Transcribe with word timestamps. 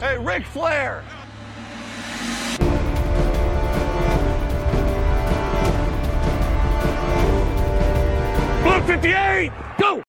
Hey, 0.00 0.16
Ric 0.16 0.46
Flair! 0.46 1.04
Blue 8.62 8.72
58, 8.72 9.52
go! 9.76 10.02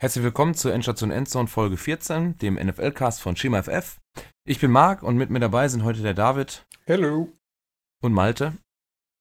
Herzlich 0.00 0.22
willkommen 0.22 0.54
zur 0.54 0.72
Endstation 0.72 1.10
Endzone 1.10 1.48
Folge 1.48 1.76
14, 1.76 2.38
dem 2.38 2.54
NFL-Cast 2.54 3.20
von 3.20 3.34
Schema 3.34 3.60
FF. 3.64 3.98
Ich 4.46 4.60
bin 4.60 4.70
Marc 4.70 5.02
und 5.02 5.16
mit 5.16 5.30
mir 5.30 5.40
dabei 5.40 5.66
sind 5.66 5.82
heute 5.82 6.02
der 6.02 6.14
David 6.14 6.64
Hello. 6.86 7.32
und 8.00 8.12
Malte. 8.12 8.56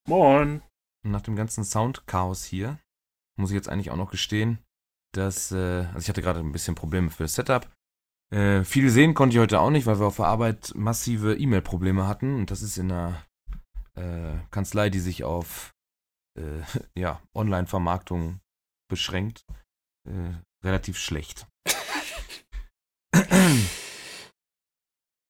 Moin. 0.07 0.61
Und 1.03 1.09
nach 1.09 1.21
dem 1.21 1.35
ganzen 1.35 1.63
Soundchaos 1.63 2.43
hier 2.43 2.77
muss 3.35 3.49
ich 3.49 3.55
jetzt 3.55 3.67
eigentlich 3.67 3.89
auch 3.89 3.97
noch 3.97 4.11
gestehen, 4.11 4.59
dass, 5.15 5.51
äh, 5.51 5.85
also 5.87 6.01
ich 6.01 6.09
hatte 6.09 6.21
gerade 6.21 6.39
ein 6.39 6.51
bisschen 6.51 6.75
Probleme 6.75 7.09
für 7.09 7.23
das 7.23 7.33
Setup. 7.33 7.67
Äh, 8.31 8.63
viel 8.63 8.89
sehen 8.91 9.15
konnte 9.15 9.35
ich 9.35 9.39
heute 9.39 9.59
auch 9.59 9.71
nicht, 9.71 9.87
weil 9.87 9.99
wir 9.99 10.05
auf 10.05 10.17
der 10.17 10.27
Arbeit 10.27 10.73
massive 10.75 11.35
E-Mail-Probleme 11.35 12.07
hatten 12.07 12.35
und 12.35 12.51
das 12.51 12.61
ist 12.61 12.77
in 12.77 12.91
einer 12.91 13.25
äh, 13.95 14.37
Kanzlei, 14.51 14.89
die 14.89 14.99
sich 14.99 15.23
auf 15.23 15.73
äh, 16.37 16.61
ja, 16.95 17.21
Online-Vermarktung 17.33 18.39
beschränkt, 18.87 19.45
äh, 20.07 20.33
relativ 20.63 20.97
schlecht. 20.97 21.47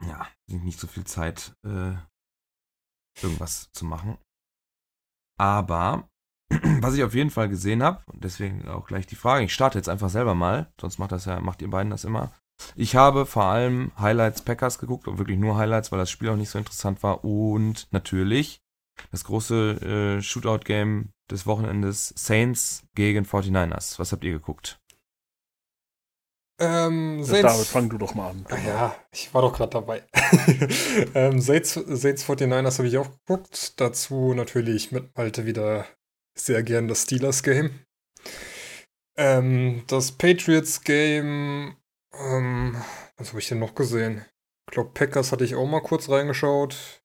ja, 0.04 0.28
nicht 0.48 0.80
so 0.80 0.88
viel 0.88 1.06
Zeit, 1.06 1.54
äh, 1.66 1.94
irgendwas 3.22 3.72
zu 3.72 3.86
machen. 3.86 4.18
Aber 5.38 6.10
was 6.82 6.96
ich 6.96 7.04
auf 7.04 7.14
jeden 7.14 7.30
Fall 7.30 7.48
gesehen 7.48 7.82
habe, 7.84 8.04
und 8.12 8.24
deswegen 8.24 8.68
auch 8.68 8.88
gleich 8.88 9.08
die 9.08 9.16
Frage, 9.16 9.46
ich 9.46 9.54
starte 9.54 9.78
jetzt 9.78 9.90
einfach 9.90 10.10
selber 10.10 10.36
mal, 10.36 10.74
sonst 10.80 10.98
macht 10.98 11.14
das 11.14 11.26
ja, 11.26 11.40
macht 11.40 11.62
ihr 11.62 11.70
beiden 11.70 11.92
das 11.92 12.04
immer. 12.04 12.34
Ich 12.76 12.96
habe 12.96 13.26
vor 13.26 13.46
allem 13.46 13.92
Highlights 14.00 14.42
Packers 14.42 14.80
geguckt, 14.80 15.08
und 15.08 15.18
wirklich 15.18 15.38
nur 15.38 15.58
Highlights, 15.58 15.92
weil 15.92 16.00
das 16.00 16.12
Spiel 16.12 16.30
auch 16.30 16.36
nicht 16.36 16.50
so 16.50 16.58
interessant 16.58 17.02
war. 17.04 17.24
Und 17.24 17.88
natürlich 17.92 18.62
das 19.12 19.24
große 19.24 20.18
äh, 20.18 20.22
Shootout-Game 20.22 21.10
des 21.32 21.46
Wochenendes 21.46 22.14
Saints 22.18 22.84
gegen 22.96 23.26
49ers. 23.26 24.00
Was 24.00 24.12
habt 24.12 24.24
ihr 24.24 24.32
geguckt? 24.32 24.80
Ähm, 26.60 27.20
Ja, 27.20 27.26
Saints, 27.26 27.54
David, 27.54 27.68
fang 27.68 27.90
du 27.90 27.98
doch 27.98 28.16
mal 28.16 28.32
an. 28.32 28.46
Ah 28.50 28.58
ja, 28.58 28.96
ich 29.12 29.34
war 29.34 29.42
doch 29.42 29.54
gerade 29.54 29.72
dabei. 29.72 30.04
ähm, 31.16 31.40
Saints, 31.40 31.74
Saints 31.74 32.26
49ers 32.26 32.78
habe 32.80 32.88
ich 32.88 32.98
auch 32.98 33.10
geguckt. 33.26 33.80
Dazu 33.80 34.34
natürlich 34.34 34.92
mit 34.92 35.16
Malte 35.16 35.46
wieder 35.46 35.86
sehr 36.38 36.64
gern 36.64 36.88
das 36.88 37.04
Steelers-Game. 37.04 37.72
Ähm, 39.18 39.84
das 39.88 40.12
Patriots-Game, 40.12 41.76
ähm, 42.14 42.76
was 43.18 43.30
habe 43.30 43.40
ich 43.40 43.48
denn 43.48 43.60
noch 43.60 43.76
gesehen? 43.76 44.26
Ich 44.68 44.74
glaube, 44.74 44.92
Packers 44.94 45.32
hatte 45.32 45.44
ich 45.44 45.56
auch 45.56 45.68
mal 45.68 45.82
kurz 45.82 46.10
reingeschaut. 46.10 47.04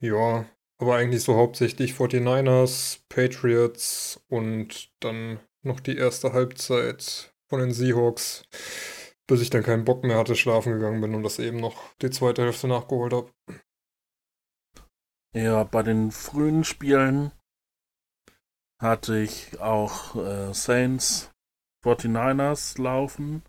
Ja, 0.00 0.46
aber 0.78 0.96
eigentlich 0.96 1.22
so 1.22 1.36
hauptsächlich 1.36 1.92
49ers, 1.92 3.00
Patriots 3.08 4.22
und 4.28 4.90
dann 5.00 5.40
noch 5.62 5.80
die 5.80 5.96
erste 5.96 6.32
Halbzeit 6.32 7.34
von 7.48 7.60
den 7.60 7.72
Seahawks, 7.72 8.44
bis 9.26 9.40
ich 9.40 9.50
dann 9.50 9.62
keinen 9.62 9.84
Bock 9.84 10.04
mehr 10.04 10.18
hatte, 10.18 10.36
schlafen 10.36 10.72
gegangen 10.72 11.00
bin 11.00 11.14
und 11.14 11.22
das 11.22 11.38
eben 11.38 11.58
noch 11.58 11.94
die 11.96 12.10
zweite 12.10 12.42
Hälfte 12.42 12.68
nachgeholt 12.68 13.12
habe. 13.12 13.32
Ja, 15.34 15.64
bei 15.64 15.82
den 15.82 16.12
frühen 16.12 16.64
Spielen 16.64 17.32
hatte 18.80 19.18
ich 19.18 19.60
auch 19.60 20.16
äh, 20.16 20.52
Saints 20.52 21.32
49ers 21.84 22.80
laufen 22.80 23.42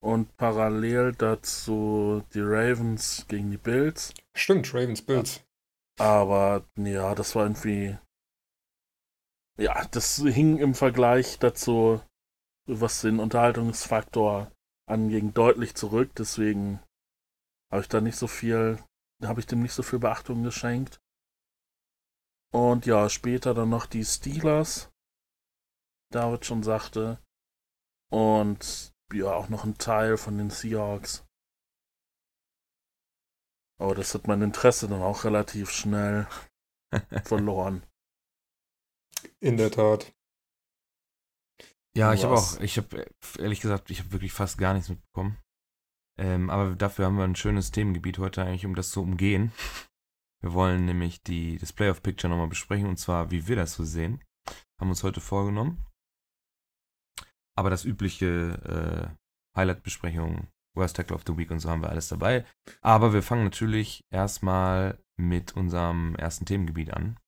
und 0.00 0.36
parallel 0.36 1.12
dazu 1.12 2.22
die 2.34 2.40
Ravens 2.40 3.26
gegen 3.28 3.50
die 3.50 3.58
Bills. 3.58 4.14
Stimmt, 4.34 4.72
Ravens 4.72 5.02
Bills. 5.02 5.40
Aber 5.98 6.64
ja, 6.76 7.14
das 7.14 7.34
war 7.34 7.44
irgendwie. 7.44 7.98
Ja, 9.58 9.84
das 9.86 10.16
hing 10.18 10.58
im 10.58 10.74
Vergleich 10.74 11.38
dazu, 11.40 12.00
was 12.66 13.00
den 13.00 13.18
Unterhaltungsfaktor 13.18 14.52
anging, 14.86 15.34
deutlich 15.34 15.74
zurück. 15.74 16.12
Deswegen 16.16 16.80
habe 17.72 17.82
ich 17.82 17.88
da 17.88 18.00
nicht 18.00 18.16
so 18.16 18.28
viel, 18.28 18.78
habe 19.22 19.40
ich 19.40 19.46
dem 19.46 19.62
nicht 19.62 19.72
so 19.72 19.82
viel 19.82 19.98
Beachtung 19.98 20.44
geschenkt. 20.44 21.00
Und 22.52 22.86
ja, 22.86 23.08
später 23.08 23.52
dann 23.52 23.68
noch 23.68 23.86
die 23.86 24.04
Steelers, 24.04 24.90
David 26.12 26.46
schon 26.46 26.62
sagte. 26.62 27.18
Und 28.10 28.94
ja, 29.12 29.32
auch 29.34 29.48
noch 29.48 29.64
ein 29.64 29.78
Teil 29.78 30.16
von 30.16 30.38
den 30.38 30.50
Seahawks. 30.50 31.24
Aber 33.80 33.94
das 33.94 34.14
hat 34.14 34.26
mein 34.26 34.42
Interesse 34.42 34.88
dann 34.88 35.02
auch 35.02 35.24
relativ 35.24 35.70
schnell 35.70 36.26
verloren. 37.24 37.84
In 39.40 39.56
der 39.56 39.70
Tat. 39.70 40.12
Ja, 41.96 42.12
ich 42.12 42.24
habe 42.24 42.34
auch, 42.34 42.60
ich 42.60 42.76
habe 42.76 43.06
ehrlich 43.38 43.60
gesagt, 43.60 43.90
ich 43.90 44.00
habe 44.00 44.12
wirklich 44.12 44.32
fast 44.32 44.58
gar 44.58 44.74
nichts 44.74 44.88
mitbekommen. 44.88 45.38
Ähm, 46.18 46.50
aber 46.50 46.74
dafür 46.74 47.06
haben 47.06 47.16
wir 47.16 47.24
ein 47.24 47.36
schönes 47.36 47.70
Themengebiet 47.70 48.18
heute 48.18 48.42
eigentlich, 48.42 48.66
um 48.66 48.74
das 48.74 48.90
zu 48.90 49.02
umgehen. 49.02 49.52
Wir 50.40 50.52
wollen 50.52 50.84
nämlich 50.84 51.22
die, 51.22 51.58
das 51.58 51.72
Playoff 51.72 52.02
Picture 52.02 52.30
nochmal 52.30 52.48
besprechen 52.48 52.88
und 52.88 52.98
zwar, 52.98 53.30
wie 53.30 53.46
wir 53.48 53.56
das 53.56 53.74
so 53.74 53.84
sehen. 53.84 54.22
Haben 54.80 54.90
uns 54.90 55.02
heute 55.02 55.20
vorgenommen. 55.20 55.84
Aber 57.58 57.70
das 57.70 57.84
übliche 57.84 59.10
äh, 59.16 59.58
Highlight-Besprechung, 59.58 60.46
Worst 60.76 60.94
Tackle 60.94 61.16
of 61.16 61.24
the 61.26 61.36
Week 61.36 61.50
und 61.50 61.58
so 61.58 61.68
haben 61.68 61.82
wir 61.82 61.90
alles 61.90 62.06
dabei. 62.06 62.44
Aber 62.82 63.12
wir 63.12 63.24
fangen 63.24 63.42
natürlich 63.42 64.04
erstmal 64.10 64.96
mit 65.16 65.56
unserem 65.56 66.14
ersten 66.14 66.44
Themengebiet 66.44 66.94
an. 66.94 67.18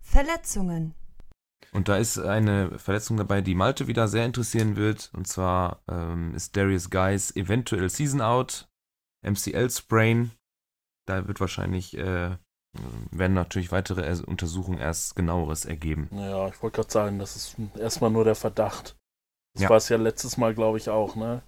Verletzungen. 0.00 0.94
Und 1.70 1.88
da 1.88 1.98
ist 1.98 2.18
eine 2.18 2.78
Verletzung 2.78 3.18
dabei, 3.18 3.42
die 3.42 3.54
Malte 3.54 3.88
wieder 3.88 4.08
sehr 4.08 4.24
interessieren 4.24 4.76
wird. 4.76 5.10
Und 5.12 5.26
zwar 5.26 5.82
ähm, 5.86 6.34
ist 6.34 6.56
Darius 6.56 6.88
Guys 6.88 7.36
eventuell 7.36 7.90
Season 7.90 8.22
Out, 8.22 8.70
MCL-Sprain. 9.20 10.30
Da 11.06 11.28
wird 11.28 11.40
wahrscheinlich, 11.40 11.94
äh, 11.98 12.38
werden 13.10 13.34
natürlich 13.34 13.70
weitere 13.70 14.00
er 14.00 14.26
Untersuchungen 14.26 14.78
erst 14.78 15.14
genaueres 15.14 15.66
ergeben. 15.66 16.08
Ja, 16.10 16.48
ich 16.48 16.62
wollte 16.62 16.76
gerade 16.76 16.90
sagen, 16.90 17.18
das 17.18 17.36
ist 17.36 17.56
erstmal 17.78 18.10
nur 18.10 18.24
der 18.24 18.34
Verdacht. 18.34 18.96
Das 19.54 19.62
Ja. 19.62 19.70
war 19.70 19.76
es 19.78 19.88
ja 19.88 19.96
letztes 19.96 20.36
Mal, 20.36 20.54
glaube 20.54 20.78
ich, 20.78 20.90
auch, 20.90 21.16
ne? 21.16 21.42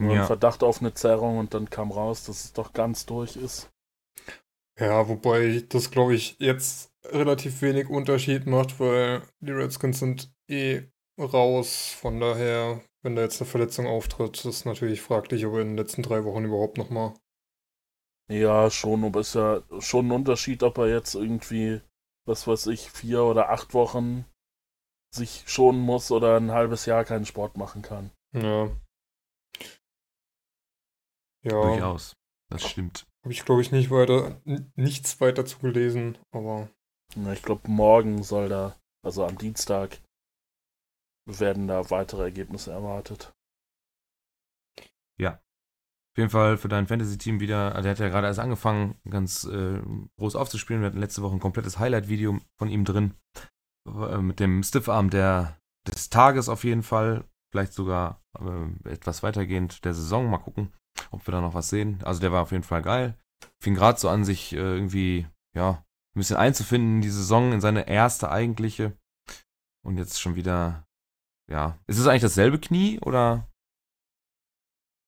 Nur 0.00 0.14
ein 0.14 0.16
Ja, 0.16 0.26
Verdacht 0.26 0.62
auf 0.64 0.80
eine 0.80 0.94
Zerrung 0.94 1.38
und 1.38 1.54
dann 1.54 1.70
kam 1.70 1.92
raus, 1.92 2.24
dass 2.24 2.44
es 2.44 2.52
doch 2.54 2.72
ganz 2.72 3.06
durch 3.06 3.36
ist. 3.36 3.70
Ja, 4.78 5.08
wobei 5.08 5.60
das, 5.68 5.90
glaube 5.90 6.14
ich, 6.14 6.36
jetzt 6.38 6.92
relativ 7.04 7.60
wenig 7.62 7.88
Unterschied 7.88 8.46
macht, 8.46 8.78
weil 8.80 9.22
die 9.40 9.50
Redskins 9.52 9.98
sind 9.98 10.32
eh 10.48 10.84
raus. 11.18 11.90
Von 12.00 12.18
daher, 12.20 12.82
wenn 13.02 13.16
da 13.16 13.22
jetzt 13.22 13.40
eine 13.40 13.50
Verletzung 13.50 13.86
auftritt, 13.86 14.44
ist 14.44 14.64
natürlich 14.66 15.00
fraglich, 15.02 15.44
ob 15.46 15.54
er 15.54 15.60
in 15.62 15.68
den 15.68 15.76
letzten 15.76 16.02
drei 16.02 16.24
Wochen 16.24 16.44
überhaupt 16.44 16.78
nochmal. 16.78 17.14
Ja, 18.30 18.70
schon, 18.70 19.04
aber 19.04 19.20
ist 19.20 19.34
ja 19.34 19.62
schon 19.80 20.06
ein 20.08 20.12
Unterschied, 20.12 20.62
ob 20.62 20.78
er 20.78 20.88
jetzt 20.88 21.14
irgendwie, 21.14 21.80
was 22.26 22.46
weiß 22.46 22.66
ich, 22.68 22.90
vier 22.90 23.22
oder 23.24 23.50
acht 23.50 23.74
Wochen 23.74 24.24
sich 25.14 25.44
schonen 25.46 25.80
muss 25.80 26.10
oder 26.10 26.36
ein 26.36 26.52
halbes 26.52 26.86
Jahr 26.86 27.04
keinen 27.04 27.26
Sport 27.26 27.56
machen 27.56 27.82
kann. 27.82 28.10
Ja. 28.32 28.70
Ja, 31.44 31.62
durchaus. 31.62 32.16
Das 32.50 32.62
stimmt. 32.68 33.06
habe 33.24 33.32
ich, 33.32 33.44
glaube 33.44 33.60
ich, 33.62 33.72
nicht 33.72 33.90
weiter, 33.90 34.40
nichts 34.74 35.20
weiter 35.20 35.44
zugelesen, 35.44 36.18
aber 36.32 36.68
Na, 37.14 37.32
ich 37.32 37.42
glaube, 37.42 37.70
morgen 37.70 38.22
soll 38.22 38.48
da, 38.48 38.76
also 39.02 39.24
am 39.24 39.38
Dienstag, 39.38 39.98
werden 41.26 41.68
da 41.68 41.90
weitere 41.90 42.22
Ergebnisse 42.22 42.72
erwartet. 42.72 43.32
Auf 46.18 46.20
jeden 46.20 46.30
Fall 46.30 46.56
für 46.56 46.66
dein 46.66 46.88
Fantasy-Team 46.88 47.38
wieder, 47.38 47.76
also 47.76 47.82
der 47.82 47.92
hat 47.92 48.00
ja 48.00 48.08
gerade 48.08 48.26
erst 48.26 48.40
angefangen, 48.40 48.96
ganz 49.08 49.44
äh, 49.44 49.80
groß 50.18 50.34
aufzuspielen. 50.34 50.82
Wir 50.82 50.88
hatten 50.88 50.98
letzte 50.98 51.22
Woche 51.22 51.36
ein 51.36 51.38
komplettes 51.38 51.78
Highlight-Video 51.78 52.40
von 52.58 52.68
ihm 52.68 52.84
drin. 52.84 53.14
Äh, 54.10 54.18
mit 54.18 54.40
dem 54.40 54.62
Stiffarm 54.62 55.10
der, 55.10 55.56
des 55.86 56.10
Tages 56.10 56.48
auf 56.48 56.64
jeden 56.64 56.82
Fall. 56.82 57.24
Vielleicht 57.50 57.72
sogar 57.72 58.20
äh, 58.38 58.90
etwas 58.90 59.22
weitergehend 59.22 59.84
der 59.84 59.94
Saison. 59.94 60.28
Mal 60.28 60.38
gucken, 60.38 60.72
ob 61.10 61.26
wir 61.26 61.32
da 61.32 61.40
noch 61.40 61.54
was 61.54 61.70
sehen. 61.70 62.00
Also 62.04 62.20
der 62.20 62.32
war 62.32 62.42
auf 62.42 62.52
jeden 62.52 62.64
Fall 62.64 62.82
geil. 62.82 63.16
Fing 63.62 63.74
gerade 63.74 63.98
so 63.98 64.08
an, 64.08 64.24
sich 64.24 64.52
äh, 64.52 64.56
irgendwie, 64.56 65.26
ja, 65.56 65.70
ein 66.14 66.20
bisschen 66.20 66.36
einzufinden 66.36 66.96
in 66.96 67.00
die 67.02 67.10
Saison, 67.10 67.52
in 67.52 67.60
seine 67.60 67.88
erste 67.88 68.30
eigentliche. 68.30 68.96
Und 69.84 69.96
jetzt 69.96 70.20
schon 70.20 70.34
wieder, 70.34 70.84
ja. 71.50 71.78
Ist 71.86 71.98
es 71.98 72.06
eigentlich 72.06 72.22
dasselbe 72.22 72.58
Knie 72.58 73.00
oder? 73.00 73.48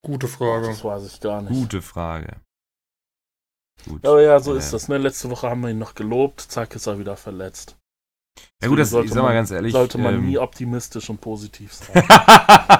gute 0.02 0.28
Frage. 0.28 0.68
Das 0.68 0.82
weiß 0.82 1.06
ich 1.06 1.20
gar 1.20 1.42
nicht. 1.42 1.52
Gute 1.52 1.82
Frage. 1.82 2.40
Gut. 3.86 4.06
Aber 4.06 4.22
ja, 4.22 4.40
so 4.40 4.54
Äh, 4.54 4.58
ist 4.58 4.72
das. 4.72 4.88
Ne? 4.88 4.98
Letzte 4.98 5.30
Woche 5.30 5.48
haben 5.50 5.60
wir 5.60 5.70
ihn 5.70 5.78
noch 5.78 5.94
gelobt, 5.94 6.40
zack, 6.40 6.74
ist 6.74 6.86
er 6.86 6.98
wieder 6.98 7.16
verletzt. 7.16 7.76
Ja 8.62 8.68
gut, 8.68 8.78
das, 8.78 8.92
ich 8.92 9.10
sag 9.10 9.22
mal 9.22 9.32
ganz 9.32 9.50
ehrlich. 9.50 9.72
Sollte 9.72 9.98
man 9.98 10.14
ähm, 10.14 10.26
nie 10.26 10.38
optimistisch 10.38 11.08
und 11.08 11.20
positiv 11.20 11.72
sein. 11.72 12.04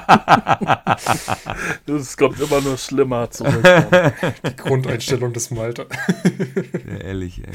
Es 1.87 2.17
kommt 2.17 2.41
immer 2.41 2.61
nur 2.61 2.77
schlimmer 2.77 3.31
zurück. 3.31 3.65
Die 4.47 4.57
Grundeinstellung 4.57 5.33
des 5.33 5.51
Malte. 5.51 5.89
Ja, 6.87 6.97
ehrlich, 6.97 7.43
ey. 7.47 7.55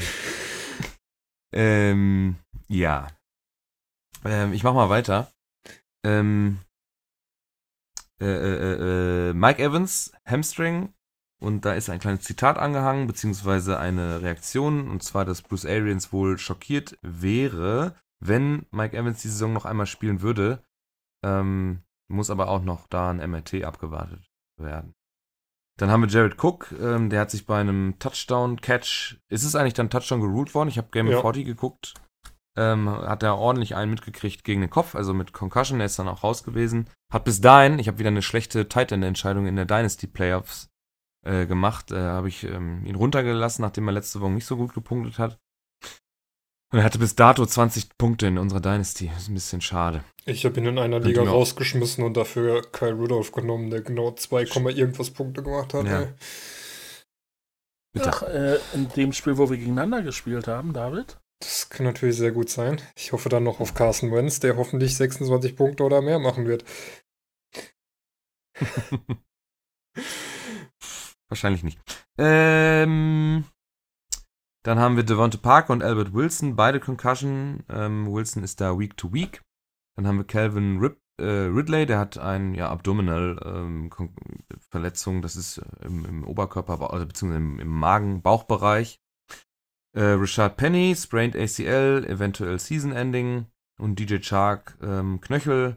Ähm, 1.52 2.36
ja. 2.68 3.08
Ähm, 4.24 4.52
ich 4.52 4.62
mach 4.62 4.74
mal 4.74 4.88
weiter. 4.88 5.30
Ähm, 6.04 6.58
äh, 8.20 8.26
äh, 8.26 9.30
äh, 9.30 9.32
Mike 9.34 9.62
Evans, 9.62 10.12
Hamstring. 10.26 10.92
Und 11.38 11.64
da 11.64 11.74
ist 11.74 11.90
ein 11.90 11.98
kleines 11.98 12.22
Zitat 12.24 12.58
angehangen, 12.58 13.06
beziehungsweise 13.06 13.78
eine 13.78 14.22
Reaktion. 14.22 14.88
Und 14.88 15.02
zwar, 15.02 15.24
dass 15.24 15.42
Bruce 15.42 15.66
Arians 15.66 16.12
wohl 16.12 16.38
schockiert 16.38 16.98
wäre, 17.02 17.94
wenn 18.20 18.66
Mike 18.70 18.96
Evans 18.96 19.20
die 19.22 19.28
Saison 19.28 19.52
noch 19.52 19.66
einmal 19.66 19.86
spielen 19.86 20.22
würde. 20.22 20.62
Ähm, 21.24 21.82
muss 22.08 22.30
aber 22.30 22.48
auch 22.48 22.62
noch 22.62 22.86
da 22.88 23.10
ein 23.10 23.30
MRT 23.30 23.64
abgewartet 23.64 24.24
werden. 24.58 24.94
Dann 25.78 25.90
haben 25.90 26.02
wir 26.02 26.08
Jared 26.08 26.42
Cook, 26.42 26.72
ähm, 26.80 27.10
der 27.10 27.20
hat 27.20 27.30
sich 27.30 27.44
bei 27.44 27.60
einem 27.60 27.98
Touchdown-Catch, 27.98 29.18
ist 29.28 29.44
es 29.44 29.54
eigentlich 29.54 29.74
dann 29.74 29.90
Touchdown 29.90 30.20
geruled 30.22 30.54
worden? 30.54 30.70
Ich 30.70 30.78
habe 30.78 30.88
Game 30.90 31.08
Ja. 31.08 31.16
of 31.16 31.22
40 31.22 31.44
geguckt. 31.44 31.94
Ähm, 32.56 32.88
hat 32.88 33.22
er 33.22 33.36
ordentlich 33.36 33.76
einen 33.76 33.90
mitgekriegt 33.90 34.42
gegen 34.42 34.62
den 34.62 34.70
Kopf, 34.70 34.94
also 34.94 35.12
mit 35.12 35.34
Concussion, 35.34 35.78
der 35.78 35.86
ist 35.86 35.98
dann 35.98 36.08
auch 36.08 36.22
raus 36.24 36.42
gewesen. 36.42 36.88
Hat 37.12 37.24
bis 37.24 37.42
dahin, 37.42 37.78
ich 37.78 37.88
habe 37.88 37.98
wieder 37.98 38.08
eine 38.08 38.22
schlechte 38.22 38.66
Tight 38.70 38.92
End 38.92 39.04
Entscheidung 39.04 39.46
in 39.46 39.56
der 39.56 39.66
Dynasty 39.66 40.06
Playoffs 40.06 40.70
äh, 41.26 41.46
gemacht, 41.46 41.90
äh, 41.90 41.96
habe 41.96 42.28
ich 42.28 42.44
ähm, 42.44 42.84
ihn 42.86 42.94
runtergelassen, 42.94 43.62
nachdem 43.62 43.88
er 43.88 43.92
letzte 43.92 44.20
Woche 44.20 44.30
nicht 44.32 44.46
so 44.46 44.56
gut 44.56 44.72
gepunktet 44.74 45.18
hat. 45.18 45.38
Und 46.72 46.80
er 46.80 46.84
hatte 46.84 46.98
bis 46.98 47.14
dato 47.14 47.46
20 47.46 47.96
Punkte 47.96 48.26
in 48.26 48.38
unserer 48.38 48.60
Dynasty. 48.60 49.08
Das 49.08 49.22
ist 49.22 49.28
ein 49.28 49.34
bisschen 49.34 49.60
schade. 49.60 50.02
Ich 50.24 50.44
habe 50.44 50.58
ihn 50.58 50.66
in 50.66 50.78
einer 50.78 50.98
Liga 50.98 51.22
auch- 51.22 51.28
rausgeschmissen 51.28 52.02
und 52.04 52.16
dafür 52.16 52.62
Kyle 52.72 52.94
Rudolph 52.94 53.30
genommen, 53.32 53.70
der 53.70 53.82
genau 53.82 54.10
2, 54.10 54.42
irgendwas 54.70 55.10
Punkte 55.10 55.42
gemacht 55.42 55.74
hat. 55.74 55.86
Ja. 55.86 56.08
Ach, 58.00 58.22
äh, 58.24 58.58
in 58.74 58.88
dem 58.90 59.12
Spiel, 59.12 59.38
wo 59.38 59.48
wir 59.48 59.56
gegeneinander 59.56 60.02
gespielt 60.02 60.48
haben, 60.48 60.72
David? 60.72 61.18
Das 61.40 61.68
kann 61.70 61.86
natürlich 61.86 62.16
sehr 62.16 62.32
gut 62.32 62.50
sein. 62.50 62.80
Ich 62.96 63.12
hoffe 63.12 63.28
dann 63.28 63.44
noch 63.44 63.60
auf 63.60 63.74
Carson 63.74 64.12
Wentz, 64.12 64.40
der 64.40 64.56
hoffentlich 64.56 64.96
26 64.96 65.54
Punkte 65.54 65.84
oder 65.84 66.02
mehr 66.02 66.18
machen 66.18 66.46
wird. 66.46 66.64
Wahrscheinlich 71.28 71.62
nicht. 71.62 71.78
Ähm, 72.18 73.44
dann 74.64 74.78
haben 74.78 74.96
wir 74.96 75.02
Devonta 75.02 75.38
Parker 75.38 75.72
und 75.72 75.82
Albert 75.82 76.12
Wilson, 76.12 76.56
beide 76.56 76.80
Concussion. 76.80 77.64
Ähm, 77.68 78.12
Wilson 78.12 78.42
ist 78.42 78.60
da 78.60 78.78
Week 78.78 78.96
to 78.96 79.12
Week. 79.12 79.42
Dann 79.96 80.06
haben 80.06 80.18
wir 80.18 80.24
Calvin 80.24 80.78
Rip, 80.78 81.00
äh, 81.18 81.24
Ridley, 81.24 81.86
der 81.86 81.98
hat 81.98 82.18
ein 82.18 82.54
ja, 82.54 82.68
Abdominal 82.68 83.40
ähm, 83.44 83.90
das 85.22 85.36
ist 85.36 85.58
äh, 85.58 85.86
im, 85.86 86.04
im 86.04 86.24
Oberkörper, 86.24 86.92
also 86.92 87.06
beziehungsweise 87.06 87.42
im, 87.42 87.58
im 87.60 87.68
Magen-Bauchbereich. 87.68 89.00
Äh, 89.94 90.02
Richard 90.02 90.58
Penny, 90.58 90.94
sprained 90.94 91.34
ACL, 91.34 92.04
eventuell 92.06 92.58
Season 92.58 92.92
Ending. 92.92 93.46
Und 93.78 93.98
DJ 93.98 94.18
Chark, 94.20 94.78
ähm, 94.82 95.20
Knöchel, 95.20 95.76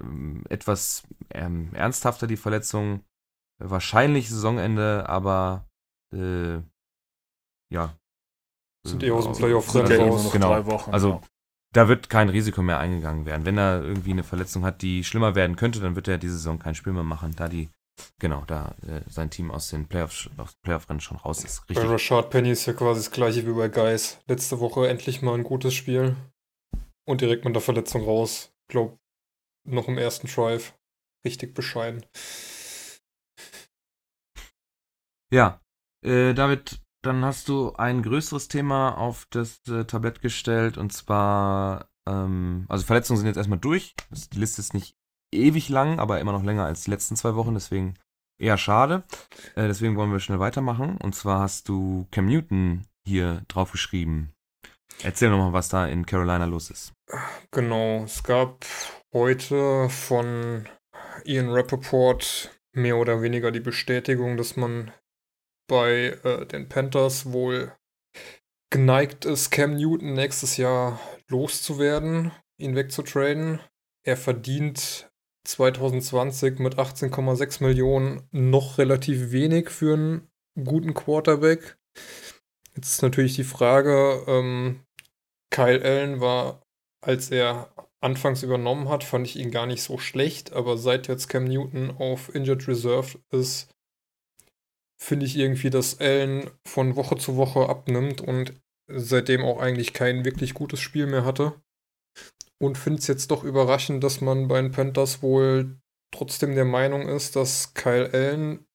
ähm, 0.00 0.44
etwas 0.48 1.04
ähm, 1.30 1.72
ernsthafter 1.74 2.26
die 2.26 2.36
Verletzung. 2.36 3.04
Wahrscheinlich 3.60 4.28
Saisonende, 4.30 5.08
aber 5.08 5.66
äh, 6.14 6.58
ja. 7.72 7.94
Sind 8.86 9.02
eh 9.02 9.10
aus 9.10 9.24
dem 9.24 9.34
Playoff-Rennen 9.34 9.86
Sind 9.86 9.98
ja 9.98 10.06
raus. 10.06 10.32
Genau. 10.32 10.48
drei 10.48 10.66
Wochen. 10.66 10.90
Also- 10.90 11.10
ja. 11.10 11.20
Da 11.72 11.86
wird 11.86 12.10
kein 12.10 12.28
Risiko 12.30 12.62
mehr 12.62 12.80
eingegangen 12.80 13.26
werden. 13.26 13.46
Wenn 13.46 13.56
er 13.56 13.80
irgendwie 13.80 14.10
eine 14.10 14.24
Verletzung 14.24 14.64
hat, 14.64 14.82
die 14.82 15.04
schlimmer 15.04 15.36
werden 15.36 15.54
könnte, 15.54 15.78
dann 15.78 15.94
wird 15.94 16.08
er 16.08 16.18
diese 16.18 16.32
Saison 16.32 16.58
kein 16.58 16.74
Spiel 16.74 16.92
mehr 16.92 17.04
machen, 17.04 17.32
da 17.36 17.46
die, 17.48 17.68
genau, 18.18 18.42
da 18.48 18.74
äh, 18.88 19.02
sein 19.08 19.30
Team 19.30 19.52
aus 19.52 19.70
den 19.70 19.86
Playoffs, 19.86 20.28
aus 20.36 20.56
Playoff-Rennen 20.64 20.98
schon 20.98 21.18
raus 21.18 21.44
ist. 21.44 21.64
Bei 21.68 21.74
Richtig. 21.74 21.88
Rashad 21.88 22.30
Penny 22.30 22.50
ist 22.50 22.66
ja 22.66 22.72
quasi 22.72 22.98
das 23.02 23.12
gleiche 23.12 23.46
wie 23.46 23.52
bei 23.52 23.68
Guys. 23.68 24.18
Letzte 24.26 24.58
Woche 24.58 24.88
endlich 24.88 25.22
mal 25.22 25.34
ein 25.34 25.44
gutes 25.44 25.72
Spiel. 25.72 26.16
Und 27.06 27.20
direkt 27.20 27.44
mit 27.44 27.54
der 27.54 27.62
Verletzung 27.62 28.02
raus. 28.02 28.52
Glaub, 28.68 28.98
noch 29.64 29.86
im 29.86 29.96
ersten 29.96 30.26
Drive. 30.26 30.74
Richtig 31.24 31.54
bescheiden. 31.54 32.04
Ja, 35.32 35.60
äh, 36.04 36.34
David, 36.34 36.80
dann 37.02 37.24
hast 37.24 37.48
du 37.48 37.72
ein 37.74 38.02
größeres 38.02 38.48
Thema 38.48 38.98
auf 38.98 39.26
das 39.30 39.60
äh, 39.68 39.84
Tablett 39.84 40.20
gestellt 40.20 40.76
und 40.76 40.92
zwar, 40.92 41.88
ähm, 42.08 42.66
also 42.68 42.84
Verletzungen 42.84 43.18
sind 43.18 43.26
jetzt 43.26 43.36
erstmal 43.36 43.58
durch. 43.58 43.94
Die 44.32 44.38
Liste 44.38 44.60
ist 44.60 44.74
nicht 44.74 44.96
ewig 45.32 45.68
lang, 45.68 46.00
aber 46.00 46.20
immer 46.20 46.32
noch 46.32 46.42
länger 46.42 46.64
als 46.64 46.82
die 46.82 46.90
letzten 46.90 47.16
zwei 47.16 47.36
Wochen, 47.36 47.54
deswegen 47.54 47.94
eher 48.40 48.58
schade. 48.58 49.04
Äh, 49.54 49.68
deswegen 49.68 49.96
wollen 49.96 50.12
wir 50.12 50.20
schnell 50.20 50.40
weitermachen. 50.40 50.96
Und 50.96 51.14
zwar 51.14 51.40
hast 51.40 51.68
du 51.68 52.08
Cam 52.10 52.26
Newton 52.26 52.86
hier 53.06 53.42
draufgeschrieben. 53.48 54.32
Erzähl 55.02 55.30
nochmal, 55.30 55.52
was 55.52 55.68
da 55.68 55.86
in 55.86 56.04
Carolina 56.06 56.44
los 56.44 56.70
ist. 56.70 56.92
Genau, 57.52 58.04
es 58.04 58.22
gab 58.22 58.66
heute 59.12 59.88
von 59.88 60.66
Ian 61.24 61.50
Rappaport 61.50 62.50
mehr 62.72 62.96
oder 62.96 63.22
weniger 63.22 63.50
die 63.50 63.60
Bestätigung, 63.60 64.36
dass 64.36 64.56
man 64.56 64.92
bei 65.70 66.18
äh, 66.24 66.46
den 66.46 66.68
Panthers 66.68 67.32
wohl 67.32 67.72
geneigt 68.70 69.24
ist, 69.24 69.50
Cam 69.50 69.76
Newton 69.76 70.14
nächstes 70.14 70.56
Jahr 70.56 71.00
loszuwerden, 71.28 72.32
ihn 72.58 72.74
wegzutraden. 72.74 73.60
Er 74.04 74.16
verdient 74.16 75.10
2020 75.46 76.58
mit 76.58 76.76
18,6 76.76 77.62
Millionen 77.62 78.28
noch 78.32 78.78
relativ 78.78 79.30
wenig 79.30 79.70
für 79.70 79.94
einen 79.94 80.28
guten 80.64 80.92
Quarterback. 80.92 81.78
Jetzt 82.74 82.88
ist 82.94 83.02
natürlich 83.02 83.36
die 83.36 83.44
Frage, 83.44 84.24
ähm, 84.26 84.80
Kyle 85.50 85.84
Allen 85.84 86.20
war, 86.20 86.62
als 87.00 87.30
er 87.30 87.72
anfangs 88.00 88.42
übernommen 88.42 88.88
hat, 88.88 89.04
fand 89.04 89.26
ich 89.26 89.36
ihn 89.36 89.52
gar 89.52 89.66
nicht 89.66 89.82
so 89.82 89.98
schlecht, 89.98 90.52
aber 90.52 90.76
seit 90.78 91.06
jetzt 91.06 91.28
Cam 91.28 91.44
Newton 91.44 91.92
auf 91.96 92.34
Injured 92.34 92.66
Reserve 92.66 93.18
ist, 93.30 93.68
finde 95.02 95.26
ich 95.26 95.36
irgendwie, 95.36 95.70
dass 95.70 95.98
Allen 96.00 96.50
von 96.66 96.96
Woche 96.96 97.16
zu 97.16 97.36
Woche 97.36 97.68
abnimmt 97.68 98.20
und 98.20 98.54
seitdem 98.88 99.42
auch 99.42 99.58
eigentlich 99.58 99.92
kein 99.92 100.24
wirklich 100.24 100.54
gutes 100.54 100.80
Spiel 100.80 101.06
mehr 101.06 101.24
hatte. 101.24 101.60
Und 102.62 102.76
finde 102.76 102.98
es 102.98 103.06
jetzt 103.06 103.30
doch 103.30 103.42
überraschend, 103.42 104.04
dass 104.04 104.20
man 104.20 104.48
bei 104.48 104.60
den 104.60 104.72
Panthers 104.72 105.22
wohl 105.22 105.80
trotzdem 106.12 106.54
der 106.54 106.66
Meinung 106.66 107.08
ist, 107.08 107.36
dass 107.36 107.72
Kyle 107.72 108.12
Allen 108.12 108.66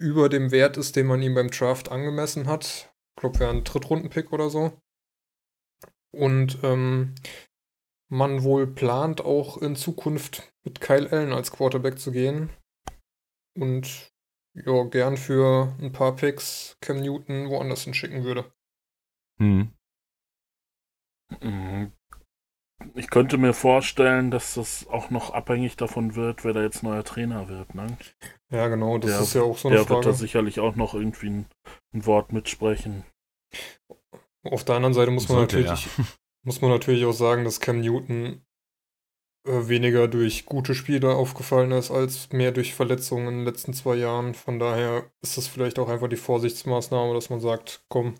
über 0.00 0.28
dem 0.28 0.50
Wert 0.50 0.76
ist, 0.76 0.96
den 0.96 1.06
man 1.06 1.22
ihm 1.22 1.34
beim 1.34 1.50
Draft 1.50 1.90
angemessen 1.90 2.46
hat. 2.46 2.94
Ich 3.16 3.20
glaube, 3.20 3.40
wäre 3.40 3.50
ein 3.50 3.64
Drittrunden-Pick 3.64 4.32
oder 4.32 4.48
so. 4.48 4.72
Und 6.16 6.58
ähm, 6.62 7.14
man 8.10 8.42
wohl 8.42 8.66
plant 8.66 9.20
auch 9.20 9.58
in 9.58 9.76
Zukunft 9.76 10.52
mit 10.64 10.80
Kyle 10.80 11.10
Allen 11.10 11.32
als 11.32 11.50
Quarterback 11.52 11.98
zu 11.98 12.12
gehen. 12.12 12.50
Und 13.58 14.13
ja, 14.54 14.84
gern 14.84 15.16
für 15.16 15.74
ein 15.80 15.92
paar 15.92 16.14
Picks 16.16 16.76
Cam 16.80 17.00
Newton 17.00 17.48
woanders 17.50 17.82
hinschicken 17.84 18.24
würde. 18.24 18.52
Hm. 19.38 19.72
Mhm. 21.40 21.92
Ich 22.94 23.08
könnte 23.08 23.38
mir 23.38 23.54
vorstellen, 23.54 24.30
dass 24.30 24.54
das 24.54 24.86
auch 24.88 25.10
noch 25.10 25.30
abhängig 25.32 25.76
davon 25.76 26.14
wird, 26.16 26.44
wer 26.44 26.52
da 26.52 26.62
jetzt 26.62 26.82
neuer 26.82 27.04
Trainer 27.04 27.48
wird. 27.48 27.74
Ne? 27.74 27.96
Ja, 28.50 28.68
genau, 28.68 28.98
das 28.98 29.10
Der- 29.12 29.20
ist 29.20 29.34
ja 29.34 29.42
auch 29.42 29.56
so 29.56 29.68
eine 29.68 29.78
Der 29.78 29.88
wird 29.88 29.98
da 30.00 30.02
Frage. 30.10 30.16
sicherlich 30.16 30.60
auch 30.60 30.76
noch 30.76 30.94
irgendwie 30.94 31.30
ein, 31.30 31.46
ein 31.92 32.06
Wort 32.06 32.32
mitsprechen. 32.32 33.04
Auf 34.44 34.64
der 34.64 34.76
anderen 34.76 34.92
Seite 34.94 35.10
muss 35.10 35.28
man 35.28 35.38
Sollte, 35.38 35.60
natürlich, 35.62 35.88
muss 36.44 36.60
man 36.60 36.70
natürlich 36.70 37.04
auch 37.06 37.12
sagen, 37.12 37.44
dass 37.44 37.60
Cam 37.60 37.80
Newton 37.80 38.44
weniger 39.44 40.08
durch 40.08 40.46
gute 40.46 40.74
Spiele 40.74 41.14
aufgefallen 41.14 41.72
ist, 41.72 41.90
als 41.90 42.32
mehr 42.32 42.52
durch 42.52 42.74
Verletzungen 42.74 43.28
in 43.28 43.34
den 43.38 43.44
letzten 43.44 43.74
zwei 43.74 43.96
Jahren. 43.96 44.34
Von 44.34 44.58
daher 44.58 45.10
ist 45.22 45.36
das 45.36 45.46
vielleicht 45.46 45.78
auch 45.78 45.88
einfach 45.88 46.08
die 46.08 46.16
Vorsichtsmaßnahme, 46.16 47.14
dass 47.14 47.30
man 47.30 47.40
sagt, 47.40 47.84
komm, 47.88 48.14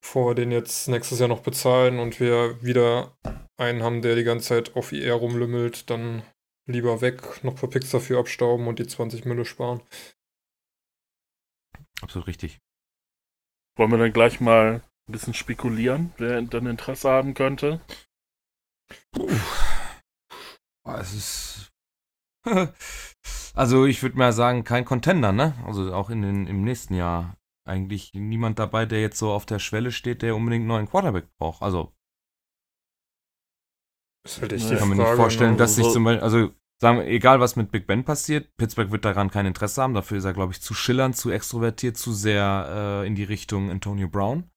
bevor 0.00 0.30
wir 0.30 0.34
den 0.34 0.50
jetzt 0.50 0.88
nächstes 0.88 1.18
Jahr 1.18 1.28
noch 1.28 1.42
bezahlen 1.42 1.98
und 1.98 2.18
wir 2.20 2.62
wieder 2.62 3.16
einen 3.58 3.82
haben, 3.82 4.00
der 4.00 4.16
die 4.16 4.24
ganze 4.24 4.48
Zeit 4.48 4.76
auf 4.76 4.92
IR 4.92 5.14
rumlümmelt, 5.14 5.90
dann 5.90 6.22
lieber 6.66 7.00
weg, 7.00 7.44
noch 7.44 7.52
ein 7.52 7.58
paar 7.58 7.70
Picks 7.70 7.90
dafür 7.90 8.18
abstauben 8.18 8.68
und 8.68 8.78
die 8.78 8.86
20 8.86 9.24
Mille 9.24 9.44
sparen. 9.44 9.82
Absolut 12.00 12.28
richtig. 12.28 12.58
Wollen 13.76 13.90
wir 13.90 13.98
dann 13.98 14.12
gleich 14.12 14.40
mal 14.40 14.82
ein 15.08 15.12
bisschen 15.12 15.34
spekulieren, 15.34 16.12
wer 16.16 16.40
dann 16.42 16.66
Interesse 16.66 17.08
haben 17.08 17.34
könnte? 17.34 17.80
Boah, 19.12 19.77
es 21.00 21.14
ist. 21.14 21.72
also 23.54 23.84
ich 23.84 24.02
würde 24.02 24.16
mal 24.16 24.32
sagen, 24.32 24.64
kein 24.64 24.84
Contender, 24.84 25.32
ne? 25.32 25.54
Also 25.66 25.92
auch 25.92 26.10
in 26.10 26.22
den, 26.22 26.46
im 26.46 26.62
nächsten 26.62 26.94
Jahr 26.94 27.36
eigentlich 27.66 28.14
niemand 28.14 28.58
dabei, 28.58 28.86
der 28.86 29.00
jetzt 29.00 29.18
so 29.18 29.30
auf 29.30 29.44
der 29.44 29.58
Schwelle 29.58 29.92
steht, 29.92 30.22
der 30.22 30.34
unbedingt 30.34 30.62
einen 30.62 30.68
neuen 30.68 30.88
Quarterback 30.88 31.28
braucht. 31.38 31.62
Also 31.62 31.92
ist 34.24 34.40
halt 34.40 34.52
echt 34.52 34.70
Ich 34.70 34.78
kann 34.78 34.88
mir 34.88 34.96
nicht 34.96 35.06
vorstellen, 35.14 35.52
ne? 35.52 35.56
dass 35.58 35.74
sich 35.76 35.84
so- 35.84 35.92
zum 35.92 36.04
Beispiel, 36.04 36.22
also 36.22 36.50
sagen 36.80 36.98
wir, 36.98 37.06
egal 37.06 37.40
was 37.40 37.56
mit 37.56 37.70
Big 37.70 37.86
Ben 37.86 38.04
passiert, 38.04 38.56
Pittsburgh 38.56 38.90
wird 38.90 39.04
daran 39.04 39.30
kein 39.30 39.46
Interesse 39.46 39.82
haben. 39.82 39.94
Dafür 39.94 40.18
ist 40.18 40.24
er, 40.24 40.32
glaube 40.32 40.52
ich, 40.52 40.60
zu 40.62 40.74
schillernd, 40.74 41.16
zu 41.16 41.30
extrovertiert, 41.30 41.96
zu 41.96 42.12
sehr 42.12 43.02
äh, 43.02 43.06
in 43.06 43.14
die 43.14 43.24
Richtung 43.24 43.70
Antonio 43.70 44.08
Brown. 44.08 44.50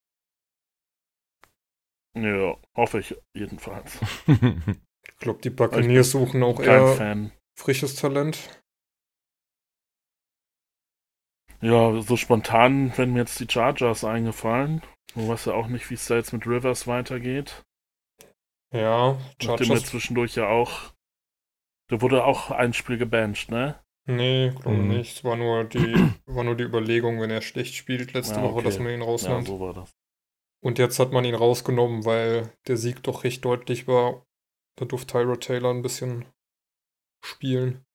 Ja, 2.13 2.57
hoffe 2.75 2.99
ich 2.99 3.15
jedenfalls. 3.33 3.97
Ich 5.21 5.23
glaube, 5.23 5.39
die 5.43 5.51
Buccaneers 5.51 6.09
suchen 6.09 6.41
auch 6.41 6.59
eher 6.59 6.87
Fan. 6.87 7.31
frisches 7.55 7.93
Talent. 7.95 8.39
Ja, 11.61 12.01
so 12.01 12.17
spontan 12.17 12.97
werden 12.97 13.13
mir 13.13 13.19
jetzt 13.19 13.39
die 13.39 13.47
Chargers 13.47 14.03
eingefallen. 14.03 14.81
Du 15.13 15.27
weißt 15.27 15.45
ja 15.45 15.53
auch 15.53 15.67
nicht, 15.67 15.87
wie 15.91 15.93
es 15.93 16.07
da 16.07 16.15
jetzt 16.15 16.33
mit 16.33 16.47
Rivers 16.47 16.87
weitergeht. 16.87 17.63
Ja, 18.73 19.11
Nachdem 19.43 19.45
er 19.45 19.57
Chargers. 19.57 19.85
zwischendurch 19.85 20.35
ja 20.37 20.47
auch. 20.47 20.91
Da 21.91 22.01
wurde 22.01 22.23
auch 22.25 22.49
ein 22.49 22.73
Spiel 22.73 22.97
gebancht, 22.97 23.51
ne? 23.51 23.79
Nee, 24.07 24.49
glaube 24.49 24.79
Mhm. 24.79 24.87
nicht. 24.87 25.17
Es 25.17 25.23
war 25.23 25.35
nur 25.35 25.65
die, 25.65 25.93
war 26.25 26.43
nur 26.43 26.55
die 26.55 26.63
Überlegung, 26.63 27.21
wenn 27.21 27.29
er 27.29 27.41
schlecht 27.41 27.75
spielt 27.75 28.13
letzte 28.13 28.37
Ja, 28.37 28.43
Woche, 28.43 28.55
okay. 28.55 28.63
dass 28.63 28.79
man 28.79 28.87
ihn 28.89 29.01
Ja, 29.01 29.05
rausnimmt. 29.05 29.45
so 29.45 29.59
war 29.59 29.75
das. 29.75 29.91
Und 30.63 30.79
jetzt 30.79 30.97
hat 30.97 31.11
man 31.11 31.25
ihn 31.25 31.35
rausgenommen, 31.35 32.05
weil 32.05 32.51
der 32.67 32.77
Sieg 32.77 33.03
doch 33.03 33.23
recht 33.23 33.45
deutlich 33.45 33.87
war. 33.87 34.25
Da 34.81 34.87
durfte 34.87 35.13
Tyra 35.13 35.35
Taylor 35.35 35.69
ein 35.69 35.83
bisschen 35.83 36.25
spielen. 37.23 37.85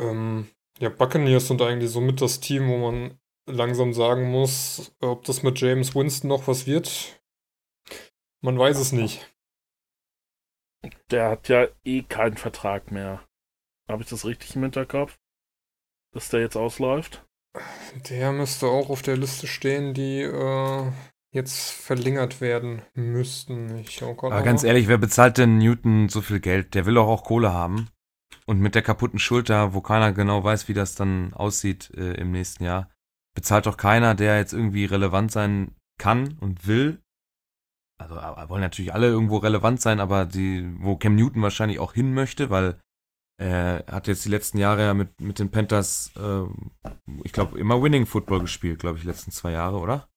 Ähm, 0.00 0.50
ja, 0.80 0.88
Buccaneers 0.88 1.46
sind 1.46 1.62
eigentlich 1.62 1.92
somit 1.92 2.20
das 2.20 2.40
Team, 2.40 2.68
wo 2.68 2.90
man 2.90 3.16
langsam 3.46 3.92
sagen 3.92 4.32
muss, 4.32 4.92
ob 5.00 5.22
das 5.26 5.44
mit 5.44 5.60
James 5.60 5.94
Winston 5.94 6.26
noch 6.26 6.48
was 6.48 6.66
wird. 6.66 7.22
Man 8.42 8.58
weiß 8.58 8.78
es 8.78 8.90
nicht. 8.90 9.32
Der 11.12 11.30
hat 11.30 11.48
ja 11.48 11.68
eh 11.84 12.02
keinen 12.02 12.36
Vertrag 12.36 12.90
mehr. 12.90 13.24
Habe 13.88 14.02
ich 14.02 14.08
das 14.08 14.24
richtig 14.24 14.56
im 14.56 14.62
Hinterkopf? 14.62 15.20
Dass 16.12 16.30
der 16.30 16.40
jetzt 16.40 16.56
ausläuft? 16.56 17.24
Der 18.08 18.32
müsste 18.32 18.66
auch 18.66 18.90
auf 18.90 19.02
der 19.02 19.16
Liste 19.16 19.46
stehen, 19.46 19.94
die 19.94 20.22
äh, 20.22 20.92
jetzt 21.32 21.70
verlängert 21.70 22.40
werden 22.40 22.82
müssten. 22.94 23.78
Ich 23.78 23.92
schau 23.92 24.14
grad 24.14 24.32
Aber 24.32 24.42
ganz 24.42 24.64
ehrlich, 24.64 24.88
wer 24.88 24.98
bezahlt 24.98 25.38
denn 25.38 25.58
Newton 25.58 26.08
so 26.08 26.20
viel 26.20 26.40
Geld? 26.40 26.74
Der 26.74 26.86
will 26.86 26.94
doch 26.94 27.06
auch 27.06 27.24
Kohle 27.24 27.52
haben. 27.52 27.88
Und 28.46 28.60
mit 28.60 28.74
der 28.74 28.82
kaputten 28.82 29.18
Schulter, 29.18 29.74
wo 29.74 29.80
keiner 29.80 30.12
genau 30.12 30.42
weiß, 30.42 30.68
wie 30.68 30.74
das 30.74 30.94
dann 30.94 31.32
aussieht 31.34 31.92
äh, 31.96 32.14
im 32.14 32.32
nächsten 32.32 32.64
Jahr, 32.64 32.90
bezahlt 33.34 33.66
doch 33.66 33.76
keiner, 33.76 34.14
der 34.14 34.38
jetzt 34.38 34.52
irgendwie 34.52 34.86
relevant 34.86 35.30
sein 35.30 35.76
kann 35.98 36.36
und 36.40 36.66
will. 36.66 37.00
Also 37.98 38.16
wollen 38.16 38.62
natürlich 38.62 38.94
alle 38.94 39.08
irgendwo 39.08 39.36
relevant 39.36 39.80
sein, 39.80 40.00
aber 40.00 40.24
die, 40.24 40.68
wo 40.78 40.96
Cam 40.96 41.14
Newton 41.14 41.42
wahrscheinlich 41.42 41.78
auch 41.78 41.92
hin 41.92 42.14
möchte, 42.14 42.50
weil 42.50 42.80
er 43.38 43.84
hat 43.90 44.06
jetzt 44.08 44.24
die 44.24 44.30
letzten 44.30 44.58
Jahre 44.58 44.82
ja 44.82 44.94
mit, 44.94 45.20
mit 45.20 45.38
den 45.38 45.50
Panthers, 45.50 46.12
äh, 46.16 46.42
ich 47.24 47.32
glaube, 47.32 47.58
immer 47.58 47.82
Winning 47.82 48.06
Football 48.06 48.40
gespielt, 48.40 48.80
glaube 48.80 48.96
ich, 48.96 49.02
die 49.02 49.08
letzten 49.08 49.30
zwei 49.30 49.52
Jahre, 49.52 49.78
oder? 49.78 50.09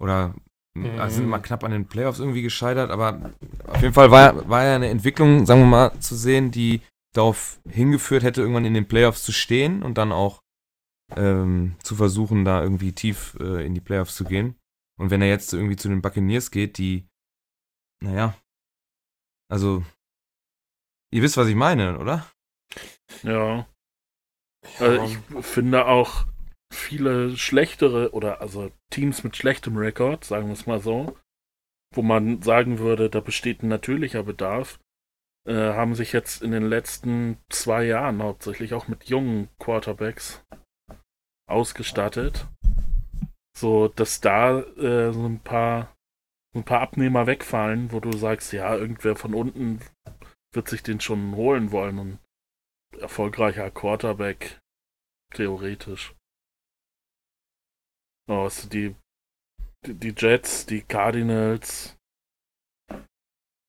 Oder 0.00 0.34
Mhm. 0.76 0.98
also 0.98 1.16
sind 1.16 1.26
mal 1.26 1.40
knapp 1.40 1.64
an 1.64 1.72
den 1.72 1.86
Playoffs 1.86 2.20
irgendwie 2.20 2.42
gescheitert, 2.42 2.90
aber 2.92 3.32
auf 3.66 3.82
jeden 3.82 3.92
Fall 3.92 4.10
war, 4.12 4.48
war 4.48 4.64
ja 4.64 4.76
eine 4.76 4.88
Entwicklung, 4.88 5.44
sagen 5.44 5.62
wir 5.62 5.66
mal, 5.66 5.98
zu 6.00 6.14
sehen, 6.14 6.52
die 6.52 6.80
darauf 7.12 7.60
hingeführt 7.68 8.22
hätte, 8.22 8.40
irgendwann 8.40 8.64
in 8.64 8.74
den 8.74 8.86
Playoffs 8.86 9.24
zu 9.24 9.32
stehen 9.32 9.82
und 9.82 9.98
dann 9.98 10.12
auch 10.12 10.42
ähm, 11.16 11.74
zu 11.82 11.96
versuchen, 11.96 12.44
da 12.44 12.62
irgendwie 12.62 12.92
tief 12.92 13.36
äh, 13.40 13.66
in 13.66 13.74
die 13.74 13.80
Playoffs 13.80 14.14
zu 14.14 14.24
gehen. 14.24 14.54
Und 14.96 15.10
wenn 15.10 15.22
er 15.22 15.28
jetzt 15.28 15.52
irgendwie 15.52 15.76
zu 15.76 15.88
den 15.88 16.02
Buccaneers 16.02 16.52
geht, 16.52 16.78
die, 16.78 17.08
naja, 18.00 18.36
also, 19.50 19.82
ihr 21.12 21.22
wisst, 21.22 21.36
was 21.36 21.48
ich 21.48 21.56
meine, 21.56 21.98
oder? 21.98 22.30
Ja. 23.24 23.66
Ja, 24.78 24.86
Also 24.86 25.04
ich 25.04 25.44
finde 25.44 25.86
auch 25.86 26.29
viele 26.72 27.36
schlechtere 27.36 28.12
oder 28.12 28.40
also 28.40 28.70
Teams 28.90 29.24
mit 29.24 29.36
schlechtem 29.36 29.76
Rekord, 29.76 30.24
sagen 30.24 30.46
wir 30.46 30.52
es 30.52 30.66
mal 30.66 30.80
so, 30.80 31.16
wo 31.94 32.02
man 32.02 32.42
sagen 32.42 32.78
würde, 32.78 33.10
da 33.10 33.20
besteht 33.20 33.62
ein 33.62 33.68
natürlicher 33.68 34.22
Bedarf, 34.22 34.78
äh, 35.46 35.54
haben 35.54 35.94
sich 35.94 36.12
jetzt 36.12 36.42
in 36.42 36.52
den 36.52 36.68
letzten 36.68 37.38
zwei 37.48 37.84
Jahren 37.84 38.22
hauptsächlich 38.22 38.74
auch 38.74 38.88
mit 38.88 39.04
jungen 39.04 39.48
Quarterbacks 39.58 40.44
ausgestattet, 41.48 42.46
so 43.56 43.88
dass 43.88 44.20
da 44.20 44.60
äh, 44.60 45.12
so 45.12 45.26
ein 45.26 45.40
paar 45.40 45.94
ein 46.54 46.64
paar 46.64 46.80
Abnehmer 46.80 47.26
wegfallen, 47.26 47.92
wo 47.92 48.00
du 48.00 48.12
sagst, 48.12 48.52
ja, 48.52 48.74
irgendwer 48.74 49.14
von 49.16 49.34
unten 49.34 49.80
wird 50.52 50.68
sich 50.68 50.82
den 50.82 51.00
schon 51.00 51.36
holen 51.36 51.70
wollen 51.70 51.98
und 51.98 52.18
erfolgreicher 52.98 53.70
Quarterback, 53.70 54.58
theoretisch. 55.32 56.14
Oh, 58.28 58.44
also 58.44 58.68
die, 58.68 58.94
die, 59.86 60.14
Jets, 60.16 60.66
die 60.66 60.82
Cardinals, 60.82 61.96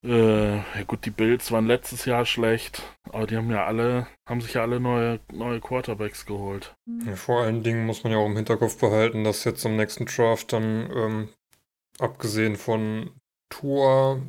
äh, 0.03 0.55
ja 0.57 0.83
gut, 0.87 1.05
die 1.05 1.11
Bills 1.11 1.51
waren 1.51 1.67
letztes 1.67 2.05
Jahr 2.05 2.25
schlecht, 2.25 2.81
aber 3.03 3.27
die 3.27 3.37
haben 3.37 3.51
ja 3.51 3.65
alle, 3.65 4.07
haben 4.27 4.41
sich 4.41 4.55
ja 4.55 4.61
alle 4.61 4.79
neue, 4.79 5.19
neue 5.31 5.61
Quarterbacks 5.61 6.25
geholt. 6.25 6.75
Ja, 7.05 7.15
vor 7.15 7.43
allen 7.43 7.63
Dingen 7.63 7.85
muss 7.85 8.03
man 8.03 8.11
ja 8.11 8.17
auch 8.19 8.25
im 8.25 8.35
Hinterkopf 8.35 8.79
behalten, 8.79 9.23
dass 9.23 9.43
jetzt 9.43 9.65
am 9.65 9.75
nächsten 9.75 10.05
Draft 10.05 10.53
dann, 10.53 10.91
ähm, 10.91 11.29
abgesehen 11.99 12.55
von 12.55 13.11
Tour, 13.49 14.21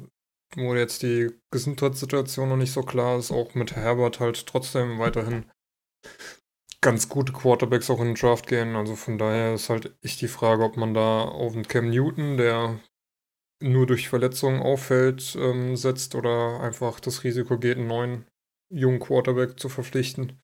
wo 0.57 0.75
jetzt 0.75 1.03
die 1.03 1.31
Gesundheitssituation 1.51 2.51
noch 2.51 2.57
nicht 2.57 2.73
so 2.73 2.83
klar 2.83 3.19
ist, 3.19 3.31
auch 3.31 3.55
mit 3.55 3.75
Herbert 3.75 4.21
halt 4.21 4.47
trotzdem 4.47 4.99
weiterhin 4.99 5.51
ganz 6.83 7.09
gute 7.09 7.33
Quarterbacks 7.33 7.89
auch 7.89 8.01
in 8.01 8.09
den 8.09 8.15
Draft 8.15 8.47
gehen. 8.47 8.77
Also 8.77 8.97
von 8.97 9.17
daher 9.17 9.55
ist 9.55 9.71
halt 9.71 9.97
echt 10.03 10.21
die 10.21 10.29
Frage, 10.29 10.65
ob 10.65 10.77
man 10.77 10.93
da 10.93 11.23
auf 11.23 11.55
einen 11.55 11.67
Cam 11.67 11.89
Newton, 11.89 12.37
der 12.37 12.81
nur 13.63 13.87
durch 13.87 14.09
Verletzungen 14.09 14.61
auffällt, 14.61 15.37
ähm, 15.39 15.77
setzt 15.77 16.15
oder 16.15 16.61
einfach 16.61 17.01
das 17.01 17.25
Risiko 17.25 17.59
geht, 17.59 17.79
einen 17.79 17.87
neuen 17.87 18.27
jungen 18.71 18.99
Quarterback 18.99 19.59
zu 19.59 19.69
verpflichten. 19.69 20.43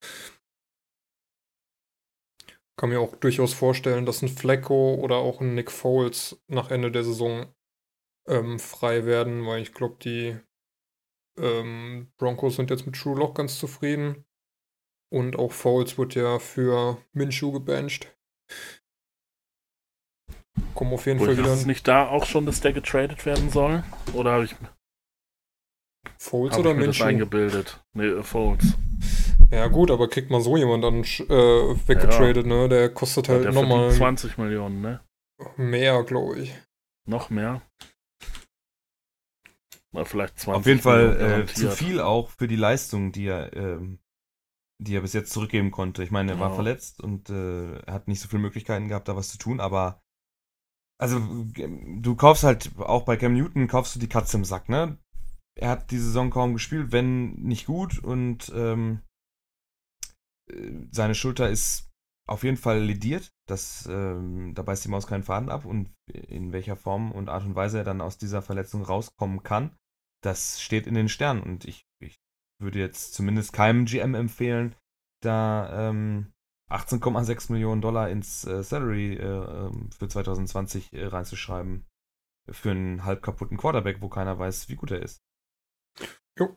Kann 2.77 2.91
mir 2.91 3.01
auch 3.01 3.17
durchaus 3.17 3.55
vorstellen, 3.55 4.07
dass 4.07 4.23
ein 4.23 4.29
Flecko 4.29 4.95
oder 4.95 5.17
auch 5.17 5.41
ein 5.41 5.57
Nick 5.57 5.73
Foles 5.73 6.41
nach 6.47 6.71
Ende 6.71 6.93
der 6.93 7.03
Saison 7.03 7.53
ähm, 8.29 8.61
frei 8.61 9.05
werden, 9.05 9.45
weil 9.47 9.63
ich 9.63 9.73
glaube, 9.75 9.97
die 10.01 10.39
ähm, 11.41 12.13
Broncos 12.19 12.55
sind 12.55 12.71
jetzt 12.71 12.87
mit 12.87 12.95
True 12.95 13.19
Lock 13.19 13.35
ganz 13.35 13.59
zufrieden. 13.59 14.28
Und 15.11 15.37
auch 15.37 15.53
Foles 15.53 15.97
wird 15.99 16.15
ja 16.15 16.39
für 16.39 16.99
Minshew 17.13 17.53
gebancht. 17.53 18.15
Kommen 20.75 20.93
auf 20.93 21.07
jeden 21.07 21.19
Wo 21.19 21.25
Fall 21.25 21.33
ist 21.35 21.39
wieder 21.41 21.53
es 21.55 21.63
ein 21.63 21.69
nicht 21.69 21.89
da 21.89 22.09
auch 22.09 22.27
schon, 22.27 22.47
dass 22.47 22.61
der 22.61 22.73
getradet 22.73 23.25
werden 23.27 23.51
soll? 23.51 23.83
Oder 24.15 24.33
habe 24.33 24.45
ich, 24.45 24.55
Foles 26.19 26.53
hab 26.53 26.61
oder 26.61 26.71
ich 26.71 26.77
mir 26.77 26.87
das 26.87 26.99
Minshew. 26.99 27.05
eingebildet? 27.05 27.83
Nee, 27.95 28.07
äh, 28.07 28.23
Foles. 28.23 28.75
Ja 29.51 29.67
gut, 29.69 29.91
aber 29.91 30.09
kriegt 30.09 30.31
man 30.31 30.43
so 30.43 30.57
jemand 30.57 30.85
dann 30.85 31.03
äh, 31.03 31.89
weggetradet, 31.89 32.47
ne? 32.47 32.69
Der 32.69 32.91
kostet 32.91 33.29
Ja, 33.29 33.35
halt 33.35 33.45
der 33.45 33.53
nochmal 33.53 33.91
verdient 33.91 34.19
20 34.19 34.39
Millionen, 34.39 34.81
ne? 34.83 35.01
mehr, 35.57 36.03
glaube 36.03 36.39
ich. 36.41 36.55
Noch 37.07 37.31
mehr? 37.31 37.63
Oder 39.93 40.05
vielleicht 40.05 40.39
20 40.39 40.61
Auf 40.61 40.67
jeden 40.67 40.81
Fall 40.81 41.09
Millionen 41.15 41.43
äh, 41.43 41.47
zu 41.47 41.71
viel 41.71 42.01
auch 42.01 42.29
für 42.31 42.47
die 42.47 42.57
Leistung, 42.57 43.11
die 43.13 43.27
er, 43.27 43.53
ähm, 43.57 44.01
die 44.81 44.95
er 44.95 45.01
bis 45.03 45.13
jetzt 45.13 45.33
zurückgeben 45.33 45.71
konnte. 45.71 46.03
Ich 46.03 46.11
meine, 46.11 46.33
er 46.33 46.41
war 46.41 46.51
Ja. 46.51 46.55
verletzt 46.55 47.01
und 47.03 47.31
äh, 47.31 47.79
er 47.81 47.93
hat 47.93 48.09
nicht 48.09 48.21
so 48.21 48.29
viele 48.29 48.43
Möglichkeiten 48.43 48.89
gehabt, 48.89 49.09
da 49.09 49.17
was 49.17 49.29
zu 49.29 49.39
tun, 49.39 49.61
aber 49.61 50.01
also 51.01 51.21
du 51.21 52.17
kaufst 52.17 52.43
halt 52.45 52.73
auch 52.79 53.05
bei 53.05 53.17
Cam 53.17 53.35
Newton 53.35 53.69
kaufst 53.69 53.95
du 53.95 54.01
die 54.01 54.09
Katze 54.09 54.37
im 54.37 54.45
Sack, 54.45 54.69
ne? 54.69 54.99
Er 55.57 55.71
hat 55.71 55.91
die 55.91 55.99
Saison 55.99 56.31
kaum 56.31 56.53
gespielt, 56.55 56.93
wenn 56.93 57.35
nicht 57.35 57.67
gut 57.67 57.99
und 57.99 58.53
ähm, 58.55 59.03
äh, 60.51 60.73
seine 60.91 61.15
Schulter 61.15 61.49
ist 61.49 61.91
auf 62.29 62.45
jeden 62.45 62.57
Fall 62.57 62.81
lediert. 62.83 63.33
Das, 63.49 63.87
ähm, 63.91 64.55
da 64.55 64.63
beißt 64.63 64.85
die 64.85 64.89
Maus 64.91 65.07
keinen 65.07 65.23
Faden 65.23 65.49
ab 65.49 65.65
und 65.65 65.91
in 66.13 66.53
welcher 66.53 66.77
Form 66.77 67.11
und 67.13 67.29
Art 67.29 67.45
und 67.45 67.55
Weise 67.55 67.79
er 67.79 67.85
dann 67.85 68.01
aus 68.01 68.19
dieser 68.19 68.43
Verletzung 68.43 68.83
rauskommen 68.83 69.43
kann, 69.43 69.75
das 70.23 70.61
steht 70.61 70.87
in 70.87 70.95
den 70.95 71.09
Sternen. 71.09 71.43
Und 71.43 71.65
ich, 71.65 71.87
ich 72.01 72.17
würde 72.61 72.79
jetzt 72.79 73.15
zumindest 73.15 73.53
keinem 73.53 73.85
GM 73.85 74.15
empfehlen, 74.15 74.75
da 75.23 75.89
ähm, 75.89 76.33
18,6 76.71 77.53
Millionen 77.53 77.81
Dollar 77.81 78.11
ins 78.11 78.45
äh, 78.45 78.63
Salary 78.63 79.15
äh, 79.15 79.23
ähm, 79.25 79.91
für 79.91 80.09
2020 80.09 80.93
äh, 80.93 81.07
reinzuschreiben. 81.07 81.87
Für 82.51 82.71
einen 82.71 83.05
halb 83.05 83.23
kaputten 83.23 83.57
Quarterback, 83.59 84.01
wo 84.01 84.09
keiner 84.09 84.39
weiß, 84.39 84.69
wie 84.69 84.77
gut 84.77 84.91
er 84.91 85.03
ist. 85.03 85.19
Jo. 86.39 86.57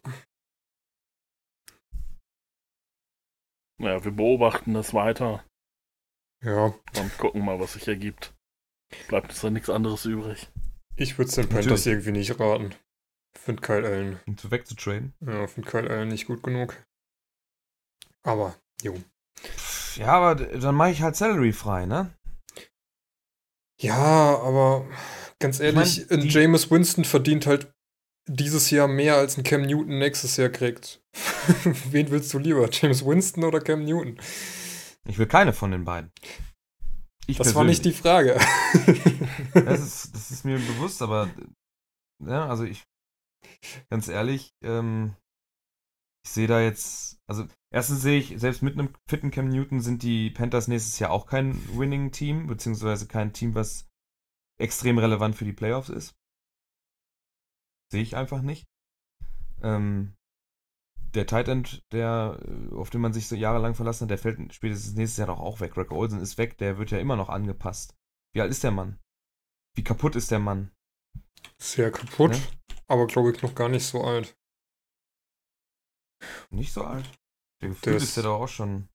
Ja, 3.80 4.04
wir 4.04 4.12
beobachten 4.12 4.74
das 4.74 4.94
weiter 4.94 5.44
Ja, 6.44 6.66
und 6.98 7.18
gucken 7.18 7.44
mal, 7.44 7.60
was 7.60 7.74
sich 7.74 7.88
ergibt. 7.88 8.34
Bleibt 9.08 9.30
uns 9.30 9.42
da 9.42 9.50
nichts 9.50 9.70
anderes 9.70 10.06
übrig. 10.06 10.50
ich 10.96 11.18
würde 11.18 11.30
es 11.30 11.36
den. 11.36 11.50
Panthers 11.50 11.86
irgendwie 11.86 12.12
nicht 12.12 12.40
raten. 12.40 12.76
Finde 13.38 13.62
Kyle 13.62 13.88
Allen. 13.88 14.20
ihn 14.26 14.38
zu 14.38 14.52
wegzutraden. 14.52 15.14
Ja, 15.22 15.48
finde 15.48 15.70
Kyle 15.70 15.90
Allen 15.90 16.10
nicht 16.10 16.28
gut 16.28 16.44
genug. 16.44 16.76
Aber, 18.24 18.56
jo. 18.82 18.96
Ja, 19.96 20.14
aber 20.14 20.36
dann 20.36 20.76
mache 20.76 20.92
ich 20.92 21.02
halt 21.02 21.16
Salary 21.16 21.54
frei, 21.54 21.86
ne? 21.86 22.14
Ja, 23.82 24.40
aber 24.40 24.88
ganz 25.40 25.60
ehrlich, 25.60 26.06
mein, 26.10 26.20
ein 26.20 26.30
Jameis 26.30 26.70
Winston 26.70 27.04
verdient 27.04 27.48
halt 27.48 27.74
dieses 28.28 28.70
Jahr 28.70 28.88
mehr 28.88 29.16
als 29.16 29.38
ein 29.38 29.44
Cam 29.44 29.64
Newton 29.64 29.98
nächstes 29.98 30.38
Jahr 30.38 30.50
kriegt. 30.50 31.02
Wen 31.64 32.12
willst 32.12 32.34
du 32.34 32.38
lieber? 32.38 32.70
James 32.72 33.04
Winston 33.06 33.44
oder 33.44 33.60
Cam 33.60 33.84
Newton? 33.84 34.20
Ich 35.08 35.18
will 35.18 35.26
keine 35.26 35.54
von 35.54 35.72
den 35.72 35.84
beiden. 35.84 36.12
Ich 37.26 37.38
Das 37.38 37.56
war 37.56 37.64
nicht 37.64 37.86
die 37.86 37.94
Frage. 37.94 38.40
Das 39.54 39.80
ist, 39.80 40.16
das 40.16 40.32
ist 40.32 40.46
mir 40.46 40.58
bewusst, 40.58 41.02
aber 41.02 41.30
ja, 42.26 42.48
also 42.48 42.64
ich, 42.64 42.84
ganz 43.90 44.08
ehrlich, 44.08 44.54
ähm, 44.64 45.16
ich 46.26 46.32
sehe 46.32 46.48
da 46.48 46.62
jetzt, 46.62 47.20
also 47.28 47.48
erstens 47.74 48.02
sehe 48.02 48.20
ich, 48.20 48.40
selbst 48.40 48.62
mit 48.62 48.74
einem 48.74 48.94
fitten 49.10 49.32
Cam 49.32 49.50
Newton 49.50 49.82
sind 49.82 50.04
die 50.04 50.30
Panthers 50.30 50.68
nächstes 50.68 51.00
Jahr 51.00 51.12
auch 51.12 51.26
kein 51.26 51.56
Winning-Team, 51.78 52.48
beziehungsweise 52.48 53.08
kein 53.08 53.34
Team, 53.34 53.56
was 53.56 53.90
extrem 54.60 55.00
relevant 55.00 55.36
für 55.36 55.46
die 55.46 55.54
Playoffs 55.54 55.90
ist. 55.90 56.16
Sehe 57.92 58.04
ich 58.04 58.16
einfach 58.16 58.42
nicht. 58.42 58.68
Ähm, 59.64 60.16
der 61.14 61.26
Tight 61.26 61.48
End, 61.48 61.84
der, 61.92 62.40
äh, 62.46 62.76
auf 62.76 62.90
den 62.90 63.02
man 63.02 63.14
sich 63.14 63.28
so 63.28 63.36
jahrelang 63.36 63.76
verlassen 63.76 64.04
hat, 64.04 64.12
der 64.12 64.18
fällt 64.18 64.54
spätestens 64.54 64.96
nächstes 64.96 65.18
Jahr 65.18 65.28
doch 65.28 65.40
auch 65.40 65.60
weg. 65.60 65.74
Greg 65.74 65.92
Olsen 65.92 66.22
ist 66.22 66.38
weg, 66.38 66.58
der 66.58 66.78
wird 66.78 66.92
ja 66.92 67.00
immer 67.00 67.16
noch 67.16 67.30
angepasst. 67.30 67.96
Wie 68.34 68.42
alt 68.42 68.52
ist 68.52 68.64
der 68.64 68.72
Mann? 68.72 69.00
Wie 69.76 69.84
kaputt 69.84 70.16
ist 70.16 70.32
der 70.32 70.40
Mann? 70.40 70.72
Sehr 71.58 71.92
kaputt, 71.92 72.32
Ne? 72.32 72.42
Aber 72.92 73.08
glaube 73.08 73.32
ich 73.32 73.42
noch 73.42 73.56
gar 73.56 73.70
nicht 73.70 73.86
so 73.86 74.04
alt. 74.04 74.36
Nicht 76.50 76.74
so 76.74 76.84
alt. 76.84 77.10
Der 77.62 77.70
Gefühl 77.70 77.96
ist- 77.96 78.04
ist 78.04 78.18
der 78.18 78.24
doch 78.24 78.42
auch 78.42 78.48
schon. 78.48 78.90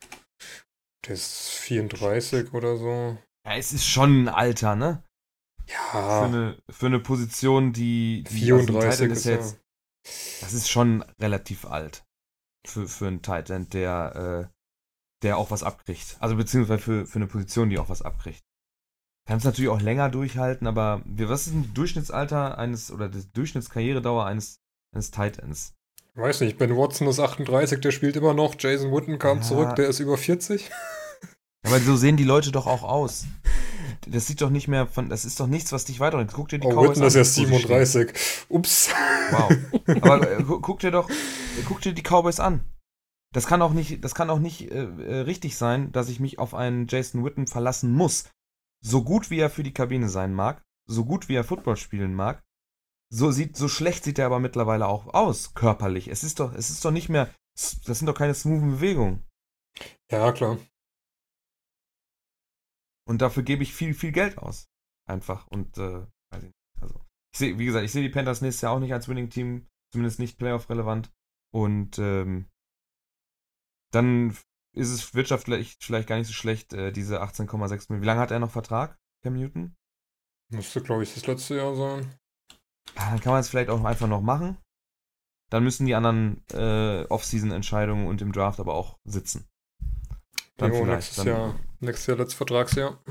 Der 1.05 1.15
ist 1.15 1.50
34 1.50 2.53
oder 2.53 2.76
so. 2.76 3.19
Ja, 3.47 3.57
es 3.57 3.73
ist 3.73 3.87
schon 3.87 4.25
ein 4.25 4.29
Alter, 4.29 4.76
ne? 4.76 5.03
Für, 5.67 5.73
Ja, 5.73 6.25
eine, 6.25 6.62
für 6.71 6.87
eine 6.87 7.00
Position, 7.00 7.73
die. 7.73 8.25
die 8.31 8.53
also 8.53 8.67
ein 8.73 8.81
Tight 8.81 8.95
34 8.99 9.03
End 9.05 9.12
ist 9.12 9.25
ja 9.25 9.33
ja. 9.33 9.38
jetzt. 9.38 9.61
Das 10.41 10.53
ist 10.53 10.69
schon 10.71 11.03
relativ 11.21 11.65
alt. 11.65 12.05
Für, 12.67 12.87
für 12.88 13.07
einen 13.09 13.23
Tight 13.23 13.50
End, 13.50 13.75
der, 13.75 14.50
äh, 14.50 14.57
der 15.23 15.38
auch 15.38 15.50
was 15.50 15.62
abkriegt. 15.65 16.17
Also 16.21 16.37
beziehungsweise 16.37 16.81
für, 16.83 17.07
für 17.07 17.17
eine 17.17 17.26
Position, 17.26 17.71
die 17.71 17.79
auch 17.79 17.88
was 17.88 18.03
abkriegt. 18.03 18.45
Kann 19.26 19.38
es 19.38 19.45
natürlich 19.45 19.71
auch 19.71 19.80
länger 19.80 20.09
durchhalten, 20.09 20.66
aber 20.68 21.02
wir, 21.04 21.28
was 21.28 21.47
ist 21.47 21.52
denn 21.54 21.62
das 21.64 21.73
Durchschnittsalter 21.75 22.59
eines 22.59 22.92
oder 22.92 23.09
die 23.09 23.25
Durchschnittskarrieredauer 23.33 24.25
eines, 24.25 24.61
eines 24.95 25.11
Tight 25.11 25.38
Ends? 25.38 25.75
Weiß 26.14 26.40
nicht, 26.40 26.59
Ben 26.59 26.76
Watson 26.76 27.09
ist 27.09 27.18
38, 27.21 27.80
der 27.80 27.90
spielt 27.90 28.16
immer 28.16 28.35
noch. 28.35 28.54
Jason 28.59 28.92
Witten 28.92 29.18
kam 29.18 29.38
Ja. 29.38 29.42
zurück, 29.42 29.76
der 29.76 29.88
ist 29.88 29.99
über 30.00 30.16
40. 30.16 30.71
Aber 31.66 31.80
so 31.80 31.97
sehen 31.97 32.16
die 32.16 32.25
Leute 32.25 32.52
doch 32.52 32.66
auch 32.68 32.85
aus. 32.85 33.25
Das 34.06 34.26
sieht 34.28 34.40
doch 34.40 34.50
nicht 34.50 34.68
mehr 34.68 34.87
von, 34.87 35.09
das 35.09 35.25
ist 35.25 35.40
doch 35.40 35.49
nichts, 35.49 35.73
was 35.73 35.85
dich 35.85 35.99
weiterbringt. 35.99 36.33
Guck 36.33 36.49
dir 36.49 36.61
die 36.61 36.66
Oh, 36.68 36.71
Cowboys 36.71 36.90
Witten 36.90 37.02
ist 37.02 37.14
an, 37.14 37.18
erst 37.18 37.35
sie 37.35 37.45
stehen. 37.47 37.59
37. 37.59 38.12
Ups. 38.49 38.90
Wow. 39.33 39.52
Aber 40.02 40.30
äh, 40.38 40.42
gu- 40.45 40.61
guck 40.61 40.78
dir 40.78 40.92
doch, 40.92 41.11
guck 41.66 41.80
dir 41.80 41.92
die 41.92 42.02
Cowboys 42.02 42.38
an. 42.38 42.61
Das 43.35 43.47
kann 43.47 43.61
auch 43.61 43.73
nicht, 43.73 44.04
das 44.04 44.14
kann 44.14 44.30
auch 44.30 44.38
nicht 44.38 44.71
äh, 44.71 44.85
äh, 44.85 45.16
richtig 45.23 45.56
sein, 45.56 45.90
dass 45.90 46.09
ich 46.09 46.21
mich 46.21 46.38
auf 46.38 46.54
einen 46.54 46.87
Jason 46.87 47.25
Witten 47.25 47.49
verlassen 47.49 47.92
muss. 47.92 48.26
So 48.80 49.02
gut 49.02 49.30
wie 49.30 49.38
er 49.38 49.50
für 49.50 49.62
die 49.62 49.75
Kabine 49.75 50.09
sein 50.09 50.35
mag, 50.35 50.64
so 50.87 51.04
gut 51.04 51.28
wie 51.28 51.35
er 51.35 51.45
Football 51.45 51.76
spielen 51.76 52.14
mag, 52.14 52.45
so 53.09 53.30
sieht, 53.30 53.56
so 53.56 53.68
schlecht 53.68 54.04
sieht 54.04 54.18
er 54.18 54.26
aber 54.26 54.40
mittlerweile 54.40 54.87
auch 54.87 55.12
aus, 55.14 55.54
körperlich. 55.54 56.09
Es 56.09 56.25
ist 56.25 56.40
doch, 56.40 56.52
es 56.54 56.71
ist 56.71 56.85
doch 56.85 56.90
nicht 56.90 57.09
mehr, 57.09 57.33
das 57.54 57.99
sind 57.99 58.06
doch 58.06 58.14
keine 58.16 58.35
smoothen 58.35 58.73
Bewegungen. 58.73 59.26
Ja, 60.11 60.33
klar. 60.33 60.59
Und 63.09 63.23
dafür 63.23 63.42
gebe 63.42 63.62
ich 63.62 63.73
viel, 63.73 63.95
viel 63.95 64.12
Geld 64.12 64.38
aus. 64.38 64.68
Einfach. 65.08 65.47
Und, 65.49 65.78
äh, 65.78 66.06
weiß 66.30 66.43
ich 66.43 66.49
nicht. 66.49 66.54
Also, 66.80 67.00
ich 67.32 67.39
sehe, 67.39 67.58
wie 67.58 67.67
gesagt, 67.67 67.84
ich 67.84 67.93
sehe 67.93 68.02
die 68.02 68.08
Panthers 68.12 68.41
nächstes 68.41 68.62
Jahr 68.62 68.73
auch 68.73 68.80
nicht 68.80 68.93
als 68.93 69.08
Winning-Team, 69.08 69.69
zumindest 69.93 70.19
nicht 70.19 70.39
Playoff-relevant. 70.39 71.12
Und, 71.52 71.99
ähm, 71.99 72.50
dann 73.93 74.36
ist 74.76 74.91
es 74.91 75.15
wirtschaftlich 75.15 75.76
vielleicht 75.80 76.08
gar 76.08 76.17
nicht 76.17 76.26
so 76.26 76.32
schlecht, 76.32 76.73
äh, 76.73 76.93
diese 76.93 77.23
18,6 77.23 77.89
Millionen. 77.89 78.02
Wie 78.02 78.06
lange 78.06 78.21
hat 78.21 78.30
er 78.30 78.39
noch 78.39 78.50
Vertrag, 78.50 78.99
Cam 79.23 79.34
Newton? 79.34 79.75
Müsste, 80.52 80.80
glaube 80.80 81.02
ich, 81.02 81.15
das 81.15 81.26
letzte 81.26 81.56
Jahr 81.56 81.75
sein. 81.75 82.15
Ja, 82.95 83.10
dann 83.10 83.21
kann 83.21 83.32
man 83.32 83.41
es 83.41 83.49
vielleicht 83.49 83.71
auch 83.71 83.82
einfach 83.82 84.06
noch 84.06 84.21
machen. 84.21 84.58
Dann 85.50 85.65
müssen 85.65 85.86
die 85.86 85.95
anderen 85.95 86.45
äh, 86.52 87.04
Off-Season-Entscheidungen 87.08 88.06
und 88.06 88.21
im 88.21 88.32
Draft 88.32 88.60
aber 88.60 88.75
auch 88.75 88.99
sitzen. 89.04 89.49
Dann 90.56 90.73
jo, 90.73 90.84
vielleicht. 90.84 90.99
nächstes 90.99 91.17
Dann, 91.17 91.26
Jahr. 91.26 91.60
Nächstes 91.80 92.06
Jahr, 92.06 92.17
letztes 92.17 92.34
Vertragsjahr. 92.34 93.02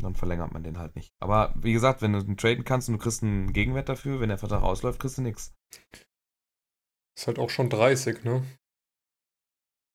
dann 0.00 0.14
verlängert 0.14 0.52
man 0.52 0.62
den 0.62 0.78
halt 0.78 0.96
nicht. 0.96 1.12
Aber 1.20 1.54
wie 1.56 1.72
gesagt, 1.72 2.02
wenn 2.02 2.12
du 2.12 2.20
ihn 2.20 2.36
traden 2.36 2.64
kannst 2.64 2.88
und 2.88 2.94
du 2.94 2.98
kriegst 2.98 3.22
einen 3.22 3.52
Gegenwert 3.52 3.88
dafür, 3.88 4.20
wenn 4.20 4.28
der 4.28 4.38
Vertrag 4.38 4.62
ausläuft, 4.62 5.00
kriegst 5.00 5.18
du 5.18 5.22
nichts. 5.22 5.54
Ist 7.16 7.26
halt 7.26 7.38
auch 7.38 7.50
schon 7.50 7.70
30, 7.70 8.24
ne? 8.24 8.44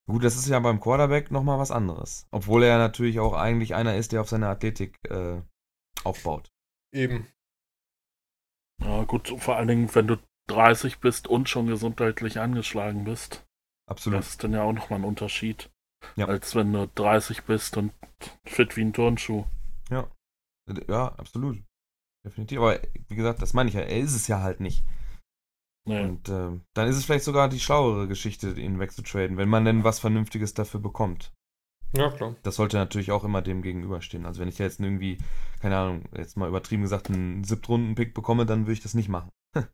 Gut, 0.10 0.24
das 0.24 0.36
ist 0.36 0.48
ja 0.48 0.60
beim 0.60 0.80
Quarterback 0.80 1.30
nochmal 1.30 1.60
was 1.60 1.70
anderes. 1.70 2.28
Obwohl 2.32 2.64
er 2.64 2.80
natürlich 2.80 3.20
auch 3.20 3.34
eigentlich 3.34 3.76
einer 3.76 3.96
ist, 3.96 4.12
der 4.12 4.22
auf 4.22 4.30
seine 4.30 4.48
Athletik 4.48 4.98
äh, 5.08 5.42
aufbaut. 6.04 6.50
Eben. 6.92 7.28
Ja, 8.82 9.04
gut, 9.04 9.28
vor 9.38 9.58
allen 9.58 9.68
Dingen, 9.68 9.94
wenn 9.94 10.08
du 10.08 10.18
30 10.48 11.00
bist 11.00 11.28
und 11.28 11.48
schon 11.48 11.68
gesundheitlich 11.68 12.40
angeschlagen 12.40 13.04
bist. 13.04 13.46
Absolut. 13.88 14.20
Das 14.20 14.30
ist 14.30 14.44
dann 14.44 14.54
ja 14.54 14.64
auch 14.64 14.74
nochmal 14.74 15.00
ein 15.00 15.06
Unterschied. 15.06 15.70
Ja. 16.16 16.26
Als 16.28 16.56
wenn 16.56 16.74
du 16.74 16.88
30 16.88 17.44
bist 17.44 17.78
und 17.78 17.94
fit 18.46 18.78
wie 18.78 18.82
ein 18.82 18.94
Turnschuh. 18.94 19.46
Ja, 20.88 21.08
absolut. 21.18 21.64
Definitiv. 22.26 22.60
Aber 22.60 22.80
wie 23.08 23.16
gesagt, 23.16 23.42
das 23.42 23.54
meine 23.54 23.70
ich 23.70 23.76
ja. 23.76 23.82
Er 23.82 24.00
ist 24.00 24.16
es 24.16 24.28
ja 24.28 24.42
halt 24.42 24.60
nicht. 24.60 24.84
Nee. 25.90 26.04
Und 26.04 26.30
ähm, 26.30 26.62
dann 26.76 26.88
ist 26.88 26.98
es 26.98 27.06
vielleicht 27.06 27.24
sogar 27.26 27.50
die 27.50 27.60
schlauere 27.60 28.08
Geschichte, 28.08 28.52
ihn 28.52 28.80
wegzutraden, 28.80 29.38
wenn 29.38 29.50
man 29.50 29.66
denn 29.66 29.84
was 29.84 30.00
Vernünftiges 30.00 30.54
dafür 30.54 30.80
bekommt. 30.80 31.34
Ja, 31.96 32.12
klar. 32.12 32.36
Das 32.44 32.56
sollte 32.58 32.78
natürlich 32.78 33.12
auch 33.12 33.24
immer 33.24 33.42
dem 33.42 33.64
gegenüberstehen. 33.64 34.28
Also 34.28 34.40
wenn 34.40 34.48
ich 34.48 34.60
jetzt 34.60 34.80
irgendwie, 34.80 35.18
keine 35.62 35.78
Ahnung, 35.78 36.04
jetzt 36.16 36.38
mal 36.38 36.48
übertrieben 36.48 36.84
gesagt, 36.84 37.10
einen 37.10 37.44
Siebtrunden-Pick 37.44 38.14
bekomme, 38.14 38.46
dann 38.46 38.62
würde 38.66 38.74
ich 38.74 38.82
das 38.82 38.94
nicht 38.94 39.10
machen. 39.10 39.30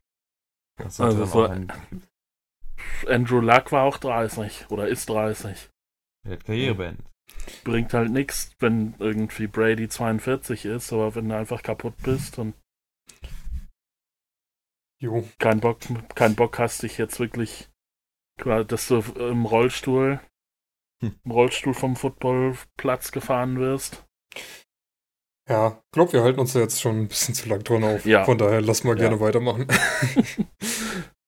Das 0.77 0.97
sollte 0.97 1.19
Also 1.21 1.25
so- 1.31 1.45
auch 1.45 1.49
ein, 1.49 1.71
Andrew 3.07 3.39
Luck 3.39 3.71
war 3.71 3.83
auch 3.83 3.97
30 3.97 4.65
oder 4.69 4.87
ist 4.87 5.09
30. 5.09 5.69
er 6.25 6.33
hat 6.33 6.45
Karriere 6.45 6.75
beendet. 6.75 7.05
Bringt 7.63 7.93
halt 7.93 8.11
nichts, 8.11 8.51
wenn 8.59 8.93
irgendwie 8.99 9.47
Brady 9.47 9.87
42 9.89 10.65
ist, 10.65 10.91
aber 10.93 11.15
wenn 11.15 11.29
du 11.29 11.35
einfach 11.37 11.63
kaputt 11.63 11.95
bist 12.03 12.37
und 12.39 12.53
Jo. 15.05 15.23
keinen 15.39 15.59
Bock, 15.59 15.79
keinen 16.15 16.35
Bock 16.35 16.57
hast, 16.59 16.81
dich 16.83 16.97
jetzt 16.97 17.19
wirklich, 17.19 17.69
dass 18.43 18.87
du 18.87 18.99
im 19.19 19.45
Rollstuhl, 19.45 20.19
Hm. 21.03 21.15
im 21.23 21.31
Rollstuhl 21.31 21.73
vom 21.73 21.95
Footballplatz 21.95 23.11
gefahren 23.11 23.59
wirst. 23.59 24.05
Ja, 25.47 25.79
glaub, 25.91 26.11
wir 26.13 26.23
halten 26.23 26.39
uns 26.39 26.53
ja 26.53 26.61
jetzt 26.61 26.81
schon 26.81 27.01
ein 27.01 27.07
bisschen 27.07 27.35
zu 27.35 27.47
lang 27.49 27.63
dran 27.63 27.83
auf. 27.83 28.05
Ja. 28.05 28.25
Von 28.25 28.37
daher 28.39 28.61
lass 28.61 28.83
mal 28.83 28.97
Ja. 28.97 29.09
gerne 29.09 29.19
weitermachen. 29.19 29.67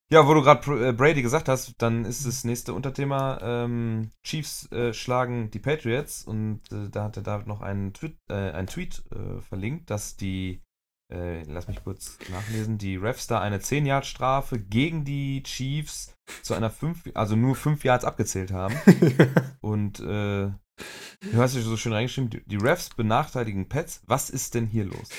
Ja, 0.10 0.26
wo 0.26 0.34
du 0.34 0.42
gerade 0.42 0.94
Brady 0.94 1.22
gesagt 1.22 1.50
hast, 1.50 1.74
dann 1.82 2.06
ist 2.06 2.26
das 2.26 2.46
nächste 2.46 2.74
Unterthema 2.74 3.40
ähm, 3.42 4.10
Chiefs 4.24 4.72
äh, 4.72 4.94
schlagen 4.94 5.52
die 5.52 5.60
Patriots 5.60 6.24
und 6.24 6.62
äh, 6.72 6.88
da 6.90 7.04
hat 7.04 7.18
der 7.18 7.24
David 7.24 7.48
noch 7.48 7.60
einen 7.60 7.92
Tweet, 7.94 8.18
äh, 8.30 8.52
einen 8.52 8.68
Tweet 8.68 9.04
äh, 9.12 9.42
verlinkt, 9.42 9.90
dass 9.90 10.16
die, 10.16 10.62
äh, 11.10 11.44
lass 11.44 11.68
mich 11.68 11.84
kurz 11.84 12.18
nachlesen, 12.30 12.78
die 12.78 12.98
Refs 12.98 13.28
da 13.28 13.40
eine 13.40 13.60
10-Yard-Strafe 13.60 14.60
gegen 14.60 15.06
die 15.06 15.42
Chiefs 15.44 16.14
zu 16.44 16.54
einer 16.54 16.70
5, 16.70 17.12
also 17.14 17.36
nur 17.36 17.56
5 17.56 17.84
Yards 17.84 18.04
abgezählt 18.06 18.52
haben. 18.52 18.76
Und 19.62 20.00
äh, 20.02 20.52
du 20.52 21.38
hast 21.38 21.56
ja 21.56 21.62
so 21.62 21.78
schön 21.78 21.94
reingeschrieben, 21.94 22.30
die, 22.30 22.44
die 22.46 22.58
Refs 22.58 22.90
benachteiligen 22.90 23.70
Pets. 23.70 24.02
Was 24.06 24.30
ist 24.30 24.54
denn 24.56 24.68
hier 24.68 24.86
los? 24.86 25.10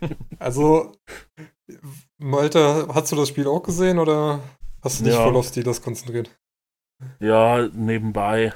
also, 0.38 0.92
Malte, 2.18 2.88
hast 2.94 3.10
du 3.12 3.16
das 3.16 3.28
Spiel 3.28 3.48
auch 3.48 3.62
gesehen 3.62 3.98
oder 3.98 4.40
hast 4.82 5.00
du 5.00 5.04
dich 5.04 5.14
Ja. 5.14 5.24
voll 5.24 5.36
auf 5.36 5.48
Steelers 5.48 5.82
konzentriert? 5.82 6.30
Ja, 7.20 7.68
nebenbei. 7.72 8.54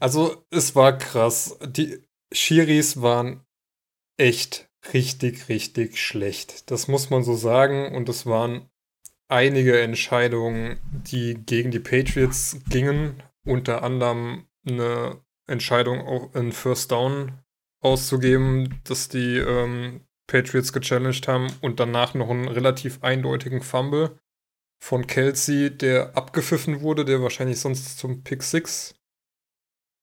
Also, 0.00 0.46
es 0.50 0.74
war 0.76 0.96
krass. 0.96 1.58
Die 1.66 2.02
Schiris 2.32 3.02
waren 3.02 3.44
echt 4.16 4.70
richtig, 4.92 5.48
richtig 5.48 5.98
schlecht. 5.98 6.70
Das 6.70 6.88
muss 6.88 7.10
man 7.10 7.22
so 7.22 7.34
sagen. 7.34 7.94
Und 7.94 8.08
es 8.08 8.26
waren 8.26 8.68
einige 9.28 9.80
Entscheidungen, 9.80 10.78
die 10.92 11.34
gegen 11.34 11.70
die 11.70 11.80
Patriots 11.80 12.58
gingen. 12.68 13.22
Unter 13.44 13.82
anderem 13.82 14.46
eine 14.66 15.20
Entscheidung, 15.46 16.00
auch 16.00 16.34
einen 16.34 16.52
First 16.52 16.90
Down 16.90 17.32
auszugeben, 17.80 18.80
dass 18.84 19.08
die 19.08 19.36
ähm, 19.36 20.06
Patriots 20.26 20.72
gechallenged 20.72 21.28
haben 21.28 21.48
und 21.60 21.80
danach 21.80 22.14
noch 22.14 22.30
einen 22.30 22.48
relativ 22.48 23.02
eindeutigen 23.02 23.60
Fumble 23.60 24.18
von 24.82 25.06
Kelsey, 25.06 25.70
der 25.76 26.16
abgepfiffen 26.16 26.80
wurde, 26.80 27.04
der 27.04 27.22
wahrscheinlich 27.22 27.60
sonst 27.60 27.98
zum 27.98 28.22
Pick 28.22 28.42
6 28.42 28.94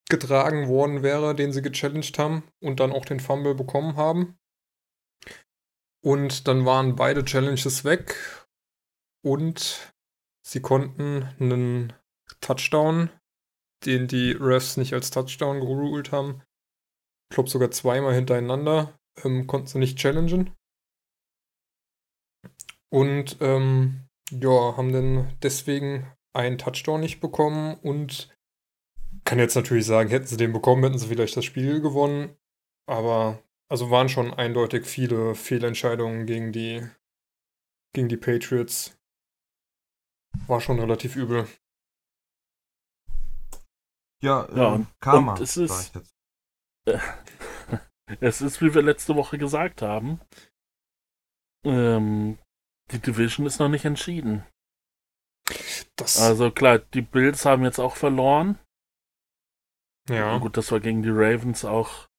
getragen 0.09 0.67
worden 0.67 1.03
wäre, 1.03 1.35
den 1.35 1.51
sie 1.53 1.61
gechallenged 1.61 2.19
haben 2.19 2.43
und 2.59 2.79
dann 2.79 2.91
auch 2.91 3.05
den 3.05 3.19
Fumble 3.19 3.55
bekommen 3.55 3.95
haben. 3.95 4.37
Und 6.03 6.47
dann 6.47 6.65
waren 6.65 6.95
beide 6.95 7.23
Challenges 7.23 7.83
weg 7.83 8.47
und 9.23 9.93
sie 10.43 10.61
konnten 10.61 11.23
einen 11.39 11.93
Touchdown, 12.39 13.09
den 13.85 14.07
die 14.07 14.31
Refs 14.31 14.77
nicht 14.77 14.93
als 14.93 15.11
Touchdown 15.11 15.59
geruled 15.59 16.11
haben, 16.11 16.41
ich 17.31 17.35
glaube 17.35 17.49
sogar 17.49 17.71
zweimal 17.71 18.13
hintereinander, 18.13 18.99
ähm, 19.23 19.47
konnten 19.47 19.67
sie 19.67 19.79
nicht 19.79 19.97
challengen. 19.97 20.53
Und 22.89 23.37
ähm, 23.39 24.07
ja, 24.31 24.75
haben 24.75 24.91
dann 24.91 25.37
deswegen 25.41 26.11
einen 26.33 26.57
Touchdown 26.57 26.99
nicht 26.99 27.21
bekommen 27.21 27.75
und 27.75 28.35
kann 29.23 29.39
jetzt 29.39 29.55
natürlich 29.55 29.85
sagen, 29.85 30.09
hätten 30.09 30.27
sie 30.27 30.35
den 30.35 30.51
bekommen, 30.51 30.83
hätten 30.83 30.97
sie 30.97 31.07
vielleicht 31.07 31.37
das 31.37 31.45
Spiel 31.45 31.79
gewonnen. 31.79 32.35
Aber 32.85 33.41
also 33.71 33.89
waren 33.89 34.09
schon 34.09 34.33
eindeutig 34.33 34.85
viele 34.85 35.33
Fehlentscheidungen 35.33 36.25
gegen 36.25 36.51
die, 36.51 36.85
gegen 37.93 38.09
die 38.09 38.17
Patriots. 38.17 38.97
War 40.47 40.59
schon 40.59 40.79
relativ 40.79 41.15
übel. 41.15 41.47
Ja, 44.21 44.47
Ja, 44.55 44.71
äh, 44.71 44.75
und- 44.75 44.87
Karma. 44.99 45.33
und 45.33 45.39
es 45.41 45.57
ist-. 45.57 45.93
Es 48.19 48.41
ist, 48.41 48.61
wie 48.61 48.73
wir 48.73 48.81
letzte 48.81 49.15
Woche 49.15 49.37
gesagt 49.37 49.81
haben, 49.81 50.19
ähm, 51.63 52.37
die 52.91 52.99
Division 52.99 53.45
ist 53.47 53.59
noch 53.59 53.69
nicht 53.69 53.85
entschieden. 53.85 54.43
Das, 55.95 56.19
Also 56.19 56.51
klar, 56.51 56.79
die 56.79 57.01
Bills 57.03 57.45
haben 57.45 57.63
jetzt 57.63 57.79
auch 57.79 57.95
verloren. 57.95 58.59
ja. 60.09 60.37
Gut, 60.39 60.57
das 60.57 60.73
war 60.73 60.81
gegen 60.81 61.03
die 61.03 61.09
Ravens 61.09 61.63
auch. 61.63 62.09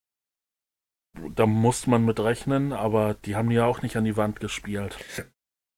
Da 1.34 1.46
musste 1.46 1.90
man 1.90 2.04
mit 2.04 2.20
rechnen, 2.20 2.72
aber 2.72 3.14
die 3.14 3.36
haben 3.36 3.50
ja 3.50 3.66
auch 3.66 3.82
nicht 3.82 3.96
an 3.96 4.04
die 4.04 4.16
Wand 4.16 4.40
gespielt. 4.40 4.96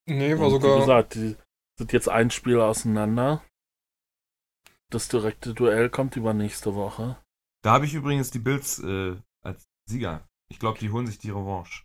Nee, 0.07 0.39
war 0.39 0.47
Und 0.47 0.51
sogar. 0.53 0.77
Wie 0.77 0.81
gesagt, 0.81 1.15
die 1.15 1.37
sind 1.79 1.93
jetzt 1.93 2.09
ein 2.09 2.31
Spiel 2.31 2.61
auseinander. 2.61 3.43
Das 4.91 5.09
direkte 5.09 5.55
Duell 5.55 5.91
kommt 5.91 6.17
übernächste 6.17 6.75
Woche. 6.75 7.19
Da 7.63 7.73
habe 7.73 7.87
ich 7.87 7.95
übrigens 7.95 8.31
die 8.31 8.39
Bills 8.39 8.79
äh, 8.79 9.17
als 9.43 9.65
Sieger. 9.89 10.29
Ich 10.51 10.59
glaube, 10.59 10.79
die 10.79 10.91
holen 10.91 11.07
sich 11.07 11.19
die 11.19 11.31
Revanche. 11.31 11.83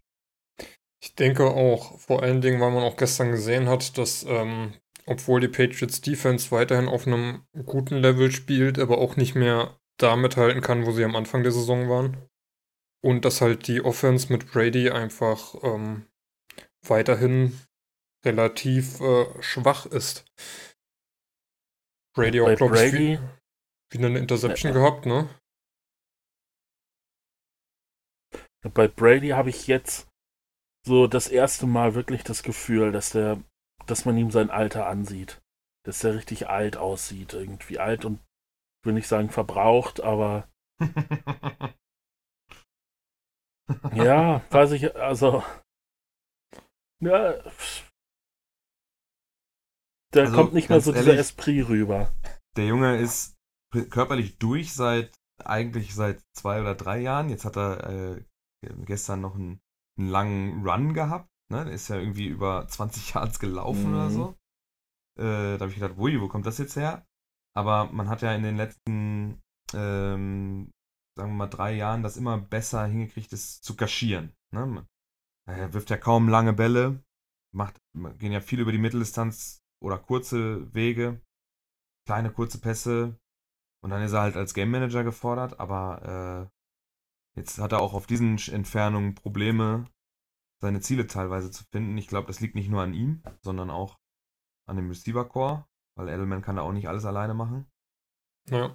Ich 1.01 1.15
denke 1.15 1.45
auch, 1.45 1.97
vor 1.99 2.21
allen 2.21 2.41
Dingen, 2.41 2.59
weil 2.59 2.71
man 2.71 2.83
auch 2.83 2.97
gestern 2.97 3.31
gesehen 3.31 3.69
hat, 3.69 3.97
dass, 3.97 4.23
ähm, 4.23 4.73
obwohl 5.05 5.39
die 5.39 5.47
Patriots 5.47 6.01
Defense 6.01 6.51
weiterhin 6.51 6.89
auf 6.89 7.07
einem 7.07 7.45
guten 7.65 7.95
Level 7.95 8.31
spielt, 8.31 8.77
aber 8.77 8.97
auch 8.97 9.15
nicht 9.15 9.33
mehr 9.33 9.79
da 9.97 10.15
mithalten 10.15 10.61
kann, 10.61 10.85
wo 10.85 10.91
sie 10.91 11.05
am 11.05 11.15
Anfang 11.15 11.43
der 11.43 11.53
Saison 11.53 11.89
waren. 11.89 12.17
Und 13.01 13.23
dass 13.23 13.41
halt 13.41 13.67
die 13.67 13.81
Offense 13.83 14.31
mit 14.31 14.51
Brady 14.51 14.89
einfach 14.89 15.55
ähm, 15.63 16.05
weiterhin 16.85 17.57
relativ 18.25 18.99
äh, 18.99 19.41
schwach 19.41 19.85
ist. 19.85 20.25
Brady 22.13 22.41
auch, 22.41 22.53
glaube 22.55 22.75
ich, 22.75 22.91
Brady- 22.91 23.19
wie, 23.19 23.97
wieder 23.97 24.07
eine 24.07 24.19
Interception 24.19 24.73
Ja. 24.73 24.79
gehabt, 24.79 25.05
ne? 25.05 25.29
Bei 28.73 28.87
Brady 28.89 29.29
habe 29.29 29.49
ich 29.49 29.67
jetzt 29.67 30.09
so 30.85 31.07
das 31.07 31.29
erste 31.29 31.65
Mal 31.65 31.95
wirklich 31.95 32.23
das 32.23 32.43
Gefühl, 32.43 32.91
dass 32.91 33.11
der, 33.11 33.41
dass 33.85 34.03
man 34.05 34.17
ihm 34.17 34.31
sein 34.31 34.49
Alter 34.49 34.87
ansieht. 34.87 35.41
Dass 35.85 35.99
der 35.99 36.15
richtig 36.15 36.49
alt 36.49 36.75
aussieht, 36.75 37.33
irgendwie 37.33 37.79
alt 37.79 38.03
und 38.03 38.19
ich 38.81 38.85
will 38.87 38.93
nicht 38.93 39.07
sagen 39.07 39.29
verbraucht, 39.29 40.01
aber 40.01 40.49
ja, 43.95 44.41
weiß 44.51 44.71
ich, 44.71 44.95
also 44.95 45.43
ja, 47.01 47.41
da 50.11 50.21
Also, 50.21 50.35
kommt 50.35 50.53
nicht 50.53 50.69
mehr 50.69 50.81
so 50.81 50.91
dieser 50.91 51.05
ehrlich, 51.07 51.19
Esprit 51.21 51.67
rüber. 51.69 52.11
Der 52.57 52.65
Junge 52.67 52.97
ist 52.97 53.37
körperlich 53.89 54.37
durch 54.39 54.73
seit 54.73 55.13
eigentlich 55.43 55.93
seit 55.95 56.21
zwei 56.35 56.59
oder 56.61 56.75
drei 56.75 56.99
Jahren. 56.99 57.29
Jetzt 57.29 57.45
hat 57.45 57.55
er 57.57 58.15
äh, 58.17 58.25
gestern 58.85 59.21
noch 59.21 59.35
einen, 59.35 59.61
einen 59.97 60.09
langen 60.09 60.67
Run 60.67 60.93
gehabt. 60.93 61.29
Ne? 61.51 61.63
Der 61.65 61.73
ist 61.73 61.87
ja 61.87 61.95
irgendwie 61.97 62.27
über 62.27 62.67
20 62.67 63.13
Yards 63.13 63.39
gelaufen 63.39 63.89
Mhm. 63.89 63.93
oder 63.93 64.09
so. 64.09 64.35
Äh, 65.17 65.57
da 65.57 65.59
habe 65.61 65.69
ich 65.69 65.75
gedacht, 65.79 65.97
ui, 65.97 66.19
wo 66.19 66.27
kommt 66.27 66.45
das 66.45 66.57
jetzt 66.57 66.75
her? 66.75 67.05
Aber 67.55 67.85
man 67.91 68.09
hat 68.09 68.21
ja 68.21 68.33
in 68.33 68.43
den 68.43 68.57
letzten, 68.57 69.41
ähm, 69.73 70.71
sagen 71.19 71.31
wir 71.31 71.37
mal, 71.37 71.47
drei 71.47 71.73
Jahren 71.73 72.01
das 72.01 72.17
immer 72.17 72.37
besser 72.37 72.85
hingekriegt, 72.85 73.33
es 73.33 73.61
zu 73.61 73.75
kaschieren. 73.75 74.33
Ne? 74.51 74.87
Er 75.45 75.73
wirft 75.73 75.89
ja 75.89 75.97
kaum 75.97 76.29
lange 76.29 76.53
Bälle, 76.53 77.03
macht, 77.53 77.81
gehen 78.17 78.31
ja 78.31 78.39
viel 78.39 78.61
über 78.61 78.71
die 78.71 78.77
Mitteldistanz 78.77 79.61
oder 79.83 79.97
kurze 79.97 80.73
Wege, 80.73 81.21
kleine 82.05 82.31
kurze 82.31 82.59
Pässe. 82.59 83.19
Und 83.83 83.91
dann 83.91 84.01
ist 84.01 84.13
er 84.13 84.21
halt 84.21 84.37
als 84.37 84.53
Game 84.53 84.71
Manager 84.71 85.03
gefordert, 85.03 85.59
aber 85.59 86.51
äh, 87.35 87.39
jetzt 87.39 87.59
hat 87.59 87.71
er 87.71 87.81
auch 87.81 87.93
auf 87.93 88.07
diesen 88.07 88.37
Entfernungen 88.37 89.15
Probleme, 89.15 89.85
seine 90.61 90.81
Ziele 90.81 91.07
teilweise 91.07 91.51
zu 91.51 91.63
finden. 91.71 91.97
Ich 91.97 92.07
glaube, 92.07 92.27
das 92.27 92.39
liegt 92.39 92.55
nicht 92.55 92.69
nur 92.69 92.81
an 92.81 92.93
ihm, 92.93 93.23
sondern 93.41 93.69
auch 93.69 93.99
an 94.67 94.75
dem 94.75 94.89
Receiver 94.89 95.27
Core, 95.27 95.65
weil 95.97 96.09
Edelman 96.09 96.41
kann 96.41 96.57
da 96.57 96.61
auch 96.61 96.73
nicht 96.73 96.87
alles 96.87 97.05
alleine 97.05 97.33
machen. 97.33 97.65
Ja. 98.49 98.73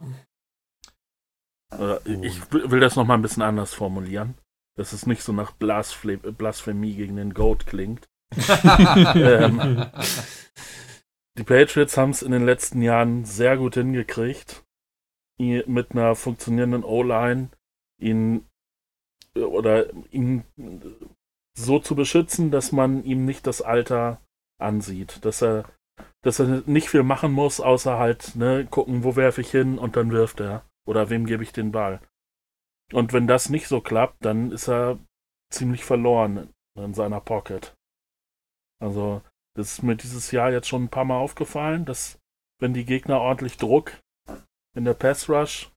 Oder 1.73 2.05
ich 2.07 2.53
will 2.53 2.81
das 2.81 2.97
nochmal 2.97 3.19
ein 3.19 3.23
bisschen 3.23 3.43
anders 3.43 3.75
formulieren, 3.75 4.35
dass 4.77 4.93
es 4.93 5.07
nicht 5.07 5.23
so 5.23 5.33
nach 5.33 5.53
Blasphemie, 5.53 6.33
Blasphemie 6.33 6.95
gegen 6.95 7.17
den 7.17 7.35
Goat 7.35 7.67
klingt. 7.67 8.09
Ähm, 9.15 9.87
Die 11.37 11.43
Patriots 11.43 11.97
haben 11.97 12.11
es 12.11 12.23
in 12.23 12.31
den 12.31 12.45
letzten 12.47 12.81
Jahren 12.81 13.25
sehr 13.25 13.57
gut 13.57 13.75
hingekriegt, 13.75 14.65
mit 15.39 15.93
einer 15.93 16.15
funktionierenden 16.15 16.85
O-Line 16.85 17.49
ihn 18.01 18.47
oder 19.37 19.93
ihn 20.13 20.45
so 21.59 21.81
zu 21.81 21.97
beschützen, 21.97 22.53
dass 22.53 22.71
man 22.71 23.03
ihm 23.05 23.25
nicht 23.25 23.47
das 23.47 23.63
Alter 23.63 24.21
ansieht, 24.61 25.25
dass 25.25 25.43
er 25.43 25.65
dass 26.23 26.39
er 26.39 26.63
nicht 26.67 26.89
viel 26.89 27.03
machen 27.03 27.33
muss, 27.33 27.61
außer 27.61 27.99
halt 27.99 28.35
ne, 28.35 28.67
gucken, 28.69 29.05
wo 29.05 29.15
werfe 29.15 29.41
ich 29.41 29.51
hin 29.51 29.79
und 29.79 29.97
dann 29.97 30.11
wirft 30.11 30.41
er 30.41 30.65
oder 30.87 31.11
wem 31.11 31.27
gebe 31.27 31.43
ich 31.43 31.53
den 31.53 31.73
Ball. 31.73 32.01
Und 32.93 33.13
wenn 33.13 33.27
das 33.27 33.49
nicht 33.49 33.69
so 33.69 33.81
klappt, 33.81 34.25
dann 34.25 34.53
ist 34.53 34.69
er 34.69 34.99
ziemlich 35.51 35.85
verloren 35.85 36.53
in 36.77 36.95
seiner 36.95 37.21
Pocket. 37.21 37.75
Also 38.81 39.23
das 39.57 39.73
ist 39.73 39.83
mir 39.83 39.97
dieses 39.97 40.31
Jahr 40.31 40.51
jetzt 40.51 40.69
schon 40.69 40.85
ein 40.85 40.91
paar 40.91 41.05
Mal 41.05 41.19
aufgefallen, 41.19 41.85
dass 41.85 42.19
wenn 42.61 42.75
die 42.75 42.85
Gegner 42.85 43.21
ordentlich 43.21 43.57
Druck 43.57 43.93
in 44.77 44.85
der 44.85 44.95
Pass 44.95 45.29
Rush 45.29 45.71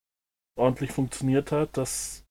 ordentlich 0.56 0.92
funktioniert 0.92 1.52
hat, 1.52 1.76
dass 1.76 2.24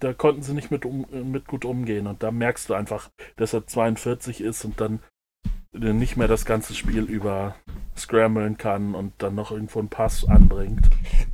da 0.00 0.12
konnten 0.12 0.42
sie 0.42 0.54
nicht 0.54 0.70
mit, 0.70 0.84
um, 0.84 1.06
mit 1.30 1.46
gut 1.46 1.64
umgehen. 1.64 2.06
Und 2.06 2.22
da 2.22 2.30
merkst 2.30 2.68
du 2.68 2.74
einfach, 2.74 3.10
dass 3.36 3.54
er 3.54 3.66
42 3.66 4.40
ist 4.40 4.64
und 4.64 4.80
dann 4.80 5.02
nicht 5.74 6.16
mehr 6.16 6.28
das 6.28 6.44
ganze 6.44 6.74
Spiel 6.74 7.02
über 7.04 7.56
scramblen 7.96 8.56
kann 8.58 8.94
und 8.96 9.12
dann 9.18 9.36
noch 9.36 9.52
irgendwo 9.52 9.78
einen 9.78 9.88
Pass 9.88 10.24
anbringt. 10.28 10.80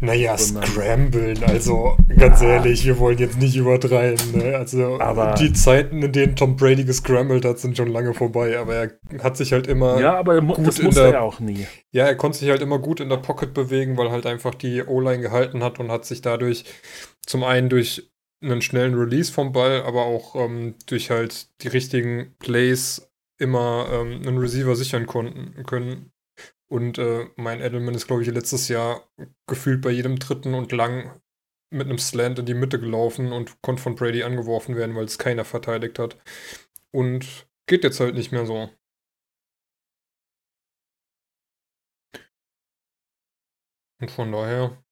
Naja, 0.01 0.37
Sondern- 0.37 0.65
scramblen, 0.69 1.43
also 1.45 1.97
ganz 2.19 2.43
ehrlich, 2.43 2.85
wir 2.85 2.99
wollen 2.99 3.17
jetzt 3.17 3.39
nicht 3.39 3.57
übertreiben. 3.57 4.33
Ne? 4.33 4.57
Also 4.57 4.99
Aber- 5.01 5.35
die 5.35 5.53
Zeiten, 5.55 6.03
in 6.03 6.13
denen 6.13 6.37
Tom 6.37 6.57
Brady 6.57 6.85
gescrambled 6.85 7.47
hat, 7.47 7.59
sind 7.59 7.77
schon 7.79 7.89
lange 7.89 8.13
vorbei, 8.13 8.59
aber 8.59 8.75
er 8.75 8.93
hat 9.23 9.39
sich 9.39 9.53
halt 9.55 9.67
immer, 9.69 9.99
Ja, 10.01 10.19
aber 10.19 10.35
er 10.35 10.43
gut 10.43 10.67
das 10.67 10.79
in 10.79 10.85
musste 10.87 11.03
der- 11.05 11.15
er 11.15 11.23
auch 11.23 11.41
nie. 11.41 11.67
ja, 11.93 12.05
er 12.07 12.15
konnte 12.17 12.39
sich 12.39 12.51
halt 12.51 12.61
immer 12.61 12.79
gut 12.79 13.01
in 13.01 13.09
der 13.09 13.17
Pocket 13.19 13.55
bewegen, 13.55 13.97
weil 13.97 14.11
halt 14.11 14.27
einfach 14.27 14.55
die 14.55 14.83
O-Line 14.83 15.21
gehalten 15.23 15.63
hat 15.65 15.81
und 15.81 15.91
hat 15.91 16.05
sich 16.05 16.21
dadurch 16.21 16.65
zum 17.27 17.43
einen 17.43 17.71
durch 17.71 18.11
einen 18.43 18.61
schnellen 18.63 18.95
Release 18.95 19.33
vom 19.33 19.53
Ball, 19.53 19.83
aber 19.83 20.03
auch 20.05 20.35
ähm, 20.35 20.75
durch 20.87 21.11
halt 21.11 21.49
die 21.63 21.69
richtigen 21.69 22.35
Plays 22.39 23.10
immer 23.41 23.89
ähm, 23.91 24.23
einen 24.27 24.39
Receiver 24.39 24.77
sichern 24.77 25.07
konnten, 25.07 25.65
können. 25.65 26.13
Und 26.71 26.99
äh, 26.99 27.29
mein 27.37 27.61
Edelman 27.61 27.95
ist, 27.95 28.07
glaube 28.07 28.23
ich, 28.23 28.29
letztes 28.29 28.69
Jahr 28.69 29.09
gefühlt 29.49 29.81
bei 29.81 29.91
jedem 29.91 30.19
dritten 30.19 30.55
und 30.55 30.71
lang 30.71 31.21
mit 31.73 31.87
einem 31.87 31.99
Slant 31.99 32.39
in 32.39 32.47
die 32.47 32.55
Mitte 32.55 32.79
gelaufen 32.79 33.33
und 33.33 33.61
konnte 33.63 33.83
von 33.83 33.95
Brady 33.95 34.23
angeworfen 34.23 34.77
werden, 34.77 34.95
weil 34.95 35.05
es 35.05 35.19
keiner 35.19 35.45
verteidigt 35.45 35.99
hat. 35.99 36.17
Und 36.93 37.49
geht 37.67 37.85
jetzt 37.85 38.01
halt 38.01 38.15
nicht 38.15 38.33
mehr 38.33 38.47
so. 38.47 38.71
Und 44.01 44.11
von 44.11 44.33
daher. 44.33 44.83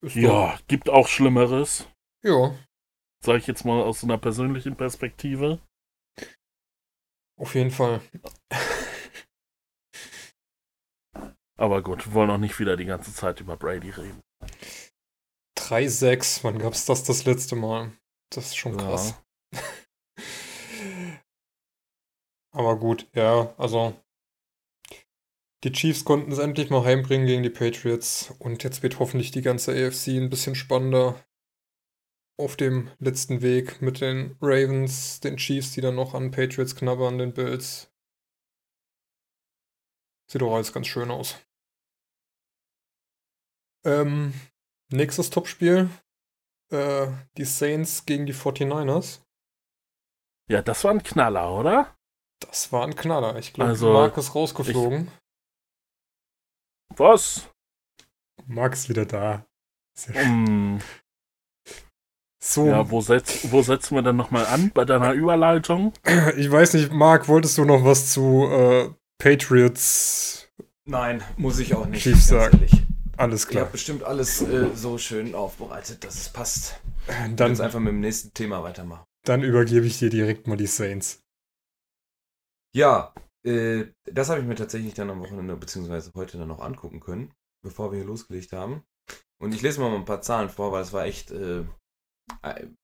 Ist 0.00 0.14
Ja, 0.14 0.58
gibt 0.68 0.88
auch 0.88 1.08
Schlimmeres. 1.08 1.88
Ja. 2.22 2.54
Sage 3.24 3.38
ich 3.38 3.46
jetzt 3.46 3.64
mal 3.64 3.82
aus 3.82 4.04
einer 4.04 4.18
persönlichen 4.18 4.76
Perspektive. 4.76 5.60
Auf 7.38 7.54
jeden 7.54 7.70
Fall. 7.70 8.00
Aber 11.56 11.82
gut, 11.82 12.06
wir 12.06 12.14
wollen 12.14 12.30
auch 12.30 12.38
nicht 12.38 12.58
wieder 12.58 12.76
die 12.76 12.84
ganze 12.84 13.14
Zeit 13.14 13.40
über 13.40 13.56
Brady 13.56 13.90
reden. 13.90 14.22
3-6, 15.56 16.44
wann 16.44 16.58
gab's 16.58 16.84
das 16.84 17.04
das 17.04 17.24
letzte 17.24 17.56
Mal? 17.56 17.92
Das 18.30 18.46
ist 18.46 18.56
schon 18.56 18.76
krass. 18.76 19.14
Ja. 19.52 19.60
Aber 22.52 22.78
gut, 22.78 23.08
ja, 23.14 23.54
also 23.56 23.94
die 25.64 25.72
Chiefs 25.72 26.04
konnten 26.04 26.32
es 26.32 26.38
endlich 26.38 26.70
mal 26.70 26.84
heimbringen 26.84 27.26
gegen 27.26 27.42
die 27.42 27.50
Patriots 27.50 28.34
und 28.38 28.62
jetzt 28.62 28.82
wird 28.82 28.98
hoffentlich 28.98 29.30
die 29.30 29.42
ganze 29.42 29.72
AFC 29.72 30.08
ein 30.08 30.30
bisschen 30.30 30.54
spannender 30.54 31.24
auf 32.38 32.56
dem 32.56 32.90
letzten 32.98 33.42
Weg 33.42 33.82
mit 33.82 34.00
den 34.00 34.36
Ravens, 34.40 35.20
den 35.20 35.36
Chiefs, 35.36 35.72
die 35.72 35.80
dann 35.80 35.96
noch 35.96 36.14
an 36.14 36.30
Patriots 36.30 36.76
knabbern, 36.76 37.18
den 37.18 37.34
Bills. 37.34 37.92
Sieht 40.30 40.42
doch 40.42 40.54
alles 40.54 40.72
ganz 40.72 40.86
schön 40.86 41.10
aus. 41.10 41.36
Ähm, 43.84 44.34
nächstes 44.90 45.30
Topspiel. 45.30 45.88
Äh, 46.70 47.08
die 47.36 47.44
Saints 47.44 48.04
gegen 48.04 48.26
die 48.26 48.34
49ers. 48.34 49.20
Ja, 50.50 50.62
das 50.62 50.84
war 50.84 50.92
ein 50.92 51.02
Knaller, 51.02 51.52
oder? 51.52 51.96
Das 52.40 52.70
war 52.72 52.84
ein 52.86 52.94
Knaller. 52.94 53.36
Ich 53.36 53.52
glaube, 53.52 53.70
Also, 53.70 53.92
Mark 53.92 54.16
ist 54.16 54.34
rausgeflogen. 54.34 55.10
Was? 56.96 57.48
Mark 58.46 58.74
ist 58.74 58.88
wieder 58.88 59.06
da. 59.06 59.46
Sehr 59.94 60.14
Hm, 60.14 60.80
So, 62.40 62.66
ja, 62.68 62.88
wo, 62.90 63.00
setz, 63.00 63.50
wo 63.50 63.62
setzen 63.62 63.96
wir 63.96 64.02
denn 64.02 64.16
nochmal 64.16 64.46
an 64.46 64.70
bei 64.72 64.84
deiner 64.84 65.12
Überleitung? 65.12 65.92
ich 66.36 66.50
weiß 66.50 66.74
nicht, 66.74 66.92
Mark, 66.92 67.26
wolltest 67.28 67.58
du 67.58 67.64
noch 67.64 67.84
was 67.84 68.12
zu 68.12 68.46
äh, 68.50 68.90
Patriots? 69.18 70.48
Nein, 70.84 71.22
muss 71.36 71.58
ich 71.58 71.74
auch 71.74 71.86
nicht. 71.86 72.02
Chiefs 72.02 72.28
ganz 72.28 72.52
sagen. 72.52 72.54
ehrlich. 72.58 72.72
Alles 73.16 73.44
Ihr 73.44 73.50
klar. 73.50 73.62
habt 73.64 73.72
bestimmt 73.72 74.04
alles 74.04 74.40
äh, 74.42 74.70
so 74.74 74.96
schön 74.98 75.34
aufbereitet, 75.34 76.04
dass 76.04 76.14
es 76.16 76.28
passt. 76.28 76.80
Dann 77.08 77.34
Dann, 77.36 77.50
jetzt 77.50 77.60
einfach 77.60 77.80
mit 77.80 77.88
dem 77.92 78.00
nächsten 78.00 78.32
Thema 78.32 78.62
weitermachen. 78.62 79.04
dann 79.26 79.42
übergebe 79.42 79.86
ich 79.86 79.98
dir 79.98 80.08
direkt 80.10 80.46
mal 80.46 80.56
die 80.56 80.66
Saints. 80.68 81.20
Ja, 82.74 83.12
äh, 83.44 83.86
das 84.04 84.28
habe 84.28 84.40
ich 84.40 84.46
mir 84.46 84.54
tatsächlich 84.54 84.94
dann 84.94 85.10
am 85.10 85.20
Wochenende 85.20 85.56
beziehungsweise 85.56 86.12
heute 86.14 86.38
dann 86.38 86.48
noch 86.48 86.60
angucken 86.60 87.00
können, 87.00 87.32
bevor 87.64 87.90
wir 87.90 87.98
hier 87.98 88.06
losgelegt 88.06 88.52
haben. 88.52 88.84
Und 89.40 89.54
ich 89.54 89.62
lese 89.62 89.80
mal 89.80 89.92
ein 89.94 90.04
paar 90.04 90.20
Zahlen 90.22 90.48
vor, 90.50 90.70
weil 90.72 90.82
es 90.82 90.92
war 90.92 91.04
echt 91.04 91.30
äh, 91.32 91.64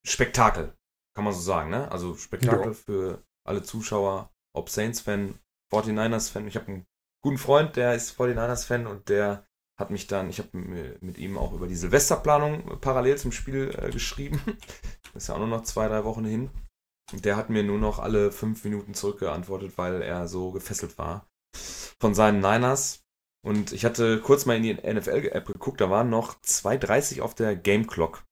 Spektakel, 0.07 0.74
kann 1.14 1.24
man 1.24 1.33
so 1.33 1.40
sagen, 1.40 1.70
ne? 1.70 1.90
Also 1.90 2.14
Spektakel 2.16 2.68
Ja. 2.68 2.72
für 2.72 3.22
alle 3.46 3.62
Zuschauer, 3.62 4.30
ob 4.54 4.70
Saints-Fan, 4.70 5.38
49ers-Fan. 5.72 6.46
Ich 6.46 6.57
habe 6.57 6.68
einen 6.68 6.87
guten 7.22 7.38
Freund, 7.38 7.76
der 7.76 7.94
ist 7.94 8.12
49ers-Fan 8.18 8.87
und 8.87 9.09
der 9.09 9.46
hat 9.78 9.90
mich 9.90 10.07
dann, 10.07 10.30
ich 10.30 10.38
habe 10.38 10.50
mit 11.00 11.18
ihm 11.18 11.37
auch 11.37 11.52
über 11.52 11.66
die 11.66 11.74
Silvesterplanung 11.74 12.80
parallel 12.80 13.18
zum 13.18 13.33
Spiel 13.33 13.74
äh, 13.76 13.90
geschrieben. 13.90 14.40
Ist 15.14 15.28
ja 15.28 15.35
auch 15.35 15.38
nur 15.38 15.48
noch 15.48 15.62
zwei, 15.64 15.88
drei 15.88 16.04
Wochen 16.04 16.24
hin. 16.24 16.50
Und 17.12 17.24
der 17.24 17.37
hat 17.37 17.50
mir 17.50 17.62
nur 17.62 17.78
noch 17.78 17.98
alle 17.98 18.33
fünf 18.33 18.64
Minuten 18.64 18.94
zurückgeantwortet, 18.94 19.76
weil 19.76 20.00
er 20.02 20.26
so 20.28 20.50
gefesselt 20.52 20.96
war 20.98 21.26
von 22.00 22.14
seinen 22.14 22.40
Niners. 22.40 23.02
Und 23.44 23.72
ich 23.72 23.85
hatte 23.85 24.20
kurz 24.20 24.46
mal 24.46 24.57
in 24.57 24.62
die 24.62 24.74
NFL-App 24.74 25.46
geguckt, 25.46 25.80
da 25.80 25.90
waren 25.90 26.09
noch 26.09 26.40
2,30 26.42 27.20
auf 27.20 27.35
der 27.35 27.54
Game 27.57 27.87
Clock. 27.87 28.24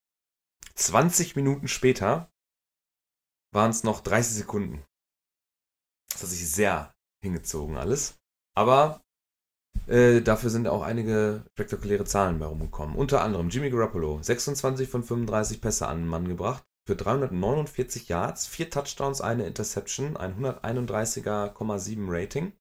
20 0.82 1.36
Minuten 1.36 1.68
später 1.68 2.32
waren 3.52 3.70
es 3.70 3.84
noch 3.84 4.00
30 4.00 4.34
Sekunden. 4.34 4.84
Das 6.10 6.22
hat 6.22 6.30
sich 6.30 6.50
sehr 6.50 6.92
hingezogen 7.22 7.76
alles. 7.76 8.18
Aber 8.56 9.00
äh, 9.86 10.20
dafür 10.20 10.50
sind 10.50 10.66
auch 10.66 10.82
einige 10.82 11.44
spektakuläre 11.52 12.04
Zahlen 12.04 12.38
bei 12.38 12.46
rumgekommen. 12.46 12.96
Unter 12.96 13.22
anderem 13.22 13.48
Jimmy 13.48 13.70
Garoppolo, 13.70 14.22
26 14.22 14.88
von 14.88 15.04
35 15.04 15.60
Pässe 15.60 15.86
an 15.86 15.98
den 15.98 16.08
Mann 16.08 16.26
gebracht 16.26 16.64
für 16.84 16.96
349 16.96 18.08
Yards, 18.08 18.48
4 18.48 18.70
Touchdowns, 18.70 19.20
eine 19.20 19.46
Interception, 19.46 20.16
ein 20.16 20.34
131,7 20.34 22.06
Rating. 22.08 22.52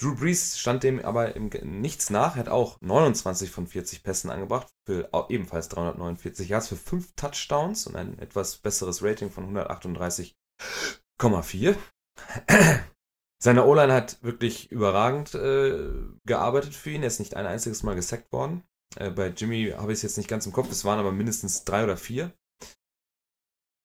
Drew 0.00 0.14
Brees 0.14 0.58
stand 0.58 0.84
dem 0.84 1.04
aber 1.04 1.34
im 1.34 1.50
nichts 1.62 2.08
nach, 2.08 2.36
er 2.36 2.40
hat 2.40 2.48
auch 2.48 2.80
29 2.80 3.50
von 3.50 3.66
40 3.66 4.04
Pässen 4.04 4.30
angebracht 4.30 4.68
für 4.86 5.10
ebenfalls 5.28 5.68
349 5.68 6.48
Yards, 6.48 6.68
für 6.68 6.76
5 6.76 7.16
Touchdowns 7.16 7.88
und 7.88 7.96
ein 7.96 8.16
etwas 8.20 8.58
besseres 8.58 9.02
Rating 9.02 9.30
von 9.30 9.56
138,4. 9.56 11.76
Seine 13.40 13.66
O-Line 13.66 13.92
hat 13.92 14.22
wirklich 14.22 14.70
überragend 14.70 15.34
äh, 15.34 15.90
gearbeitet 16.24 16.74
für 16.74 16.90
ihn. 16.90 17.02
Er 17.02 17.08
ist 17.08 17.20
nicht 17.20 17.36
ein 17.36 17.46
einziges 17.46 17.82
Mal 17.82 17.94
gesackt 17.94 18.32
worden. 18.32 18.62
Äh, 18.96 19.10
bei 19.10 19.28
Jimmy 19.28 19.74
habe 19.76 19.92
ich 19.92 19.98
es 19.98 20.02
jetzt 20.02 20.16
nicht 20.16 20.28
ganz 20.28 20.46
im 20.46 20.52
Kopf, 20.52 20.70
es 20.70 20.84
waren 20.84 20.98
aber 20.98 21.12
mindestens 21.12 21.64
drei 21.64 21.84
oder 21.84 21.96
vier. 21.96 22.32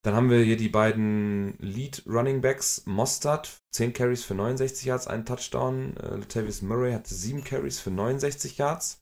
Dann 0.04 0.16
haben 0.16 0.30
wir 0.30 0.44
hier 0.44 0.58
die 0.58 0.70
beiden 0.70 1.58
Lead 1.60 2.04
Running 2.06 2.42
Backs. 2.42 2.86
Mostard, 2.86 3.62
10 3.72 3.94
Carries 3.94 4.26
für 4.26 4.36
69 4.36 4.86
Yards, 4.86 5.08
ein 5.08 5.26
Touchdown. 5.26 5.96
Äh, 5.96 6.18
Latavius 6.18 6.62
Murray 6.62 6.92
hatte 6.92 7.14
7 7.14 7.44
Carries 7.44 7.80
für 7.80 7.90
69 7.90 8.58
Yards. 8.58 9.02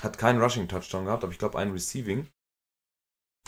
Hat 0.00 0.16
keinen 0.16 0.40
Rushing 0.40 0.68
Touchdown 0.68 1.06
gehabt, 1.06 1.24
aber 1.24 1.32
ich 1.32 1.38
glaube 1.38 1.58
einen 1.58 1.72
Receiving. 1.72 2.28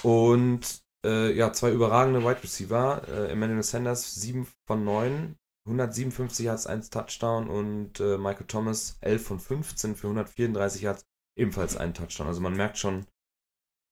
Und 0.02 0.82
äh, 1.04 1.32
ja, 1.32 1.52
zwei 1.52 1.70
überragende 1.70 2.24
Wide 2.24 2.42
Receiver. 2.42 3.06
Äh, 3.06 3.30
Emmanuel 3.30 3.62
Sanders, 3.62 4.16
7 4.16 4.48
von 4.66 4.84
9, 4.84 5.36
157 5.66 6.46
Yards, 6.46 6.66
1 6.66 6.90
Touchdown. 6.90 7.48
Und 7.48 8.00
äh, 8.00 8.18
Michael 8.18 8.48
Thomas, 8.48 8.98
11 9.00 9.24
von 9.24 9.38
15 9.38 9.94
für 9.94 10.08
134 10.08 10.82
Yards, 10.82 11.06
ebenfalls 11.36 11.76
einen 11.76 11.94
Touchdown. 11.94 12.26
Also 12.26 12.40
man 12.40 12.56
merkt 12.56 12.78
schon, 12.78 13.06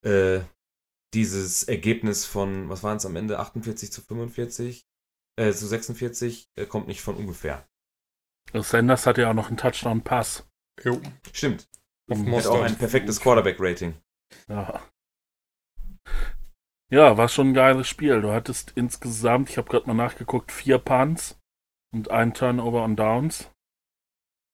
äh, 0.05 0.40
dieses 1.14 1.62
Ergebnis 1.64 2.24
von, 2.24 2.68
was 2.68 2.83
waren 2.83 2.96
es 2.96 3.07
am 3.07 3.16
Ende, 3.16 3.38
48 3.38 3.92
zu 3.92 4.03
45, 4.03 4.87
äh, 5.37 5.53
zu 5.53 5.66
46, 5.66 6.48
äh, 6.57 6.66
kommt 6.66 6.88
nicht 6.88 7.00
von 7.00 7.16
ungefähr. 7.16 7.66
Sanders 8.53 9.07
hat 9.07 9.18
ja 9.18 9.31
auch 9.31 9.35
noch 9.35 9.48
einen 9.48 9.57
Touchdown-Pass. 9.57 10.48
Jo, 10.83 11.00
Stimmt. 11.33 11.68
Hat 12.11 12.18
Mostert. 12.18 12.53
auch 12.53 12.62
ein 12.62 12.77
perfektes 12.77 13.20
Quarterback-Rating. 13.20 13.94
Ja. 14.48 14.83
Ja, 16.92 17.16
war 17.16 17.29
schon 17.29 17.48
ein 17.48 17.55
geiles 17.55 17.88
Spiel. 17.88 18.20
Du 18.20 18.31
hattest 18.31 18.72
insgesamt, 18.77 19.50
ich 19.50 19.57
habe 19.57 19.68
gerade 19.68 19.87
mal 19.87 19.94
nachgeguckt, 19.94 20.53
vier 20.53 20.79
Punts 20.79 21.40
und 21.92 22.11
ein 22.11 22.35
Turnover 22.35 22.85
on 22.85 22.96
Downs. 22.96 23.50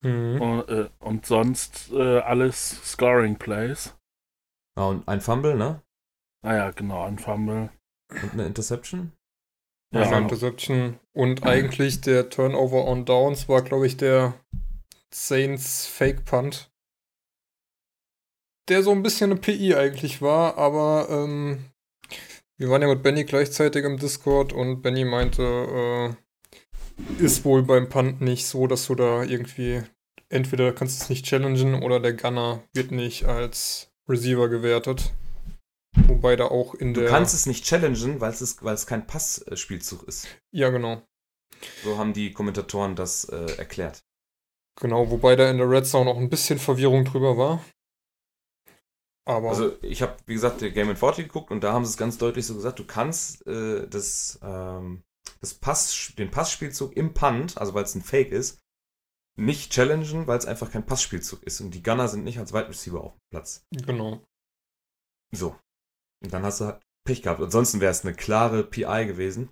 Mhm. 0.02 0.40
Und, 0.40 0.68
äh, 0.68 0.88
und 1.00 1.26
sonst 1.26 1.90
äh, 1.92 2.20
alles 2.20 2.82
Scoring 2.90 3.36
Plays. 3.36 3.98
Ah, 4.76 4.86
und 4.86 5.06
ein 5.08 5.20
Fumble, 5.20 5.56
ne? 5.56 5.82
Naja, 6.42 6.70
genau, 6.70 7.04
ein 7.04 7.18
Fumble. 7.18 7.70
Und 8.22 8.32
eine 8.32 8.46
Interception. 8.46 9.12
Ja, 9.92 10.02
Eine 10.02 10.18
Interception. 10.18 10.98
Und 11.12 11.44
eigentlich 11.44 12.00
der 12.00 12.30
Turnover 12.30 12.86
on 12.86 13.04
Downs 13.04 13.48
war, 13.48 13.62
glaube 13.62 13.86
ich, 13.86 13.96
der 13.96 14.34
Saints 15.12 15.86
Fake 15.86 16.24
Punt. 16.24 16.70
Der 18.68 18.82
so 18.82 18.92
ein 18.92 19.02
bisschen 19.02 19.32
eine 19.32 19.40
PI 19.40 19.74
eigentlich 19.74 20.22
war, 20.22 20.56
aber 20.56 21.08
ähm, 21.10 21.64
wir 22.56 22.70
waren 22.70 22.82
ja 22.82 22.88
mit 22.88 23.02
Benny 23.02 23.24
gleichzeitig 23.24 23.84
im 23.84 23.98
Discord 23.98 24.52
und 24.52 24.82
Benny 24.82 25.04
meinte, 25.04 25.42
äh, 25.42 27.22
ist 27.24 27.44
wohl 27.44 27.64
beim 27.64 27.88
Punt 27.88 28.20
nicht 28.20 28.46
so, 28.46 28.68
dass 28.68 28.86
du 28.86 28.94
da 28.94 29.24
irgendwie 29.24 29.82
entweder 30.28 30.72
kannst 30.72 31.00
du 31.00 31.04
es 31.04 31.10
nicht 31.10 31.26
challengen 31.26 31.82
oder 31.82 31.98
der 31.98 32.12
Gunner 32.12 32.62
wird 32.72 32.92
nicht 32.92 33.24
als 33.24 33.90
Receiver 34.08 34.48
gewertet. 34.48 35.12
Wobei 36.08 36.36
da 36.36 36.46
auch 36.46 36.74
in 36.74 36.94
Du 36.94 37.00
der. 37.00 37.10
kannst 37.10 37.34
es 37.34 37.46
nicht 37.46 37.64
challengen, 37.64 38.20
weil 38.20 38.30
es, 38.30 38.40
ist, 38.42 38.62
weil 38.64 38.74
es 38.74 38.86
kein 38.86 39.06
Passspielzug 39.06 40.02
ist. 40.04 40.28
ja, 40.52 40.70
genau. 40.70 41.02
So 41.84 41.98
haben 41.98 42.12
die 42.14 42.32
Kommentatoren 42.32 42.96
das 42.96 43.24
äh, 43.24 43.56
erklärt. 43.58 44.02
Genau, 44.80 45.10
wobei 45.10 45.36
da 45.36 45.50
in 45.50 45.58
der 45.58 45.68
Red 45.68 45.86
Zone 45.86 46.08
auch 46.10 46.16
ein 46.16 46.30
bisschen 46.30 46.58
Verwirrung 46.58 47.04
drüber 47.04 47.36
war. 47.36 47.62
Aber 49.26 49.50
Also 49.50 49.76
ich 49.82 50.00
habe, 50.00 50.16
wie 50.26 50.32
gesagt, 50.34 50.60
Game 50.60 50.96
40 50.96 51.26
geguckt 51.26 51.50
und 51.50 51.62
da 51.62 51.72
haben 51.72 51.84
sie 51.84 51.90
es 51.90 51.96
ganz 51.98 52.16
deutlich 52.18 52.46
so 52.46 52.54
gesagt, 52.54 52.78
du 52.78 52.86
kannst 52.86 53.46
äh, 53.46 53.86
das, 53.88 54.38
ähm, 54.42 55.02
das 55.40 55.54
Pass, 55.54 56.12
den 56.16 56.30
Passspielzug 56.30 56.96
im 56.96 57.12
Punt, 57.12 57.58
also 57.58 57.74
weil 57.74 57.84
es 57.84 57.94
ein 57.94 58.02
Fake 58.02 58.30
ist, 58.32 58.58
nicht 59.36 59.72
challengen, 59.72 60.26
weil 60.26 60.38
es 60.38 60.46
einfach 60.46 60.70
kein 60.70 60.86
Passspielzug 60.86 61.42
ist. 61.42 61.60
Und 61.60 61.72
die 61.72 61.82
Gunner 61.82 62.08
sind 62.08 62.24
nicht 62.24 62.38
als 62.38 62.52
Wide 62.54 62.68
Receiver 62.68 63.02
auf 63.02 63.12
dem 63.12 63.20
Platz. 63.30 63.64
genau. 63.70 64.24
So. 65.32 65.56
Und 66.22 66.32
dann 66.32 66.42
hast 66.42 66.60
du 66.60 66.66
halt 66.66 66.82
Pech 67.06 67.22
gehabt. 67.22 67.40
Ansonsten 67.40 67.80
wäre 67.80 67.90
es 67.90 68.04
eine 68.04 68.14
klare 68.14 68.64
PI 68.64 69.06
gewesen. 69.06 69.50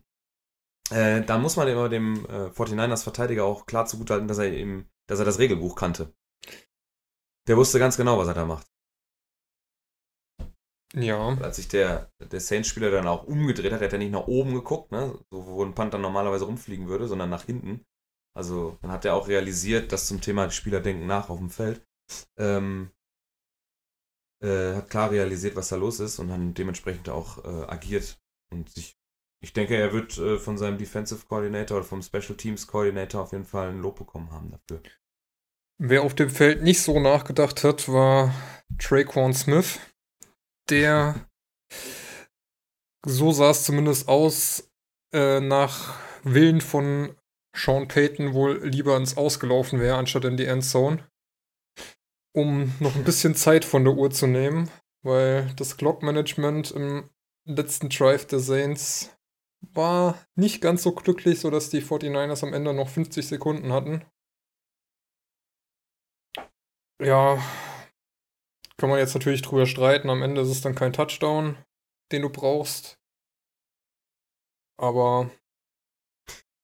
Äh, 0.90 1.22
da 1.22 1.38
muss 1.38 1.56
man 1.56 1.68
immer 1.68 1.88
dem 1.88 2.24
äh, 2.26 2.50
49ers 2.50 3.02
Verteidiger 3.02 3.44
auch 3.44 3.66
klar 3.66 3.86
zugutehalten, 3.86 4.28
dass 4.28 4.38
er 4.38 4.52
eben, 4.52 4.88
dass 5.08 5.18
er 5.18 5.24
das 5.24 5.38
Regelbuch 5.38 5.74
kannte. 5.74 6.12
Der 7.46 7.56
wusste 7.56 7.78
ganz 7.78 7.96
genau, 7.96 8.18
was 8.18 8.28
er 8.28 8.34
da 8.34 8.44
macht. 8.44 8.66
Ja. 10.94 11.36
Als 11.38 11.56
sich 11.56 11.68
der, 11.68 12.10
der 12.18 12.40
Saints-Spieler 12.40 12.90
dann 12.90 13.06
auch 13.06 13.24
umgedreht 13.24 13.72
hat, 13.72 13.82
hat 13.82 13.92
er 13.92 13.98
nicht 13.98 14.12
nach 14.12 14.26
oben 14.26 14.54
geguckt, 14.54 14.90
ne? 14.90 15.18
so, 15.30 15.46
wo 15.46 15.62
ein 15.62 15.74
Panther 15.74 15.98
normalerweise 15.98 16.46
rumfliegen 16.46 16.88
würde, 16.88 17.08
sondern 17.08 17.28
nach 17.30 17.44
hinten. 17.44 17.84
Also 18.34 18.78
dann 18.80 18.90
hat 18.90 19.04
er 19.04 19.14
auch 19.14 19.28
realisiert, 19.28 19.92
dass 19.92 20.06
zum 20.06 20.20
Thema 20.20 20.50
Spieler 20.50 20.80
denken 20.80 21.06
nach 21.06 21.28
auf 21.28 21.38
dem 21.38 21.50
Feld. 21.50 21.84
Ähm, 22.38 22.90
äh, 24.42 24.74
hat 24.74 24.90
klar 24.90 25.10
realisiert, 25.10 25.56
was 25.56 25.68
da 25.68 25.76
los 25.76 26.00
ist 26.00 26.18
und 26.18 26.28
dann 26.28 26.54
dementsprechend 26.54 27.08
auch 27.08 27.44
äh, 27.44 27.64
agiert 27.66 28.18
und 28.50 28.70
sich 28.70 28.98
ich 29.40 29.52
denke, 29.52 29.76
er 29.76 29.92
wird 29.92 30.18
äh, 30.18 30.38
von 30.38 30.58
seinem 30.58 30.78
Defensive 30.78 31.24
Coordinator 31.26 31.78
oder 31.78 31.86
vom 31.86 32.02
Special 32.02 32.36
Teams 32.36 32.66
Coordinator 32.66 33.22
auf 33.22 33.32
jeden 33.32 33.44
Fall 33.44 33.68
ein 33.68 33.80
Lob 33.80 33.96
bekommen 33.98 34.32
haben 34.32 34.50
dafür. 34.50 34.82
Wer 35.80 36.02
auf 36.02 36.14
dem 36.14 36.28
Feld 36.28 36.62
nicht 36.62 36.82
so 36.82 36.98
nachgedacht 36.98 37.62
hat, 37.62 37.88
war 37.88 38.34
Traquan 38.78 39.32
Smith. 39.32 39.78
Der, 40.70 41.28
so 43.06 43.30
sah 43.30 43.50
es 43.50 43.62
zumindest 43.62 44.08
aus, 44.08 44.72
äh, 45.14 45.40
nach 45.40 46.00
Willen 46.24 46.60
von 46.60 47.14
Sean 47.56 47.86
Payton 47.86 48.34
wohl 48.34 48.66
lieber 48.66 48.96
ins 48.96 49.16
Ausgelaufen 49.16 49.80
wäre, 49.80 49.96
anstatt 49.96 50.24
in 50.24 50.36
die 50.36 50.46
Endzone. 50.46 51.07
Um 52.38 52.72
noch 52.78 52.94
ein 52.94 53.02
bisschen 53.02 53.34
Zeit 53.34 53.64
von 53.64 53.82
der 53.82 53.94
Uhr 53.94 54.12
zu 54.12 54.28
nehmen, 54.28 54.70
weil 55.02 55.52
das 55.56 55.76
Clock-Management 55.76 56.70
im 56.70 57.10
letzten 57.44 57.88
Drive 57.88 58.28
der 58.28 58.38
Saints 58.38 59.10
war 59.60 60.16
nicht 60.36 60.60
ganz 60.60 60.84
so 60.84 60.92
glücklich, 60.92 61.40
sodass 61.40 61.68
die 61.68 61.82
49ers 61.82 62.44
am 62.46 62.54
Ende 62.54 62.72
noch 62.72 62.90
50 62.90 63.26
Sekunden 63.26 63.72
hatten. 63.72 64.04
Ja, 67.02 67.42
kann 68.76 68.88
man 68.88 69.00
jetzt 69.00 69.14
natürlich 69.14 69.42
drüber 69.42 69.66
streiten. 69.66 70.08
Am 70.08 70.22
Ende 70.22 70.42
ist 70.42 70.50
es 70.50 70.60
dann 70.60 70.76
kein 70.76 70.92
Touchdown, 70.92 71.56
den 72.12 72.22
du 72.22 72.30
brauchst. 72.30 73.00
Aber. 74.76 75.28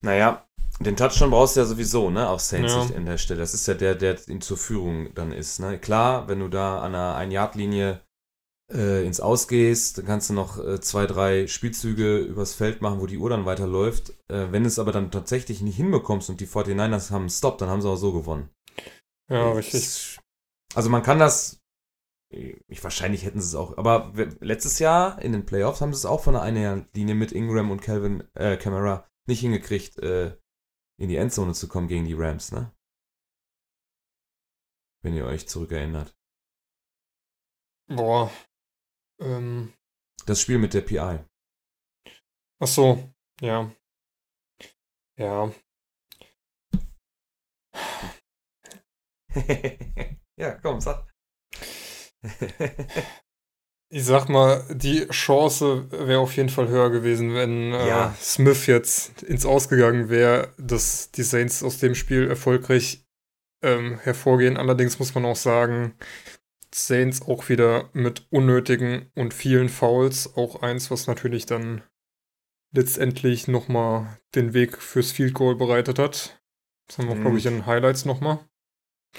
Naja, 0.04 0.46
den 0.86 0.96
Touchdown 0.96 1.30
brauchst 1.30 1.56
du 1.56 1.60
ja 1.60 1.66
sowieso, 1.66 2.10
ne? 2.10 2.28
Auf 2.28 2.40
Saints 2.40 2.72
Ja. 2.72 2.84
In 2.96 3.06
der 3.06 3.18
Stelle. 3.18 3.40
Das 3.40 3.54
ist 3.54 3.66
ja 3.66 3.74
der, 3.74 3.94
der 3.94 4.16
ihn 4.28 4.40
zur 4.40 4.56
Führung 4.56 5.12
dann 5.14 5.32
ist, 5.32 5.60
ne? 5.60 5.78
Klar, 5.78 6.28
wenn 6.28 6.40
du 6.40 6.48
da 6.48 6.78
an 6.80 6.94
einer 6.94 7.14
Ein-Yard-Linie 7.16 8.00
äh, 8.72 9.06
ins 9.06 9.20
Ausgehst, 9.20 9.98
dann 9.98 10.06
kannst 10.06 10.30
du 10.30 10.34
noch 10.34 10.58
äh, 10.58 10.80
zwei, 10.80 11.06
drei 11.06 11.46
Spielzüge 11.46 12.18
übers 12.18 12.54
Feld 12.54 12.80
machen, 12.82 13.00
wo 13.00 13.06
die 13.06 13.18
Uhr 13.18 13.28
dann 13.30 13.44
weiterläuft. 13.46 14.10
Äh, 14.28 14.46
wenn 14.52 14.64
es 14.64 14.78
aber 14.78 14.92
dann 14.92 15.10
tatsächlich 15.10 15.60
nicht 15.60 15.76
hinbekommst 15.76 16.30
und 16.30 16.40
die 16.40 16.46
49ers 16.46 17.10
haben 17.10 17.22
einen 17.22 17.30
Stop, 17.30 17.58
dann 17.58 17.68
haben 17.68 17.82
sie 17.82 17.88
auch 17.88 17.96
so 17.96 18.12
gewonnen. 18.12 18.48
Ja, 19.30 19.50
Es- 19.52 19.56
richtig. 19.58 20.18
Also 20.74 20.88
man 20.90 21.02
kann 21.02 21.18
das. 21.18 21.60
Ich, 22.30 22.82
wahrscheinlich 22.82 23.24
hätten 23.24 23.40
sie 23.40 23.46
es 23.48 23.54
auch. 23.54 23.76
Aber 23.78 24.12
letztes 24.40 24.80
Jahr 24.80 25.22
in 25.22 25.30
den 25.32 25.46
Playoffs 25.46 25.80
haben 25.80 25.92
sie 25.92 25.98
es 25.98 26.06
auch 26.06 26.22
von 26.24 26.34
der 26.34 26.42
einen 26.42 26.86
Linie 26.94 27.14
mit 27.14 27.30
Ingram 27.30 27.70
und 27.70 27.80
Calvin 27.80 28.24
äh, 28.34 28.56
Kamara 28.56 29.06
nicht 29.26 29.40
hingekriegt, 29.40 29.98
äh, 30.00 30.36
in 30.98 31.08
die 31.08 31.16
Endzone 31.16 31.52
zu 31.54 31.68
kommen 31.68 31.88
gegen 31.88 32.04
die 32.06 32.14
Rams, 32.14 32.52
ne? 32.52 32.72
Wenn 35.02 35.14
ihr 35.14 35.26
euch 35.26 35.48
zurückerinnert. 35.48 36.16
Boah. 37.88 38.30
Ähm, 39.20 39.74
Das 40.26 40.40
Spiel 40.40 40.58
mit 40.58 40.72
der 40.74 40.80
PI. 40.80 41.24
ach 42.60 42.66
so, 42.66 43.12
ja. 43.40 43.70
Ja. 45.16 45.52
ja, 50.36 50.58
komm, 50.60 50.80
sag. 50.80 51.06
Ich 53.90 54.04
sag 54.04 54.28
mal, 54.28 54.64
die 54.70 55.06
Chance 55.08 55.88
wäre 55.90 56.18
auf 56.18 56.34
jeden 56.36 56.48
Fall 56.48 56.68
höher 56.68 56.90
gewesen, 56.90 57.34
wenn 57.34 57.72
äh, 57.72 57.88
Ja. 57.88 58.14
Smith 58.20 58.66
jetzt 58.66 59.22
ins 59.22 59.46
Ausgegangen 59.46 60.08
wäre, 60.08 60.52
dass 60.58 61.10
die 61.12 61.22
Saints 61.22 61.62
aus 61.62 61.78
dem 61.78 61.94
Spiel 61.94 62.26
erfolgreich 62.28 63.04
ähm, 63.62 63.98
hervorgehen. 64.00 64.56
Allerdings 64.56 64.98
muss 64.98 65.14
man 65.14 65.24
auch 65.24 65.36
sagen, 65.36 65.94
Saints 66.74 67.22
auch 67.22 67.48
wieder 67.48 67.88
mit 67.92 68.26
unnötigen 68.30 69.10
und 69.14 69.32
vielen 69.32 69.68
Fouls. 69.68 70.34
Auch 70.36 70.62
eins, 70.62 70.90
was 70.90 71.06
natürlich 71.06 71.46
dann 71.46 71.82
letztendlich 72.72 73.46
nochmal 73.46 74.18
den 74.34 74.54
Weg 74.54 74.78
fürs 74.82 75.12
Field 75.12 75.34
Goal 75.34 75.54
bereitet 75.54 76.00
hat. 76.00 76.40
Das 76.88 76.98
haben 76.98 77.08
wir, 77.08 77.14
Mhm. 77.14 77.20
glaube 77.20 77.38
ich, 77.38 77.46
in 77.46 77.54
den 77.54 77.66
Highlights 77.66 78.04
nochmal. 78.04 78.40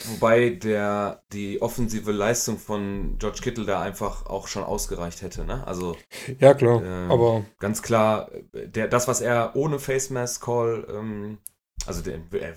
Wobei 0.04 0.50
der, 0.50 1.24
die 1.32 1.62
offensive 1.62 2.12
Leistung 2.12 2.58
von 2.58 3.18
George 3.18 3.40
Kittle 3.42 3.66
da 3.66 3.82
einfach 3.82 4.26
auch 4.26 4.48
schon 4.48 4.64
ausgereicht 4.64 5.22
hätte, 5.22 5.46
ne? 5.46 5.66
Also 5.66 5.96
Ja, 6.40 6.54
klar. 6.54 6.84
Ähm, 6.84 7.12
aber 7.12 7.46
ganz 7.60 7.82
klar, 7.82 8.32
äh, 8.54 8.68
der, 8.68 8.88
das, 8.88 9.08
was 9.08 9.22
er 9.22 9.56
ohne 9.56 9.80
Face 9.80 10.10
Mask 10.10 10.44
Call, 10.44 10.86
ähm, 10.90 11.38
also 11.86 12.02
der, 12.02 12.20
er, 12.32 12.56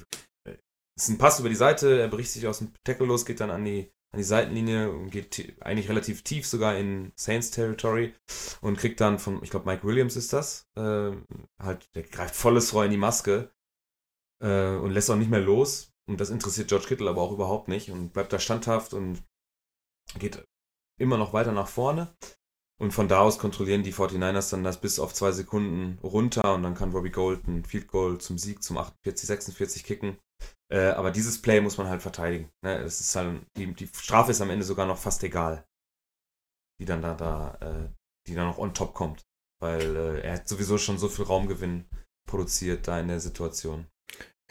ist 0.97 1.09
ein 1.09 1.19
Pass 1.19 1.39
über 1.39 1.49
die 1.49 1.55
Seite, 1.55 2.01
er 2.01 2.09
bricht 2.09 2.33
sich 2.33 2.47
aus 2.47 2.59
dem 2.59 2.73
Tackle 2.85 3.07
los, 3.07 3.25
geht 3.25 3.41
dann 3.41 3.51
an 3.51 3.65
die, 3.65 3.93
an 4.13 4.19
die 4.19 4.25
Seitenlinie 4.25 4.91
und 4.91 5.11
geht 5.11 5.57
eigentlich 5.61 5.89
relativ 5.89 6.23
tief 6.23 6.47
sogar 6.47 6.77
in 6.77 7.13
Saints 7.15 7.53
Territory 7.53 8.15
und 8.61 8.79
kriegt 8.79 9.01
dann 9.01 9.19
von, 9.19 9.41
ich 9.43 9.51
glaube, 9.51 9.67
Mike 9.67 9.87
Williams 9.87 10.17
ist 10.17 10.33
das, 10.33 10.67
äh, 10.77 11.13
halt, 11.59 11.89
der 11.95 12.03
greift 12.03 12.35
volles 12.35 12.75
Rohr 12.75 12.85
in 12.85 12.91
die 12.91 12.97
Maske 12.97 13.53
äh, 14.43 14.75
und 14.75 14.91
lässt 14.91 15.11
auch 15.11 15.17
nicht 15.17 15.31
mehr 15.31 15.41
los. 15.41 15.93
Und 16.09 16.21
das 16.21 16.31
interessiert 16.31 16.69
George 16.69 16.87
Kittle 16.89 17.11
aber 17.11 17.23
auch 17.23 17.33
überhaupt 17.33 17.69
nicht 17.69 17.91
und 17.91 18.13
bleibt 18.13 18.33
da 18.33 18.39
standhaft 18.39 18.95
und 18.95 19.23
geht 20.19 20.43
immer 20.99 21.19
noch 21.19 21.33
weiter 21.33 21.53
nach 21.53 21.69
vorne. 21.69 22.15
Und 22.81 22.93
von 22.93 23.09
da 23.09 23.21
aus 23.21 23.39
kontrollieren 23.39 23.83
die 23.83 23.93
49ers 23.93 24.51
dann 24.51 24.63
das 24.63 24.81
bis 24.81 25.01
auf 25.01 25.13
zwei 25.13 25.33
Sekunden 25.33 25.99
runter 26.03 26.55
und 26.55 26.63
dann 26.63 26.75
kann 26.75 26.93
Robbie 26.93 27.11
Gold 27.11 27.47
ein 27.49 27.65
Field 27.65 27.89
Goal 27.89 28.19
zum 28.19 28.39
Sieg 28.39 28.63
zum 28.63 28.79
48, 28.79 29.27
46 29.27 29.85
kicken. 29.85 30.19
Äh, 30.71 30.91
aber 30.91 31.11
dieses 31.11 31.43
Play 31.43 31.61
muss 31.61 31.77
man 31.77 31.89
halt 31.89 32.03
verteidigen. 32.03 32.51
Ne? 32.63 32.79
Es 32.79 33.01
ist 33.01 33.17
halt, 33.17 33.45
die, 33.57 33.75
die 33.75 33.89
Strafe 33.89 34.31
ist 34.31 34.41
am 34.41 34.51
Ende 34.51 34.65
sogar 34.65 34.87
noch 34.87 34.99
fast 34.99 35.25
egal. 35.25 35.67
Die 36.81 36.85
dann 36.85 37.03
da, 37.03 37.15
da 37.15 37.55
äh, 37.61 37.89
die 38.29 38.35
dann 38.35 38.47
noch 38.47 38.59
on 38.59 38.75
top 38.75 38.95
kommt. 38.95 39.23
Weil 39.61 39.97
äh, 39.97 40.21
er 40.21 40.35
hat 40.35 40.49
sowieso 40.49 40.79
schon 40.79 40.99
so 40.99 41.09
viel 41.09 41.25
Raumgewinn 41.25 41.89
produziert 42.29 42.87
da 42.87 43.01
in 43.01 43.09
der 43.09 43.19
Situation. 43.19 43.89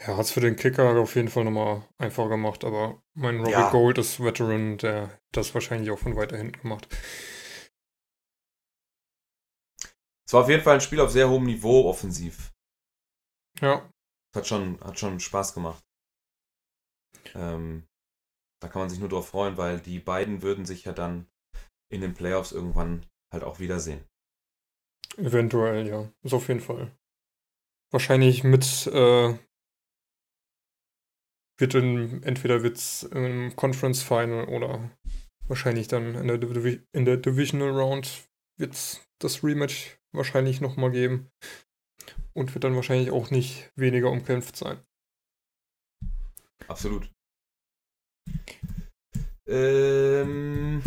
Er 0.00 0.16
hat 0.16 0.26
es 0.26 0.30
für 0.30 0.40
den 0.40 0.56
Kicker 0.56 0.96
auf 0.96 1.16
jeden 1.16 1.28
Fall 1.28 1.44
nochmal 1.44 1.86
einfacher 1.98 2.28
gemacht, 2.28 2.64
aber 2.64 3.02
mein 3.14 3.38
Robbie 3.40 3.50
Ja. 3.50 3.70
Gold 3.70 3.98
ist 3.98 4.22
Veteran, 4.22 4.78
der 4.78 5.08
hat 5.08 5.20
das 5.32 5.52
wahrscheinlich 5.54 5.90
auch 5.90 5.98
von 5.98 6.14
weiter 6.16 6.36
hinten 6.36 6.60
gemacht. 6.60 6.86
Es 10.26 10.32
war 10.34 10.42
auf 10.42 10.48
jeden 10.48 10.62
Fall 10.62 10.74
ein 10.74 10.80
Spiel 10.80 11.00
auf 11.00 11.10
sehr 11.10 11.28
hohem 11.28 11.44
Niveau 11.44 11.88
offensiv. 11.88 12.52
Ja, 13.60 13.90
Hat 14.36 14.46
schon, 14.46 14.78
hat 14.82 14.98
schon 14.98 15.18
Spaß 15.18 15.54
gemacht. 15.54 15.82
Ähm, 17.34 17.88
da 18.62 18.68
kann 18.68 18.80
man 18.82 18.90
sich 18.90 19.00
nur 19.00 19.08
drauf 19.08 19.28
freuen, 19.28 19.56
weil 19.56 19.80
die 19.80 19.98
beiden 19.98 20.42
würden 20.42 20.64
sich 20.64 20.84
ja 20.84 20.92
dann 20.92 21.26
in 21.90 22.02
den 22.02 22.14
Playoffs 22.14 22.52
irgendwann 22.52 23.06
halt 23.32 23.42
auch 23.42 23.58
wiedersehen. 23.58 24.04
eventuell, 25.16 25.88
ja. 25.88 26.12
Ist 26.22 26.34
auf 26.34 26.48
jeden 26.48 26.60
Fall. 26.60 26.92
Wahrscheinlich 27.90 28.44
mit, 28.44 28.86
äh, 28.88 29.36
wird 31.58 31.74
in, 31.74 32.22
entweder 32.22 32.62
wird's 32.62 33.02
im 33.02 33.54
Conference 33.56 34.02
Final 34.02 34.46
oder 34.46 34.90
wahrscheinlich 35.46 35.88
dann 35.88 36.14
in 36.14 36.28
der, 36.28 36.38
Divi 36.38 36.80
in 36.92 37.04
der 37.04 37.16
Divisional 37.16 37.70
Round 37.70 38.28
wird's 38.58 39.06
das 39.20 39.42
Rematch 39.42 39.98
wahrscheinlich 40.12 40.60
nochmal 40.60 40.90
geben. 40.90 41.30
Und 42.34 42.54
wird 42.54 42.62
dann 42.62 42.76
wahrscheinlich 42.76 43.10
auch 43.10 43.30
nicht 43.30 43.70
weniger 43.74 44.10
umkämpft 44.10 44.56
sein. 44.56 44.78
Absolut. 46.68 47.10
Ähm, 49.48 50.82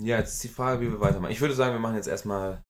ja, 0.00 0.18
jetzt 0.18 0.34
ist 0.34 0.44
die 0.44 0.48
Frage, 0.48 0.80
wie 0.80 0.90
wir 0.90 1.00
weitermachen. 1.00 1.32
Ich 1.32 1.40
würde 1.40 1.54
sagen, 1.54 1.74
wir 1.74 1.80
machen 1.80 1.96
jetzt 1.96 2.06
erstmal 2.06 2.62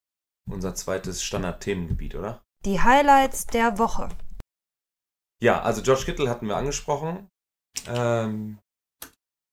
unser 0.51 0.75
zweites 0.75 1.23
Standard-Themengebiet, 1.23 2.15
oder? 2.15 2.43
Die 2.65 2.81
Highlights 2.81 3.47
der 3.47 3.79
Woche. 3.79 4.09
Ja, 5.43 5.61
also 5.63 5.83
George 5.83 6.05
Kittle 6.05 6.29
hatten 6.29 6.49
wir 6.49 6.57
angesprochen. 6.57 7.29
Ähm, 7.87 8.59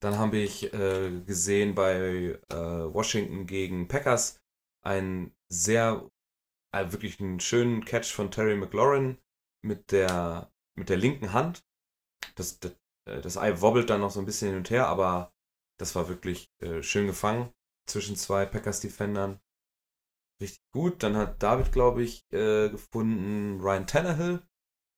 dann 0.02 0.18
habe 0.18 0.38
ich 0.38 0.74
äh, 0.74 1.22
gesehen 1.26 1.76
bei 1.76 2.40
äh, 2.50 2.56
Washington 2.56 3.48
gegen 3.48 3.88
Packers 3.88 4.42
einen 4.84 5.34
sehr, 5.50 6.10
äh, 6.74 6.92
wirklich 6.92 7.20
einen 7.22 7.40
schönen 7.40 7.86
Catch 7.86 8.12
von 8.14 8.32
Terry 8.32 8.56
McLaurin 8.56 9.18
mit 9.64 9.92
der, 9.92 10.52
mit 10.76 10.90
der 10.90 10.98
linken 10.98 11.34
Hand. 11.34 11.64
Das, 12.36 12.60
das, 12.60 12.74
äh, 13.08 13.22
das 13.22 13.38
Ei 13.38 13.62
wobbelt 13.62 13.90
dann 13.90 14.02
noch 14.02 14.12
so 14.12 14.20
ein 14.20 14.26
bisschen 14.26 14.50
hin 14.50 14.58
und 14.58 14.70
her, 14.70 14.88
aber 14.88 15.34
das 15.80 15.96
war 15.96 16.10
wirklich 16.10 16.50
äh, 16.62 16.84
schön 16.84 17.08
gefangen 17.08 17.54
zwischen 17.88 18.16
zwei 18.16 18.46
Packers-Defendern. 18.46 19.40
Richtig 20.42 20.62
gut. 20.72 21.02
Dann 21.04 21.18
hat 21.18 21.42
David, 21.42 21.72
glaube 21.72 22.04
ich, 22.04 22.24
äh, 22.32 22.70
gefunden 22.70 23.60
Ryan 23.62 23.88
Tannehill. 23.88 24.44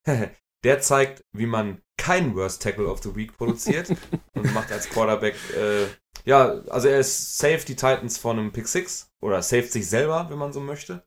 Der 0.66 0.82
zeigt, 0.82 1.24
wie 1.32 1.46
man 1.46 1.82
keinen 1.98 2.36
Worst 2.36 2.62
Tackle 2.62 2.88
of 2.88 3.02
the 3.02 3.16
Week 3.16 3.38
produziert 3.38 3.90
und 4.34 4.54
macht 4.54 4.72
als 4.72 4.90
Quarterback 4.90 5.36
äh, 5.56 5.86
ja, 6.26 6.62
also 6.70 6.88
er 6.88 7.00
ist 7.00 7.38
safe 7.38 7.64
die 7.66 7.76
Titans 7.76 8.18
von 8.18 8.40
einem 8.40 8.52
Pick 8.52 8.68
6 8.68 9.12
oder 9.22 9.42
saved 9.42 9.72
sich 9.72 9.88
selber, 9.88 10.28
wenn 10.30 10.40
man 10.40 10.54
so 10.54 10.60
möchte. 10.60 11.06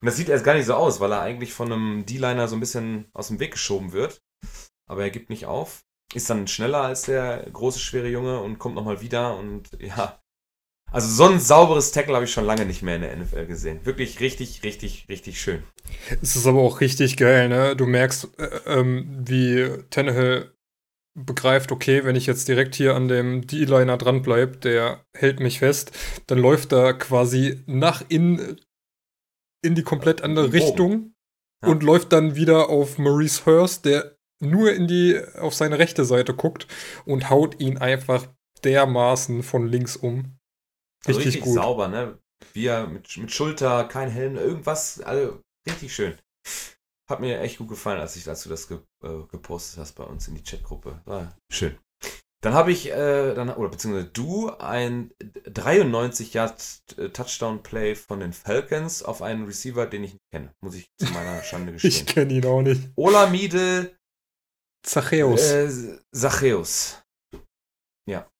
Und 0.00 0.06
das 0.06 0.16
sieht 0.16 0.28
erst 0.28 0.44
gar 0.44 0.54
nicht 0.54 0.66
so 0.66 0.74
aus, 0.74 1.00
weil 1.00 1.10
er 1.10 1.22
eigentlich 1.22 1.52
von 1.52 1.72
einem 1.72 2.06
D-Liner 2.06 2.46
so 2.48 2.56
ein 2.56 2.60
bisschen 2.60 3.08
aus 3.14 3.28
dem 3.28 3.40
Weg 3.40 3.52
geschoben 3.52 3.92
wird. 3.92 4.22
Aber 4.86 5.02
er 5.02 5.10
gibt 5.10 5.30
nicht 5.30 5.46
auf. 5.46 5.84
Ist 6.14 6.30
dann 6.30 6.46
schneller 6.46 6.82
als 6.82 7.02
der 7.02 7.48
große, 7.50 7.78
schwere 7.78 8.08
Junge 8.08 8.40
und 8.40 8.58
kommt 8.58 8.74
nochmal 8.74 9.00
wieder. 9.00 9.36
Und 9.36 9.70
ja, 9.80 10.22
also 10.90 11.08
so 11.08 11.24
ein 11.32 11.40
sauberes 11.40 11.92
Tackle 11.92 12.14
habe 12.14 12.24
ich 12.24 12.32
schon 12.32 12.44
lange 12.44 12.64
nicht 12.64 12.82
mehr 12.82 12.96
in 12.96 13.02
der 13.02 13.16
NFL 13.16 13.46
gesehen. 13.46 13.80
Wirklich 13.84 14.20
richtig, 14.20 14.62
richtig, 14.62 15.06
richtig 15.08 15.40
schön. 15.40 15.62
Es 16.22 16.36
ist 16.36 16.46
aber 16.46 16.60
auch 16.60 16.80
richtig 16.80 17.16
geil, 17.16 17.48
ne? 17.48 17.76
Du 17.76 17.86
merkst, 17.86 18.28
äh, 18.38 18.48
ähm, 18.66 19.24
wie 19.26 19.68
Tannehill 19.90 20.52
begreift, 21.14 21.72
okay, 21.72 22.04
wenn 22.04 22.14
ich 22.16 22.26
jetzt 22.26 22.46
direkt 22.48 22.74
hier 22.76 22.94
an 22.94 23.08
dem 23.08 23.46
D-Liner 23.46 23.96
dranbleibe, 23.98 24.58
der 24.58 25.04
hält 25.16 25.40
mich 25.40 25.58
fest, 25.58 25.90
dann 26.28 26.38
läuft 26.38 26.72
er 26.72 26.94
quasi 26.94 27.62
nach 27.66 28.04
innen 28.08 28.60
in 29.64 29.74
die 29.74 29.82
komplett 29.82 30.22
andere. 30.22 30.52
Richtung 30.52 31.12
Ja. 31.62 31.70
und 31.70 31.82
läuft 31.82 32.12
dann 32.12 32.36
wieder 32.36 32.68
auf 32.68 32.98
Maurice 32.98 33.44
Hurst, 33.46 33.84
der 33.84 34.16
nur 34.40 34.72
in 34.72 34.86
die, 34.86 35.20
auf 35.40 35.54
seine 35.54 35.80
rechte 35.80 36.04
Seite 36.04 36.32
guckt 36.34 36.68
und 37.04 37.28
haut 37.30 37.60
ihn 37.60 37.78
einfach 37.78 38.28
dermaßen 38.62 39.42
von 39.42 39.66
links 39.66 39.96
um. 39.96 40.37
Also 41.08 41.20
Richtig, 41.20 41.36
richtig 41.36 41.54
sauber, 41.54 41.88
ne? 41.88 42.18
Wie 42.52 42.66
er 42.66 42.86
mit, 42.86 43.16
mit 43.16 43.32
Schulter, 43.32 43.84
kein 43.84 44.10
Helm, 44.10 44.36
irgendwas, 44.36 45.00
also 45.00 45.40
richtig 45.68 45.94
schön. 45.94 46.16
Hat 47.10 47.20
mir 47.20 47.40
echt 47.40 47.58
gut 47.58 47.68
gefallen, 47.68 48.00
als 48.00 48.16
ich 48.16 48.24
dazu 48.24 48.48
das 48.48 48.68
ge, 48.68 48.78
äh, 49.02 49.22
gepostet 49.30 49.78
hast 49.80 49.94
bei 49.94 50.04
uns 50.04 50.28
in 50.28 50.34
die 50.34 50.42
Chatgruppe. 50.42 51.00
War 51.06 51.36
schön. 51.50 51.76
Dann 52.40 52.54
habe 52.54 52.70
ich, 52.70 52.90
äh, 52.92 53.34
dann, 53.34 53.50
oder 53.50 53.68
beziehungsweise 53.70 54.06
du, 54.10 54.50
ein 54.50 55.10
93 55.44 56.34
Yard 56.34 56.62
äh, 56.96 57.08
Touchdown 57.08 57.62
Play 57.64 57.96
von 57.96 58.20
den 58.20 58.32
Falcons 58.32 59.02
auf 59.02 59.22
einen 59.22 59.46
Receiver, 59.46 59.86
den 59.86 60.04
ich 60.04 60.12
nicht 60.12 60.30
kenne. 60.32 60.52
Muss 60.60 60.76
ich 60.76 60.86
zu 60.98 61.12
meiner 61.12 61.42
Schande 61.42 61.72
Ich 61.82 61.82
gestehen. 61.82 62.06
kenne 62.06 62.34
ihn 62.34 62.46
auch 62.46 62.62
nicht. 62.62 62.80
Olamide 62.94 63.96
Zachäus. 64.86 65.40
äh, 65.50 65.98
Zachäus. 66.14 67.02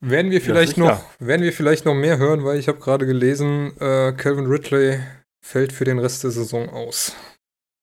Werden 0.00 0.30
wir 0.30 0.40
vielleicht 0.40 0.76
sicher. 0.76 0.86
noch, 0.86 1.20
werden 1.20 1.42
wir 1.42 1.52
vielleicht 1.52 1.84
noch 1.84 1.94
mehr 1.94 2.18
hören, 2.18 2.44
weil 2.44 2.58
ich 2.58 2.68
habe 2.68 2.78
gerade 2.78 3.06
gelesen, 3.06 3.76
äh, 3.78 4.12
Calvin 4.12 4.46
Ridley 4.46 5.00
fällt 5.44 5.72
für 5.72 5.84
den 5.84 5.98
Rest 5.98 6.24
der 6.24 6.30
Saison 6.30 6.68
aus. 6.70 7.14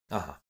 Aha. 0.10 0.42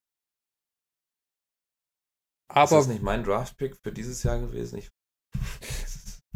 ist 2.49 2.55
Aber 2.55 2.77
das 2.77 2.87
nicht 2.87 3.01
mein 3.01 3.23
Draft-Pick 3.23 3.77
für 3.77 3.91
dieses 3.91 4.23
Jahr 4.23 4.39
gewesen? 4.39 4.77
Ich, 4.79 4.89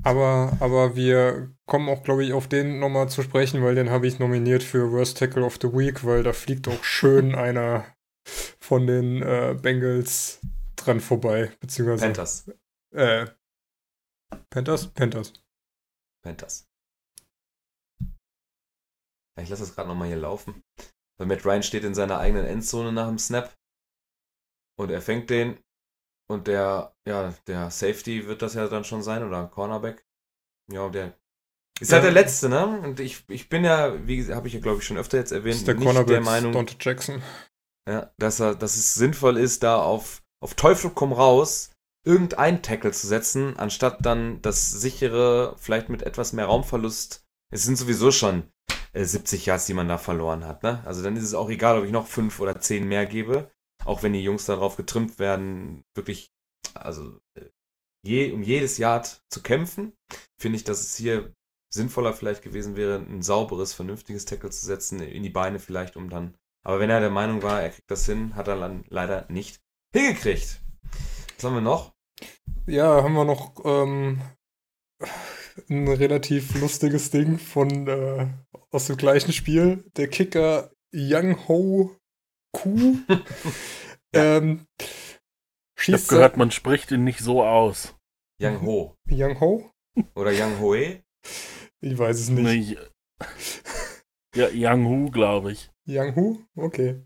Aber, 0.03 0.55
aber 0.59 0.95
wir 0.95 1.53
kommen 1.65 1.89
auch, 1.89 2.03
glaube 2.03 2.23
ich, 2.23 2.33
auf 2.33 2.47
den 2.47 2.79
nochmal 2.79 3.09
zu 3.09 3.21
sprechen, 3.21 3.63
weil 3.63 3.75
den 3.75 3.89
habe 3.89 4.07
ich 4.07 4.19
nominiert 4.19 4.63
für 4.63 4.91
Worst 4.91 5.17
Tackle 5.17 5.43
of 5.43 5.57
the 5.61 5.73
Week, 5.73 6.05
weil 6.05 6.23
da 6.23 6.33
fliegt 6.33 6.67
auch 6.67 6.83
schön 6.83 7.35
einer 7.35 7.85
von 8.59 8.87
den 8.87 9.21
äh, 9.21 9.57
Bengals 9.61 10.39
dran 10.75 11.01
vorbei. 11.01 11.51
Beziehungsweise. 11.59 12.05
Panthers. 12.05 12.49
Äh, 12.93 13.27
Panthers? 14.49 14.87
Panthers. 14.87 15.33
Panthers. 16.23 16.67
Ja, 19.37 19.43
ich 19.43 19.49
lasse 19.49 19.63
das 19.63 19.75
gerade 19.75 19.87
nochmal 19.89 20.07
hier 20.07 20.17
laufen. 20.17 20.63
Weil 21.17 21.27
Matt 21.27 21.45
Ryan 21.45 21.63
steht 21.63 21.83
in 21.83 21.93
seiner 21.93 22.19
eigenen 22.19 22.45
Endzone 22.45 22.91
nach 22.91 23.07
dem 23.07 23.19
Snap. 23.19 23.55
Und 24.77 24.89
er 24.89 25.01
fängt 25.01 25.29
den. 25.29 25.59
Und 26.29 26.47
der, 26.47 26.95
ja, 27.07 27.33
der 27.47 27.71
Safety 27.71 28.27
wird 28.27 28.41
das 28.41 28.53
ja 28.53 28.67
dann 28.67 28.83
schon 28.83 29.01
sein, 29.01 29.23
oder 29.23 29.47
Cornerback. 29.47 30.05
Ja, 30.71 30.87
der 30.89 31.17
ist 31.81 31.91
halt 31.91 32.03
Ja. 32.03 32.11
der 32.11 32.21
Letzte, 32.21 32.49
ne? 32.49 32.65
Und 32.81 32.99
ich, 32.99 33.27
ich 33.29 33.49
bin 33.49 33.63
ja, 33.63 34.05
wie 34.07 34.31
habe 34.33 34.47
ich 34.47 34.53
ja, 34.53 34.59
glaube 34.59 34.79
ich, 34.79 34.85
schon 34.85 34.97
öfter 34.97 35.17
jetzt 35.17 35.31
erwähnt, 35.31 35.55
ist 35.55 35.67
der 35.67 35.73
nicht 35.75 35.83
Cornerback 35.83 36.07
der 36.07 36.21
Meinung, 36.21 36.51
Dante 36.53 36.75
Jackson. 36.79 37.23
ja, 37.89 38.13
dass, 38.17 38.39
er, 38.39 38.53
dass 38.55 38.75
es 38.77 38.93
sinnvoll 38.93 39.37
ist, 39.37 39.63
da 39.63 39.81
auf, 39.81 40.21
auf 40.43 40.53
Teufel 40.53 40.91
komm 40.91 41.13
raus 41.13 41.71
irgendein 42.09 42.63
Tackle 42.63 42.91
zu 42.91 43.05
setzen, 43.05 43.55
anstatt 43.57 44.03
dann 44.03 44.41
das 44.41 44.71
sichere, 44.71 45.55
vielleicht 45.59 45.89
mit 45.89 46.01
etwas 46.01 46.33
mehr 46.33 46.45
Raumverlust. 46.45 47.23
Es 47.51 47.63
sind 47.63 47.77
sowieso 47.77 48.11
schon 48.11 48.51
äh, 48.93 49.05
70 49.05 49.45
Yards, 49.45 49.67
die 49.67 49.75
man 49.75 49.87
da 49.87 49.99
verloren 49.99 50.45
hat. 50.45 50.63
Ne? 50.63 50.83
Also 50.85 51.03
dann 51.03 51.15
ist 51.15 51.23
es 51.23 51.35
auch 51.35 51.49
egal, 51.49 51.77
ob 51.77 51.85
ich 51.85 51.91
noch 51.91 52.07
fünf 52.07 52.39
oder 52.39 52.59
zehn 52.59 52.87
mehr 52.87 53.05
gebe, 53.05 53.51
auch 53.85 54.01
wenn 54.01 54.13
die 54.13 54.23
Jungs 54.23 54.45
darauf 54.45 54.75
getrimmt 54.75 55.19
werden, 55.19 55.83
wirklich, 55.93 56.31
also 56.73 57.19
äh, 57.35 57.45
je, 58.03 58.31
um 58.31 58.41
jedes 58.41 58.79
Yard 58.79 59.21
zu 59.29 59.43
kämpfen, 59.43 59.93
finde 60.41 60.55
ich, 60.55 60.63
dass 60.63 60.81
es 60.81 60.95
hier 60.95 61.31
sinnvoller 61.71 62.13
vielleicht 62.13 62.41
gewesen 62.41 62.75
wäre, 62.75 62.95
ein 62.97 63.21
sauberes, 63.21 63.73
vernünftiges 63.73 64.25
Tackle 64.25 64.49
zu 64.49 64.65
setzen, 64.65 64.99
in 64.99 65.21
die 65.21 65.29
Beine 65.29 65.59
vielleicht, 65.59 65.95
um 65.95 66.09
dann 66.09 66.35
aber 66.65 66.79
wenn 66.79 66.89
er 66.89 66.99
der 66.99 67.09
Meinung 67.09 67.41
war, 67.41 67.61
er 67.61 67.69
kriegt 67.69 67.89
das 67.89 68.05
hin, 68.05 68.35
hat 68.35 68.47
er 68.47 68.59
dann 68.59 68.83
leider 68.89 69.25
nicht 69.29 69.61
hingekriegt. 69.93 70.61
Was 71.35 71.43
haben 71.45 71.53
wir 71.53 71.61
noch? 71.61 71.93
Ja, 72.67 73.03
haben 73.03 73.13
wir 73.13 73.25
noch 73.25 73.53
ähm, 73.65 74.21
ein 75.69 75.87
relativ 75.87 76.59
lustiges 76.59 77.09
Ding 77.11 77.39
von 77.39 77.87
äh, 77.87 78.27
aus 78.71 78.87
dem 78.87 78.97
gleichen 78.97 79.33
Spiel. 79.33 79.83
Der 79.97 80.07
Kicker 80.07 80.71
Young 80.93 81.47
Ho 81.47 81.95
Ku 82.51 82.97
ähm, 84.13 84.65
Ich 84.77 84.87
habe 85.87 85.97
schießt 85.97 86.09
gehört, 86.09 86.37
man 86.37 86.51
spricht 86.51 86.91
ihn 86.91 87.03
nicht 87.03 87.19
so 87.19 87.43
aus. 87.43 87.95
Yang 88.41 88.61
Ho 88.61 88.95
Young 89.09 89.39
Ho? 89.39 89.71
oder 90.15 90.31
Yang 90.31 90.59
Hoe? 90.59 91.03
Ich 91.81 91.97
weiß 91.97 92.19
es 92.19 92.29
nicht. 92.29 92.43
Nee, 92.43 92.77
ja, 94.35 94.49
Yang 94.49 94.85
Hu, 94.85 95.11
glaube 95.11 95.51
ich. 95.51 95.71
Young 95.87 96.15
Hu? 96.15 96.39
Okay. 96.55 97.01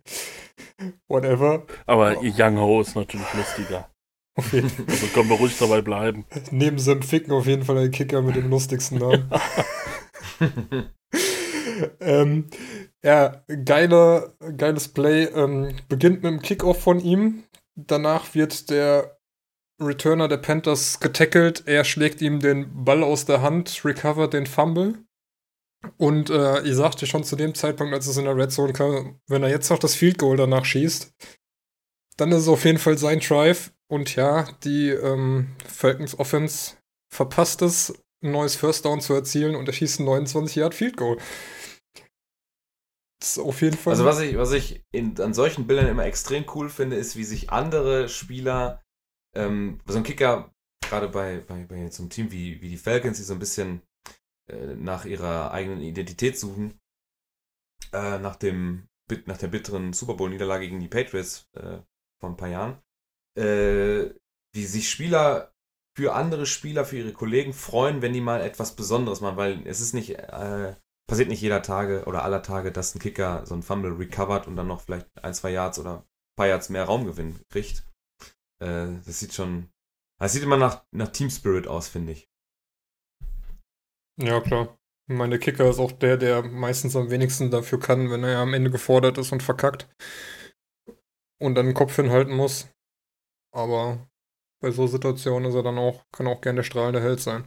Whatever. 1.07 1.65
Aber 1.85 2.17
Oh. 2.17 2.23
Yang 2.23 2.57
Ho 2.59 2.81
ist 2.81 2.95
natürlich 2.95 3.33
lustiger. 3.33 3.89
Auf 4.35 4.53
jeden 4.53 4.69
Fall. 4.69 4.85
Also 4.87 5.07
können 5.07 5.29
wir 5.29 5.37
ruhig 5.37 5.57
dabei 5.57 5.81
bleiben. 5.81 6.25
Neben 6.51 6.79
Sam 6.79 7.01
Ficken 7.01 7.33
auf 7.33 7.45
jeden 7.45 7.63
Fall 7.63 7.75
der 7.75 7.91
Kicker 7.91 8.21
mit 8.21 8.35
dem 8.35 8.49
lustigsten 8.49 8.99
Namen. 8.99 9.29
ähm, 11.99 12.49
ja, 13.03 13.43
geiler, 13.65 14.33
geiles 14.57 14.87
Play. 14.87 15.25
Ähm, 15.25 15.75
beginnt 15.89 16.23
mit 16.23 16.31
dem 16.31 16.41
Kickoff 16.41 16.81
von 16.81 16.99
ihm. 16.99 17.43
Danach 17.75 18.33
wird 18.33 18.69
der 18.69 19.17
Returner 19.81 20.27
der 20.27 20.37
Panthers 20.37 20.99
getackelt. 20.99 21.63
Er 21.65 21.83
schlägt 21.83 22.21
ihm 22.21 22.39
den 22.39 22.85
Ball 22.85 23.03
aus 23.03 23.25
der 23.25 23.41
Hand, 23.41 23.83
recovert 23.83 24.33
den 24.33 24.45
Fumble. 24.45 24.95
Und 25.97 26.29
äh, 26.29 26.61
ich 26.61 26.75
sagte 26.75 27.05
schon 27.05 27.23
zu 27.23 27.35
dem 27.35 27.55
Zeitpunkt, 27.55 27.93
als 27.93 28.07
es 28.07 28.17
in 28.17 28.25
der 28.25 28.37
Red 28.37 28.51
Zone 28.51 28.73
kam, 28.73 29.19
wenn 29.27 29.43
er 29.43 29.49
jetzt 29.49 29.69
noch 29.69 29.79
das 29.79 29.95
Field 29.95 30.17
Goal 30.17 30.37
danach 30.37 30.63
schießt, 30.63 31.13
dann 32.17 32.31
ist 32.31 32.43
es 32.43 32.47
auf 32.47 32.65
jeden 32.65 32.79
Fall 32.79 32.97
sein 32.97 33.19
Drive. 33.19 33.71
Und 33.87 34.15
ja, 34.15 34.51
die 34.63 34.89
ähm, 34.89 35.55
Falcons 35.65 36.17
Offense 36.17 36.77
verpasst 37.13 37.61
es, 37.61 37.93
ein 38.23 38.31
neues 38.31 38.55
First 38.55 38.85
Down 38.85 39.01
zu 39.01 39.13
erzielen 39.13 39.55
und 39.55 39.67
er 39.67 39.73
schießt 39.73 39.99
ein 39.99 40.05
29 40.05 40.55
Yard 40.55 40.73
Field 40.73 40.97
Goal. 40.97 41.17
Das 43.19 43.37
ist 43.37 43.39
auf 43.39 43.61
jeden 43.61 43.77
Fall. 43.77 43.91
Also 43.91 44.05
was 44.05 44.19
ich, 44.19 44.37
was 44.37 44.51
ich 44.51 44.83
in, 44.91 45.19
an 45.21 45.33
solchen 45.33 45.67
Bildern 45.67 45.87
immer 45.87 46.05
extrem 46.05 46.45
cool 46.55 46.69
finde, 46.69 46.95
ist, 46.95 47.15
wie 47.15 47.23
sich 47.23 47.51
andere 47.51 48.09
Spieler, 48.09 48.81
ähm, 49.35 49.79
so 49.85 49.97
ein 49.97 50.03
Kicker, 50.03 50.51
gerade 50.81 51.09
bei, 51.09 51.39
bei, 51.39 51.63
bei 51.65 51.89
so 51.89 52.03
einem 52.03 52.09
Team 52.09 52.31
wie, 52.31 52.61
wie 52.61 52.69
die 52.69 52.77
Falcons, 52.77 53.17
die 53.17 53.23
so 53.23 53.33
ein 53.33 53.39
bisschen 53.39 53.81
äh, 54.49 54.75
nach 54.75 55.05
ihrer 55.05 55.51
eigenen 55.51 55.81
Identität 55.81 56.37
suchen, 56.37 56.79
äh, 57.93 58.19
nach, 58.19 58.35
dem, 58.35 58.87
nach 59.25 59.37
der 59.37 59.47
bitteren 59.47 59.93
Super 59.93 60.15
Bowl-Niederlage 60.15 60.67
gegen 60.67 60.79
die 60.79 60.89
Patriots 60.89 61.47
äh, 61.53 61.79
vor 62.23 62.29
ein 62.29 62.37
paar 62.37 62.47
Jahren, 62.47 62.81
äh, 63.37 64.13
wie 64.55 64.65
sich 64.65 64.89
Spieler 64.89 65.51
für 65.93 66.13
andere 66.15 66.45
Spieler, 66.45 66.85
für 66.85 66.97
ihre 66.97 67.11
Kollegen 67.11 67.51
freuen, 67.51 68.01
wenn 68.01 68.13
die 68.13 68.21
mal 68.21 68.39
etwas 68.39 68.77
Besonderes 68.77 69.19
machen, 69.19 69.35
weil 69.35 69.67
es 69.67 69.81
ist 69.81 69.93
nicht, 69.93 70.11
äh, 70.11 70.73
passiert 71.05 71.27
nicht 71.27 71.41
jeder 71.41 71.61
Tage 71.61 72.05
oder 72.05 72.23
aller 72.23 72.41
Tage, 72.41 72.71
dass 72.71 72.95
ein 72.95 72.99
Kicker 72.99 73.45
so 73.45 73.55
ein 73.55 73.61
Fumble 73.61 73.97
recovert 73.97 74.47
und 74.47 74.55
dann 74.55 74.67
noch 74.67 74.79
vielleicht 74.79 75.07
ein, 75.21 75.33
zwei 75.33 75.51
Yards 75.51 75.79
oder 75.79 75.97
ein 75.97 76.35
paar 76.37 76.47
Yards 76.47 76.69
mehr 76.69 76.85
Raumgewinn 76.85 77.41
kriegt. 77.49 77.85
Äh, 78.61 78.87
das 79.05 79.19
sieht 79.19 79.33
schon, 79.33 79.69
das 80.17 80.31
sieht 80.31 80.43
immer 80.43 80.57
nach, 80.57 80.85
nach 80.91 81.09
Team 81.09 81.29
Spirit 81.29 81.67
aus, 81.67 81.89
finde 81.89 82.13
ich. 82.13 82.29
Ja, 84.17 84.39
klar. 84.39 84.77
Meine, 85.07 85.39
Kicker 85.39 85.69
ist 85.69 85.79
auch 85.79 85.91
der, 85.91 86.15
der 86.15 86.43
meistens 86.43 86.95
am 86.95 87.09
wenigsten 87.09 87.51
dafür 87.51 87.81
kann, 87.81 88.09
wenn 88.09 88.23
er 88.23 88.39
am 88.39 88.53
Ende 88.53 88.71
gefordert 88.71 89.17
ist 89.17 89.33
und 89.33 89.43
verkackt. 89.43 89.89
Und 91.43 91.55
dann 91.55 91.65
den 91.65 91.75
Kopf 91.75 91.97
hinhalten 91.97 92.33
muss. 92.33 92.69
Aber 93.53 94.07
bei 94.61 94.71
so 94.71 94.87
Situationen 94.87 95.49
ist 95.49 95.55
er 95.55 95.63
dann 95.63 95.77
auch, 95.77 96.05
kann 96.13 96.25
auch 96.27 96.39
gerne 96.39 96.57
der 96.57 96.63
strahlende 96.63 97.01
Held 97.01 97.19
sein. 97.19 97.43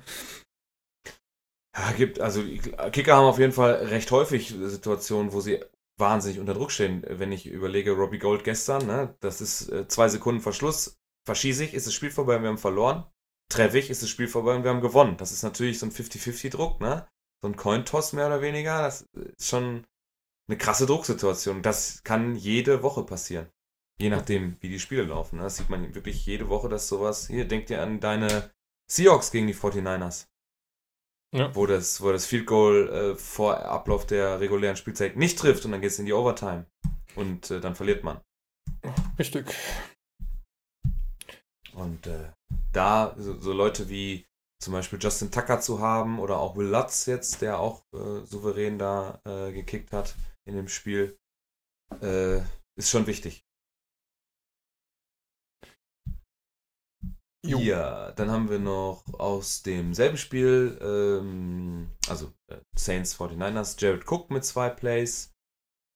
Ja, 1.74 1.92
gibt, 1.92 2.20
also 2.20 2.42
Kicker 2.92 3.16
haben 3.16 3.24
auf 3.24 3.38
jeden 3.38 3.54
Fall 3.54 3.72
recht 3.86 4.10
häufig 4.10 4.48
Situationen, 4.48 5.32
wo 5.32 5.40
sie 5.40 5.64
wahnsinnig 5.98 6.38
unter 6.38 6.52
Druck 6.52 6.72
stehen. 6.72 7.06
Wenn 7.08 7.32
ich 7.32 7.46
überlege, 7.46 7.92
Robbie 7.92 8.18
Gold 8.18 8.44
gestern, 8.44 8.86
ne, 8.86 9.16
das 9.20 9.40
ist 9.40 9.70
äh, 9.70 9.88
zwei 9.88 10.10
Sekunden 10.10 10.42
Verschluss, 10.42 10.98
verschieße 11.24 11.64
ich, 11.64 11.72
ist 11.72 11.86
das 11.86 11.94
Spiel 11.94 12.10
vorbei, 12.10 12.42
wir 12.42 12.50
haben 12.50 12.58
verloren. 12.58 13.06
treffe 13.50 13.78
ich, 13.78 13.88
ist 13.88 14.02
das 14.02 14.10
Spiel 14.10 14.28
vorbei 14.28 14.54
und 14.54 14.62
wir 14.64 14.70
haben 14.70 14.82
gewonnen. 14.82 15.16
Das 15.16 15.32
ist 15.32 15.42
natürlich 15.42 15.78
so 15.78 15.86
ein 15.86 15.92
50-50-Druck, 15.92 16.82
ne? 16.82 17.08
So 17.42 17.48
ein 17.48 17.56
Cointoss 17.56 18.12
mehr 18.12 18.26
oder 18.26 18.42
weniger. 18.42 18.82
Das 18.82 19.06
ist 19.14 19.48
schon 19.48 19.86
eine 20.48 20.58
krasse 20.58 20.84
Drucksituation. 20.84 21.62
Das 21.62 22.02
kann 22.04 22.36
jede 22.36 22.82
Woche 22.82 23.04
passieren. 23.04 23.48
Je 23.98 24.10
nachdem, 24.10 24.56
wie 24.60 24.68
die 24.68 24.80
Spiele 24.80 25.04
laufen. 25.04 25.36
Ne? 25.36 25.44
Das 25.44 25.56
sieht 25.56 25.70
man 25.70 25.94
wirklich 25.94 26.26
jede 26.26 26.48
Woche, 26.48 26.68
dass 26.68 26.88
sowas. 26.88 27.28
Hier, 27.28 27.48
denk 27.48 27.66
dir 27.66 27.82
an 27.82 28.00
deine 28.00 28.50
Seahawks 28.90 29.30
gegen 29.30 29.46
die 29.46 29.54
49ers. 29.54 30.26
Ja. 31.34 31.54
Wo, 31.54 31.66
das, 31.66 32.00
wo 32.00 32.12
das 32.12 32.26
Field 32.26 32.46
Goal 32.46 32.88
äh, 32.88 33.16
vor 33.16 33.58
Ablauf 33.60 34.06
der 34.06 34.40
regulären 34.40 34.76
Spielzeit 34.76 35.16
nicht 35.16 35.38
trifft 35.38 35.64
und 35.64 35.72
dann 35.72 35.80
geht 35.80 35.90
es 35.90 35.98
in 35.98 36.06
die 36.06 36.12
Overtime. 36.12 36.66
Und 37.14 37.50
äh, 37.50 37.60
dann 37.60 37.74
verliert 37.74 38.04
man. 38.04 38.20
Richtig. 39.18 39.46
Und 41.72 42.06
äh, 42.06 42.32
da 42.72 43.14
so, 43.18 43.38
so, 43.40 43.52
Leute 43.52 43.88
wie 43.88 44.26
zum 44.62 44.72
Beispiel 44.72 44.98
Justin 45.00 45.30
Tucker 45.30 45.60
zu 45.60 45.80
haben 45.80 46.18
oder 46.18 46.38
auch 46.38 46.56
Will 46.56 46.68
Lutz 46.68 47.06
jetzt, 47.06 47.42
der 47.42 47.58
auch 47.58 47.82
äh, 47.92 48.24
souverän 48.24 48.78
da 48.78 49.20
äh, 49.24 49.52
gekickt 49.52 49.92
hat 49.92 50.14
in 50.46 50.56
dem 50.56 50.68
Spiel, 50.68 51.18
äh, 52.00 52.38
ist 52.76 52.90
schon 52.90 53.06
wichtig. 53.06 53.45
Jo. 57.46 57.58
Ja, 57.58 58.12
dann 58.12 58.30
haben 58.30 58.50
wir 58.50 58.58
noch 58.58 59.04
aus 59.18 59.62
demselben 59.62 60.16
Spiel, 60.16 60.78
ähm, 60.80 61.90
also 62.08 62.32
äh, 62.50 62.56
Saints 62.76 63.18
49ers, 63.18 63.80
Jared 63.80 64.10
Cook 64.10 64.30
mit 64.30 64.44
zwei 64.44 64.68
Plays. 64.70 65.32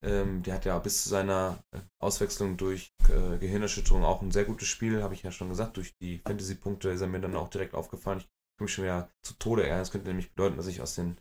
Ähm, 0.03 0.43
der 0.43 0.55
hat 0.55 0.65
ja 0.65 0.79
bis 0.79 1.03
zu 1.03 1.11
seiner 1.11 1.63
äh, 1.73 1.81
Auswechslung 2.01 2.57
durch 2.57 2.95
äh, 3.09 3.37
Gehirnerschütterung 3.39 4.05
auch 4.05 4.23
ein 4.23 4.31
sehr 4.31 4.45
gutes 4.45 4.69
Spiel, 4.69 5.03
habe 5.03 5.15
ich 5.15 5.23
ja 5.23 5.31
schon 5.31 5.51
gesagt. 5.51 5.77
Durch 5.77 5.95
die 6.01 6.19
Fantasy-Punkte 6.19 6.91
ist 6.91 7.03
er 7.03 7.07
mir 7.07 7.21
dann 7.21 7.37
auch 7.37 7.49
direkt 7.49 7.75
aufgefallen. 7.75 8.21
Ich 8.21 8.29
komme 8.59 8.67
mich 8.67 8.75
schon 8.75 8.85
wieder 8.85 9.11
zu 9.23 9.35
Tode 9.35 9.65
ärgern. 9.65 9.81
Das 9.81 9.91
könnte 9.91 10.09
nämlich 10.09 10.31
bedeuten, 10.31 10.57
dass 10.57 10.69
ich 10.69 10.81
aus 10.81 10.95
den 10.95 11.19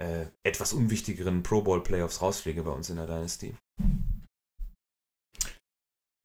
äh, 0.00 0.26
etwas 0.42 0.72
unwichtigeren 0.72 1.42
Pro 1.42 1.62
Bowl 1.62 1.82
Playoffs 1.82 2.20
rausfliege 2.20 2.64
bei 2.64 2.72
uns 2.72 2.90
in 2.90 2.96
der 2.96 3.06
Dynasty. 3.06 3.54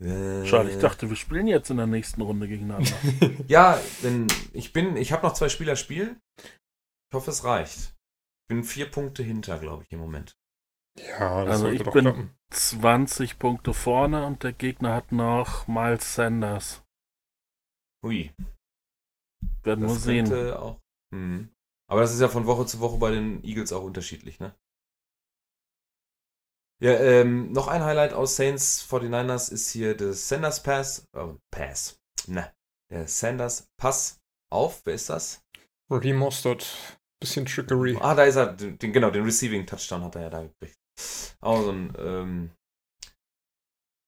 Äh, 0.01 0.45
Schade, 0.45 0.69
ich 0.71 0.79
dachte, 0.79 1.09
wir 1.09 1.15
spielen 1.15 1.47
jetzt 1.47 1.69
in 1.69 1.77
der 1.77 1.87
nächsten 1.87 2.21
Runde 2.21 2.47
gegeneinander. 2.47 2.91
Ja, 3.47 3.79
denn 4.03 4.27
ich 4.53 4.73
bin, 4.73 4.97
ich 4.97 5.11
habe 5.11 5.25
noch 5.25 5.33
zwei 5.33 5.49
Spieler 5.49 5.75
spielen. 5.75 6.19
Ich 6.37 7.13
hoffe, 7.15 7.31
es 7.31 7.43
reicht. 7.43 7.95
Ich 8.43 8.47
bin 8.49 8.63
vier 8.63 8.89
Punkte 8.91 9.23
hinter, 9.23 9.57
glaube 9.59 9.83
ich, 9.83 9.91
im 9.91 9.99
Moment. 9.99 10.35
Ja, 10.99 11.43
das 11.45 11.53
Also 11.61 11.69
ich 11.69 11.83
bin- 11.83 11.91
klappen. 11.91 12.31
20 12.51 13.39
Punkte 13.39 13.73
vorne 13.73 14.25
und 14.25 14.43
der 14.43 14.53
Gegner 14.53 14.93
hat 14.93 15.11
noch 15.11 15.67
Miles 15.67 16.13
Sanders. 16.15 16.83
Hui. 18.03 18.31
Werden 19.63 19.85
wir 19.87 19.95
sehen. 19.95 20.31
auch. 20.53 20.79
Mhm. 21.11 21.49
Aber 21.89 22.01
das 22.01 22.13
ist 22.13 22.21
ja 22.21 22.27
von 22.27 22.45
Woche 22.45 22.65
zu 22.65 22.79
Woche 22.79 22.97
bei 22.97 23.11
den 23.11 23.43
Eagles 23.43 23.73
auch 23.73 23.83
unterschiedlich, 23.83 24.39
ne? 24.39 24.53
Ja, 26.81 26.91
ähm, 26.99 27.51
noch 27.53 27.67
ein 27.67 27.83
Highlight 27.83 28.13
aus 28.13 28.35
Saints 28.35 28.85
49ers 28.89 29.51
ist 29.51 29.69
hier 29.71 29.95
der 29.95 30.13
Sanders 30.13 30.61
Pass. 30.61 31.07
Oh, 31.13 31.37
Pass. 31.49 31.99
Ne. 32.27 32.53
Der 32.91 33.07
Sanders 33.07 33.67
Pass 33.77 34.19
auf. 34.51 34.81
Wer 34.85 34.95
ist 34.95 35.09
das? 35.09 35.41
Raheem 35.89 36.17
Mostert. 36.17 36.67
Bisschen 37.21 37.45
Trickery. 37.45 37.97
Ah, 38.01 38.13
da 38.13 38.23
ist 38.23 38.35
er. 38.35 38.53
Den, 38.53 38.77
genau, 38.77 39.09
den 39.09 39.23
Receiving 39.23 39.65
Touchdown 39.65 40.03
hat 40.03 40.15
er 40.15 40.21
ja 40.23 40.29
da 40.29 40.41
gekriegt. 40.43 40.75
Auch 41.41 41.61
so 41.61 41.71
ein, 41.71 41.93
ähm, 41.97 42.51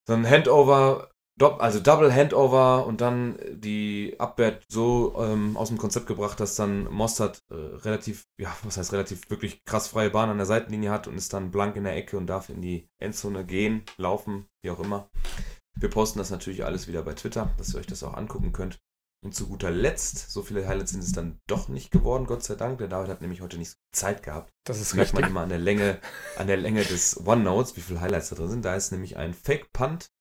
so 0.07 0.13
ein 0.13 0.29
Handover, 0.29 1.09
also 1.39 1.79
Double 1.79 2.13
Handover 2.13 2.85
und 2.87 3.01
dann 3.01 3.37
die 3.51 4.15
Abwehr 4.17 4.59
so 4.67 5.15
ähm, 5.19 5.55
aus 5.55 5.69
dem 5.69 5.77
Konzept 5.77 6.07
gebracht, 6.07 6.39
dass 6.39 6.55
dann 6.55 6.91
Mostert 6.91 7.43
äh, 7.49 7.55
relativ, 7.55 8.25
ja, 8.37 8.55
was 8.63 8.77
heißt 8.77 8.93
relativ, 8.93 9.29
wirklich 9.29 9.63
krass 9.63 9.87
freie 9.87 10.09
Bahn 10.09 10.29
an 10.29 10.37
der 10.37 10.45
Seitenlinie 10.47 10.89
hat 10.89 11.07
und 11.07 11.15
ist 11.15 11.33
dann 11.33 11.51
blank 11.51 11.75
in 11.75 11.83
der 11.83 11.95
Ecke 11.95 12.17
und 12.17 12.27
darf 12.27 12.49
in 12.49 12.61
die 12.61 12.89
Endzone 12.99 13.45
gehen, 13.45 13.83
laufen, 13.97 14.47
wie 14.63 14.71
auch 14.71 14.79
immer. 14.79 15.09
Wir 15.79 15.89
posten 15.89 16.17
das 16.17 16.31
natürlich 16.31 16.65
alles 16.65 16.87
wieder 16.87 17.03
bei 17.03 17.13
Twitter, 17.13 17.51
dass 17.57 17.73
ihr 17.73 17.79
euch 17.79 17.87
das 17.87 18.03
auch 18.03 18.15
angucken 18.15 18.51
könnt. 18.51 18.79
Und 19.23 19.33
zu 19.33 19.47
guter 19.47 19.71
Letzt, 19.71 20.31
so 20.31 20.43
viele 20.43 20.67
Highlights 20.67 20.91
sind 20.91 21.03
es 21.03 21.11
dann 21.11 21.39
doch 21.47 21.69
nicht 21.69 21.91
geworden, 21.91 22.25
Gott 22.25 22.43
sei 22.43 22.55
Dank. 22.55 22.77
Der 22.77 22.87
David 22.87 23.09
hat 23.09 23.21
nämlich 23.21 23.41
heute 23.41 23.57
nicht 23.57 23.71
so 23.71 23.77
Zeit 23.91 24.21
gehabt. 24.23 24.51
Das 24.63 24.77
Das 24.77 24.87
ist 24.87 24.93
merkt 24.95 25.13
man 25.13 25.23
richtig. 25.23 25.31
immer 25.31 25.41
an 25.41 25.49
der 25.49 25.57
Länge, 25.59 25.99
an 26.37 26.47
der 26.47 26.57
Länge 26.57 26.83
des 26.83 27.25
OneNotes, 27.25 27.75
wie 27.75 27.81
viele 27.81 27.99
Highlights 28.01 28.29
da 28.29 28.35
drin 28.35 28.49
sind. 28.49 28.65
Da 28.65 28.75
ist 28.75 28.91
nämlich 28.91 29.17
ein 29.17 29.33
Fake 29.33 29.71
Punt 29.73 30.11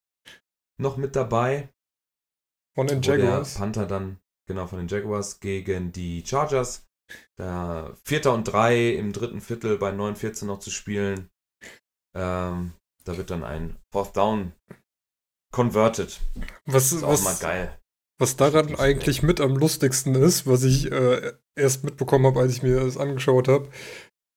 noch 0.79 0.97
mit 0.97 1.15
dabei, 1.15 1.69
Von 2.75 2.87
den 2.87 2.97
wo 2.97 3.01
der 3.01 3.19
Jaguars. 3.19 3.55
Panther 3.55 3.85
dann 3.85 4.19
genau 4.47 4.67
von 4.67 4.79
den 4.79 4.87
Jaguars 4.87 5.39
gegen 5.39 5.91
die 5.91 6.23
Chargers. 6.25 6.87
Da 7.37 7.95
Vierter 8.03 8.33
und 8.33 8.43
drei 8.45 8.89
im 8.91 9.13
dritten 9.13 9.41
Viertel 9.41 9.77
bei 9.77 9.91
9-14 9.91 10.45
noch 10.45 10.59
zu 10.59 10.71
spielen. 10.71 11.29
Ähm, 12.15 12.73
da 13.05 13.17
wird 13.17 13.29
dann 13.29 13.43
ein 13.43 13.77
Fourth 13.91 14.17
Down 14.17 14.53
converted. 15.53 16.19
Was, 16.65 16.91
ist 16.91 17.03
auch 17.03 17.21
mal 17.21 17.31
was, 17.31 17.39
geil. 17.39 17.79
was 18.19 18.35
daran 18.35 18.75
eigentlich 18.75 19.23
mit 19.23 19.39
am 19.39 19.55
lustigsten 19.55 20.15
ist, 20.15 20.45
was 20.47 20.63
ich 20.63 20.91
äh, 20.91 21.33
erst 21.55 21.83
mitbekommen 21.83 22.25
habe, 22.25 22.41
als 22.41 22.53
ich 22.53 22.63
mir 22.63 22.81
das 22.81 22.97
angeschaut 22.97 23.47
habe. 23.47 23.69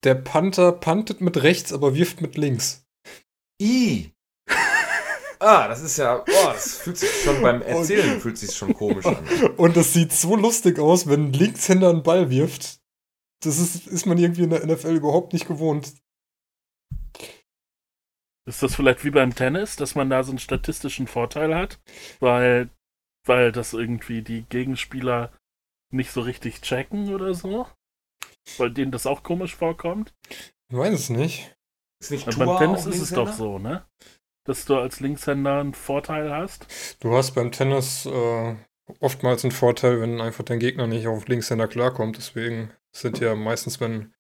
Der 0.05 0.15
Panther 0.15 0.73
puntet 0.73 1.21
mit 1.21 1.43
rechts, 1.43 1.73
aber 1.73 1.95
wirft 1.95 2.21
mit 2.21 2.37
links. 2.37 2.87
I. 3.61 4.15
Ah, 5.41 5.69
das 5.69 5.81
ist 5.81 5.97
ja, 5.97 6.19
boah, 6.19 6.53
das 6.53 6.77
fühlt 6.77 6.99
sich 6.99 7.11
schon 7.23 7.41
beim 7.41 7.63
Erzählen 7.63 8.21
fühlt 8.21 8.37
sich 8.37 8.55
schon 8.55 8.75
komisch 8.75 9.07
an. 9.07 9.27
Und 9.57 9.75
das 9.75 9.95
sieht 9.95 10.13
so 10.13 10.37
lustig 10.37 10.79
aus, 10.79 11.09
wenn 11.09 11.29
ein 11.29 11.33
Linkshänder 11.33 11.89
einen 11.89 12.03
Ball 12.03 12.29
wirft. 12.29 12.79
Das 13.43 13.59
ist, 13.59 13.87
ist 13.87 14.05
man 14.05 14.19
irgendwie 14.19 14.43
in 14.43 14.51
der 14.51 14.67
NFL 14.67 14.95
überhaupt 14.95 15.33
nicht 15.33 15.49
gewohnt. 15.49 15.95
Ist 18.47 18.63
das 18.63 18.75
vielleicht 18.75 19.03
wie 19.05 19.11
beim 19.11 19.35
Tennis, 19.35 19.77
dass 19.77 19.95
man 19.95 20.11
da 20.11 20.23
so 20.23 20.33
einen 20.33 20.39
statistischen 20.39 21.07
Vorteil 21.07 21.55
hat? 21.55 21.81
Weil, 22.19 22.69
weil 23.25 23.51
das 23.51 23.73
irgendwie 23.73 24.21
die 24.21 24.43
Gegenspieler 24.43 25.33
nicht 25.91 26.11
so 26.13 26.21
richtig 26.21 26.61
checken 26.61 27.15
oder 27.15 27.33
so? 27.33 27.67
Weil 28.59 28.73
denen 28.73 28.93
das 28.93 29.07
auch 29.07 29.23
komisch 29.23 29.57
vorkommt? 29.57 30.13
Ich 30.69 30.77
weiß 30.77 30.93
es 30.93 31.09
nicht. 31.09 31.55
Ist 32.01 32.11
nicht 32.11 32.27
Und 32.27 32.35
Tua 32.35 32.45
beim 32.45 32.59
Tennis 32.59 32.87
auch 32.87 32.91
ist 32.91 33.01
es 33.01 33.11
doch 33.11 33.33
so, 33.33 33.59
ne? 33.59 33.87
Dass 34.51 34.65
du 34.65 34.75
als 34.75 34.99
Linkshänder 34.99 35.61
einen 35.61 35.75
Vorteil 35.75 36.29
hast. 36.33 36.67
Du 36.99 37.15
hast 37.15 37.37
beim 37.37 37.53
Tennis 37.53 38.05
äh, 38.05 38.57
oftmals 38.99 39.45
einen 39.45 39.53
Vorteil, 39.53 40.01
wenn 40.01 40.21
einfach 40.21 40.43
dein 40.43 40.59
Gegner 40.59 40.89
nicht 40.89 41.07
auf 41.07 41.29
Linkshänder 41.29 41.69
klarkommt. 41.69 42.17
Deswegen 42.17 42.73
sind 42.91 43.21
ja 43.21 43.37
meistens, 43.37 43.81
wenn 43.81 44.13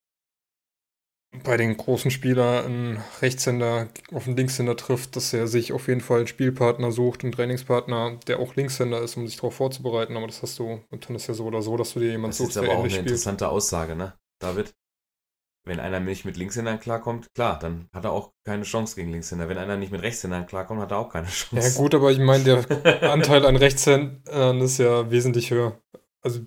bei 1.42 1.56
den 1.56 1.76
großen 1.76 2.12
Spielern 2.12 2.64
ein 2.94 3.04
Rechtshänder 3.22 3.88
auf 4.12 4.28
einen 4.28 4.36
Linkshänder 4.36 4.76
trifft, 4.76 5.16
dass 5.16 5.32
er 5.32 5.48
sich 5.48 5.72
auf 5.72 5.88
jeden 5.88 6.00
Fall 6.00 6.18
einen 6.18 6.26
Spielpartner 6.28 6.92
sucht, 6.92 7.24
einen 7.24 7.32
Trainingspartner, 7.32 8.20
der 8.28 8.38
auch 8.38 8.54
Linkshänder 8.54 9.02
ist, 9.02 9.16
um 9.16 9.26
sich 9.26 9.34
darauf 9.36 9.54
vorzubereiten. 9.56 10.16
Aber 10.16 10.28
das 10.28 10.42
hast 10.42 10.60
du 10.60 10.80
beim 10.90 11.00
Tennis 11.00 11.26
ja 11.26 11.34
so 11.34 11.46
oder 11.46 11.62
so, 11.62 11.76
dass 11.76 11.94
du 11.94 11.98
dir 11.98 12.12
jemanden 12.12 12.36
Das 12.36 12.38
ist 12.38 12.38
suchst, 12.38 12.54
jetzt 12.54 12.60
der 12.60 12.70
aber 12.70 12.74
auch 12.74 12.84
eine 12.84 12.88
ähnlich 12.88 12.94
spielt. 12.94 13.06
interessante 13.06 13.48
Aussage, 13.48 13.96
ne, 13.96 14.14
David? 14.38 14.72
Wenn 15.66 15.78
einer 15.78 16.00
nicht 16.00 16.24
mit 16.24 16.36
Linkshändern 16.36 16.80
klarkommt, 16.80 17.32
klar, 17.34 17.58
dann 17.58 17.88
hat 17.92 18.04
er 18.04 18.12
auch 18.12 18.32
keine 18.46 18.62
Chance 18.62 18.96
gegen 18.96 19.12
Linkshänder. 19.12 19.48
Wenn 19.48 19.58
einer 19.58 19.76
nicht 19.76 19.92
mit 19.92 20.02
Rechtshändern 20.02 20.46
klarkommt, 20.46 20.80
hat 20.80 20.90
er 20.90 20.98
auch 20.98 21.10
keine 21.10 21.26
Chance. 21.30 21.68
Ja 21.68 21.76
gut, 21.76 21.94
aber 21.94 22.10
ich 22.10 22.18
meine, 22.18 22.44
der 22.44 23.02
Anteil 23.12 23.44
an 23.44 23.56
Rechtshändern 23.56 24.60
ist 24.60 24.78
ja 24.78 25.10
wesentlich 25.10 25.50
höher. 25.50 25.78
Also 26.22 26.46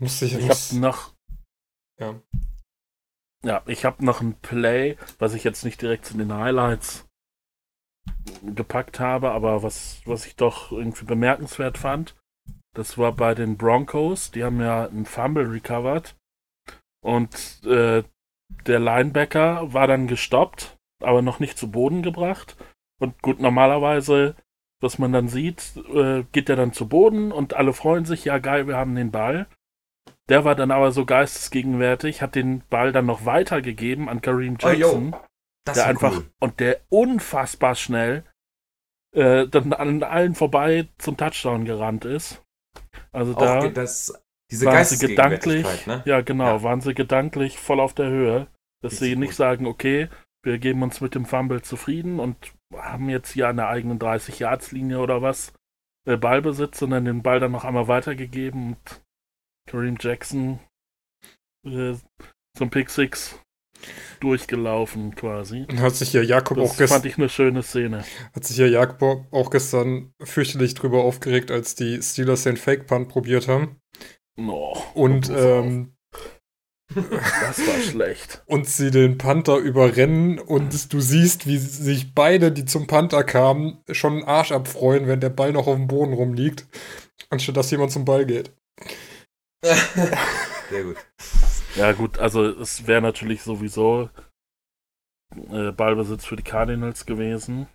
musste 0.00 0.26
ich, 0.26 0.34
Ich 0.34 0.46
muss, 0.46 0.70
habe 0.70 0.80
noch. 0.80 1.14
Ja. 2.00 2.22
Ja, 3.44 3.62
ich 3.66 3.84
habe 3.84 4.04
noch 4.04 4.20
ein 4.20 4.34
Play, 4.40 4.96
was 5.18 5.34
ich 5.34 5.44
jetzt 5.44 5.64
nicht 5.64 5.80
direkt 5.80 6.06
zu 6.06 6.16
den 6.16 6.32
Highlights 6.32 7.08
gepackt 8.42 9.00
habe, 9.00 9.30
aber 9.30 9.62
was, 9.62 10.00
was 10.04 10.26
ich 10.26 10.36
doch 10.36 10.72
irgendwie 10.72 11.04
bemerkenswert 11.04 11.78
fand. 11.78 12.16
Das 12.74 12.98
war 12.98 13.12
bei 13.12 13.34
den 13.34 13.56
Broncos. 13.56 14.30
Die 14.30 14.44
haben 14.44 14.60
ja 14.60 14.86
einen 14.86 15.06
Fumble 15.06 15.50
recovered. 15.50 16.16
Und 17.00 17.64
äh, 17.64 18.02
der 18.66 18.78
Linebacker 18.78 19.72
war 19.72 19.86
dann 19.86 20.06
gestoppt, 20.06 20.76
aber 21.02 21.22
noch 21.22 21.38
nicht 21.40 21.58
zu 21.58 21.70
Boden 21.70 22.02
gebracht. 22.02 22.56
Und 23.00 23.22
gut, 23.22 23.40
normalerweise, 23.40 24.34
was 24.80 24.98
man 24.98 25.12
dann 25.12 25.28
sieht, 25.28 25.76
äh, 25.92 26.24
geht 26.32 26.48
er 26.48 26.56
dann 26.56 26.72
zu 26.72 26.88
Boden 26.88 27.32
und 27.32 27.54
alle 27.54 27.72
freuen 27.72 28.04
sich, 28.04 28.24
ja 28.24 28.38
geil, 28.38 28.66
wir 28.66 28.76
haben 28.76 28.94
den 28.94 29.10
Ball. 29.10 29.46
Der 30.28 30.44
war 30.44 30.54
dann 30.54 30.70
aber 30.70 30.90
so 30.92 31.06
geistesgegenwärtig, 31.06 32.20
hat 32.20 32.34
den 32.34 32.62
Ball 32.68 32.92
dann 32.92 33.06
noch 33.06 33.24
weitergegeben 33.24 34.08
an 34.08 34.20
Kareem 34.20 34.58
Oh. 34.62 34.68
Jackson, 34.68 35.16
das 35.64 35.76
der 35.76 35.86
einfach 35.86 36.18
cool. 36.18 36.30
und 36.40 36.60
der 36.60 36.80
unfassbar 36.90 37.74
schnell 37.74 38.24
äh, 39.14 39.46
dann 39.48 39.72
an 39.72 40.02
allen 40.02 40.34
vorbei 40.34 40.88
zum 40.98 41.16
Touchdown 41.16 41.64
gerannt 41.64 42.04
ist. 42.04 42.42
Also 43.12 43.32
da 43.32 43.60
Auch 43.60 43.72
das, 43.72 44.22
diese 44.50 44.66
waren 44.66 44.84
sie 44.84 45.06
gedanklich, 45.06 45.86
ne? 45.86 46.02
ja 46.06 46.20
genau, 46.20 46.56
Ja. 46.56 46.62
waren 46.62 46.80
sie 46.80 46.94
gedanklich 46.94 47.58
voll 47.58 47.80
auf 47.80 47.94
der 47.94 48.08
Höhe, 48.08 48.46
dass 48.82 48.92
Richtig 48.94 49.08
sie 49.10 49.16
nicht 49.16 49.28
gut. 49.30 49.36
sagen, 49.36 49.66
okay, 49.66 50.08
wir 50.42 50.58
geben 50.58 50.82
uns 50.82 51.00
mit 51.00 51.14
dem 51.14 51.26
Fumble 51.26 51.62
zufrieden 51.62 52.20
und 52.20 52.36
haben 52.74 53.08
jetzt 53.08 53.32
hier 53.32 53.48
an 53.48 53.56
der 53.56 53.68
eigenen 53.68 53.98
30-Yards-Linie 53.98 54.98
oder 55.00 55.20
was 55.22 55.52
äh, 56.06 56.16
Ballbesitz, 56.16 56.78
sondern 56.78 57.04
den 57.04 57.22
Ball 57.22 57.40
dann 57.40 57.52
noch 57.52 57.64
einmal 57.64 57.88
weitergegeben 57.88 58.68
und 58.74 59.02
Kareem 59.68 59.96
Jackson 60.00 60.60
äh, 61.66 61.94
zum 62.56 62.70
Pick 62.70 62.88
Six 62.90 63.38
durchgelaufen 64.20 65.14
quasi. 65.14 65.66
Hat 65.76 65.94
sich 65.94 66.12
ja 66.12 66.22
Jakob 66.22 66.56
Das 66.58 66.70
auch 66.70 66.76
gestern 66.76 66.96
fand 67.02 67.06
ich 67.06 67.18
eine 67.18 67.28
schöne 67.28 67.62
Szene. 67.62 68.04
hat 68.34 68.44
sich 68.44 68.56
ja 68.56 68.66
Jakob 68.66 69.26
auch 69.32 69.50
gestern 69.50 70.12
fürchterlich 70.20 70.74
drüber 70.74 71.04
aufgeregt, 71.04 71.50
als 71.50 71.74
die 71.74 72.02
Steelers 72.02 72.42
den 72.44 72.56
Fake 72.56 72.86
Punt 72.86 73.08
probiert 73.08 73.46
haben. 73.48 73.76
Oh, 74.38 74.76
Und, 74.94 75.30
ähm, 75.30 75.94
das 76.94 77.66
war 77.66 77.80
schlecht. 77.82 78.42
und 78.46 78.66
sie 78.66 78.90
den 78.90 79.18
Panther 79.18 79.56
überrennen 79.56 80.38
und 80.38 80.92
du 80.92 81.00
siehst, 81.00 81.46
wie 81.46 81.58
sich 81.58 82.14
beide, 82.14 82.52
die 82.52 82.64
zum 82.64 82.86
Panther 82.86 83.24
kamen, 83.24 83.82
schon 83.90 84.14
einen 84.14 84.24
Arsch 84.24 84.52
abfreuen, 84.52 85.06
wenn 85.06 85.20
der 85.20 85.30
Ball 85.30 85.52
noch 85.52 85.66
auf 85.66 85.76
dem 85.76 85.88
Boden 85.88 86.14
rumliegt, 86.14 86.66
anstatt 87.30 87.56
dass 87.56 87.70
jemand 87.70 87.92
zum 87.92 88.04
Ball 88.04 88.24
geht. 88.24 88.52
Sehr 89.62 90.84
gut. 90.84 90.96
Ja, 91.74 91.92
gut, 91.92 92.18
also 92.18 92.44
es 92.44 92.86
wäre 92.86 93.02
natürlich 93.02 93.42
sowieso 93.42 94.08
äh, 95.50 95.72
Ballbesitz 95.72 96.24
für 96.24 96.36
die 96.36 96.42
Cardinals 96.42 97.06
gewesen. 97.06 97.68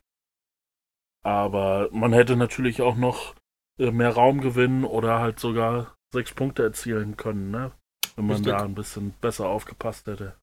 Aber 1.23 1.89
man 1.91 2.13
hätte 2.13 2.35
natürlich 2.35 2.81
auch 2.81 2.95
noch 2.95 3.35
äh, 3.79 3.91
mehr 3.91 4.09
Raum 4.09 4.41
gewinnen 4.41 4.83
oder 4.83 5.19
halt 5.19 5.39
sogar 5.39 5.95
sechs 6.13 6.33
Punkte 6.33 6.63
erzielen 6.63 7.17
können, 7.17 7.51
ne? 7.51 7.73
Wenn 8.15 8.27
man 8.27 8.37
Richtig. 8.37 8.53
da 8.53 8.63
ein 8.63 8.75
bisschen 8.75 9.11
besser 9.21 9.47
aufgepasst 9.49 10.07
hätte. 10.07 10.35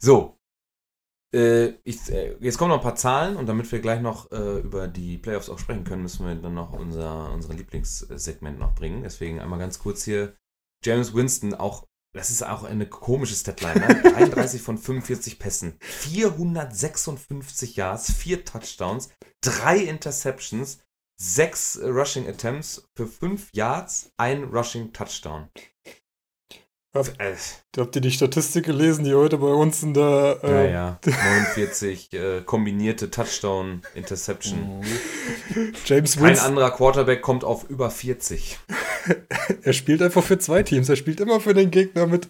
So. 0.00 0.38
Äh, 1.34 1.74
ich, 1.82 2.08
äh, 2.10 2.36
jetzt 2.40 2.56
kommen 2.56 2.70
noch 2.70 2.78
ein 2.78 2.82
paar 2.82 2.94
Zahlen 2.94 3.36
und 3.36 3.46
damit 3.46 3.70
wir 3.72 3.80
gleich 3.80 4.00
noch 4.00 4.30
äh, 4.30 4.60
über 4.60 4.86
die 4.86 5.18
Playoffs 5.18 5.50
auch 5.50 5.58
sprechen 5.58 5.84
können, 5.84 6.02
müssen 6.02 6.26
wir 6.26 6.34
dann 6.36 6.54
noch 6.54 6.72
unser, 6.72 7.32
unser 7.32 7.54
Lieblingssegment 7.54 8.58
noch 8.58 8.74
bringen. 8.74 9.02
Deswegen 9.02 9.40
einmal 9.40 9.58
ganz 9.58 9.78
kurz 9.78 10.04
hier. 10.04 10.36
James 10.84 11.14
Winston, 11.14 11.54
auch, 11.54 11.88
das 12.14 12.30
ist 12.30 12.44
auch 12.44 12.62
eine 12.62 12.88
komische 12.88 13.34
Statline. 13.34 13.80
Ne? 13.80 14.02
33 14.12 14.62
von 14.62 14.78
45 14.78 15.40
Pässen, 15.40 15.76
456 15.80 17.74
Yards, 17.74 18.12
4 18.12 18.44
Touchdowns, 18.44 19.10
3 19.40 19.78
Interceptions, 19.78 20.78
6 21.18 21.80
Rushing 21.82 22.28
Attempts 22.28 22.88
für 22.94 23.06
5 23.06 23.48
Yards, 23.52 24.10
ein 24.16 24.44
Rushing 24.44 24.92
Touchdown. 24.92 25.48
Hab- 26.94 27.20
Äh, 27.20 27.34
Habt 27.76 27.94
ihr 27.96 28.00
die 28.02 28.10
Statistik 28.10 28.64
gelesen, 28.64 29.04
die 29.04 29.14
heute 29.14 29.36
bei 29.38 29.48
uns 29.48 29.82
in 29.82 29.92
der 29.92 30.38
Ja, 30.42 30.48
äh, 30.48 30.72
ja. 30.72 31.00
49 31.04 32.12
äh, 32.14 32.40
kombinierte 32.42 33.10
Touchdown, 33.10 33.82
Interception. 33.94 34.80
Mhm. 34.80 35.72
James 35.84 36.16
Kein 36.16 36.24
Winston? 36.24 36.48
anderer 36.48 36.70
Quarterback 36.70 37.20
kommt 37.22 37.44
auf 37.44 37.68
über 37.68 37.90
40. 37.90 38.58
Er 39.62 39.72
spielt 39.72 40.02
einfach 40.02 40.22
für 40.24 40.38
zwei 40.38 40.62
Teams. 40.64 40.88
Er 40.88 40.96
spielt 40.96 41.20
immer 41.20 41.38
für 41.40 41.54
den 41.54 41.70
Gegner 41.70 42.06
mit. 42.06 42.28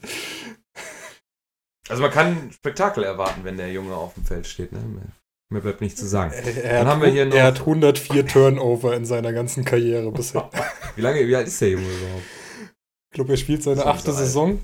Also 1.89 2.03
man 2.03 2.11
kann 2.11 2.51
Spektakel 2.53 3.05
erwarten, 3.05 3.45
wenn 3.45 3.57
der 3.57 3.73
Junge 3.73 3.95
auf 3.95 4.15
dem 4.15 4.25
Feld 4.27 4.47
steht. 4.47 4.73
Ne? 4.73 4.81
Mehr- 5.49 5.57
Mehr 5.57 5.63
bleibt 5.63 5.81
nicht 5.81 5.97
zu 5.97 6.07
sagen. 6.07 6.33
Er, 6.33 6.43
Dann 6.43 6.79
hat, 6.81 6.95
haben 6.95 7.03
wir 7.03 7.09
hier 7.11 7.27
noch- 7.27 7.37
er 7.37 7.45
hat 7.45 7.61
104 7.61 8.27
Turnover 8.27 8.95
in 8.97 9.05
seiner 9.05 9.33
ganzen 9.33 9.65
Karriere 9.65 10.11
bisher. 10.13 10.51
Wie 10.97 11.01
lange, 11.03 11.27
wie 11.27 11.37
alt 11.37 11.47
ist 11.47 11.61
der 11.61 11.71
Junge 11.71 11.87
überhaupt? 11.89 12.25
Ich 13.11 13.15
glaube, 13.15 13.33
er 13.33 13.37
spielt 13.37 13.63
seine 13.63 13.85
achte 13.87 14.13
so? 14.13 14.19
Saison. 14.19 14.61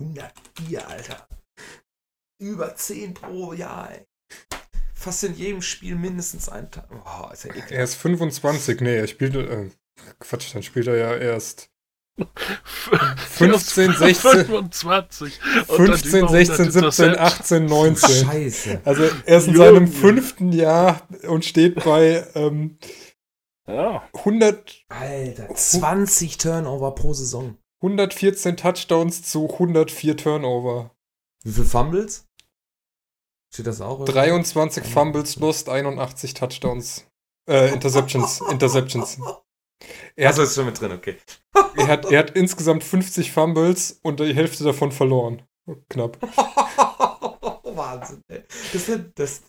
104, 0.00 0.88
Alter. 0.88 1.28
Über 2.40 2.74
10 2.74 3.14
pro 3.14 3.52
Jahr, 3.52 3.90
ey. 3.92 4.04
Fast 4.94 5.24
in 5.24 5.34
jedem 5.34 5.62
Spiel 5.62 5.94
mindestens 5.94 6.48
ein 6.48 6.70
Tag. 6.70 6.88
Boah, 6.88 7.30
ist 7.32 7.44
ja 7.44 7.54
Er 7.54 7.84
ist 7.84 7.94
25. 7.94 8.80
Nee, 8.80 8.96
er 8.96 9.06
spielt. 9.06 9.34
Äh, 9.36 9.70
Quatsch, 10.18 10.54
dann 10.54 10.62
spielt 10.62 10.86
er 10.88 10.96
ja 10.96 11.16
erst 11.16 11.70
15, 13.30 13.92
16, 13.94 14.46
25. 14.46 15.40
Und 15.68 15.78
dann 15.78 15.86
15, 15.98 16.18
über 16.20 16.28
16, 16.28 16.66
100 16.66 16.94
17, 16.94 17.18
18, 17.18 17.66
19. 17.66 18.26
Scheiße. 18.26 18.80
Also 18.84 19.02
er 19.24 19.38
ist 19.38 19.48
in 19.48 19.56
seinem 19.56 19.88
fünften 19.88 20.52
Jahr 20.52 21.06
und 21.28 21.44
steht 21.44 21.82
bei 21.84 22.26
ähm, 22.34 22.78
Ja, 23.66 24.02
100, 24.14 24.84
Alter, 24.88 25.54
20 25.54 26.38
Turnover 26.38 26.94
pro 26.94 27.12
Saison. 27.12 27.56
114 27.82 28.56
Touchdowns 28.56 29.22
zu 29.22 29.48
104 29.48 30.16
Turnover. 30.16 30.90
Wie 31.44 31.52
viele 31.52 31.66
Fumbles? 31.66 32.26
Steht 33.52 33.66
das 33.66 33.80
auch? 33.80 34.00
irgendwo? 34.00 34.12
23 34.12 34.84
Fumbles 34.84 35.36
lost, 35.36 35.68
81 35.68 36.34
Touchdowns. 36.34 37.06
Äh, 37.48 37.72
Interceptions. 37.72 38.42
Interceptions. 38.50 39.18
Er 40.16 40.30
Achso, 40.30 40.42
hat, 40.42 40.48
ist 40.48 40.54
schon 40.54 40.66
mit 40.66 40.80
drin, 40.80 40.92
okay. 40.92 41.16
er, 41.76 41.86
hat, 41.86 42.10
er 42.10 42.18
hat 42.20 42.30
insgesamt 42.30 42.82
50 42.84 43.32
Fumbles 43.32 43.98
und 44.02 44.20
die 44.20 44.34
Hälfte 44.34 44.64
davon 44.64 44.90
verloren. 44.92 45.42
Knapp. 45.88 46.18
Wahnsinn, 47.64 48.22
ey. 48.28 48.42
Das, 48.72 48.88
ist- 48.88 49.00
das, 49.14 49.42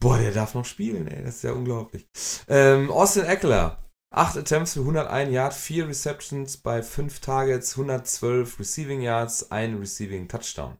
boah, 0.00 0.18
der 0.18 0.32
darf 0.32 0.54
noch 0.54 0.64
spielen, 0.64 1.06
ey. 1.08 1.22
Das 1.24 1.36
ist 1.36 1.44
ja 1.44 1.52
unglaublich. 1.52 2.06
Ähm, 2.48 2.90
Austin 2.90 3.24
Eckler. 3.24 3.80
8 4.14 4.36
Attempts 4.38 4.74
für 4.74 4.80
101 4.80 5.32
Yards, 5.32 5.56
4 5.56 5.88
Receptions 5.88 6.56
bei 6.58 6.84
5 6.84 7.18
Targets, 7.18 7.72
112 7.72 8.60
Receiving 8.60 9.00
Yards, 9.00 9.50
ein 9.50 9.76
Receiving 9.78 10.28
Touchdown. 10.28 10.76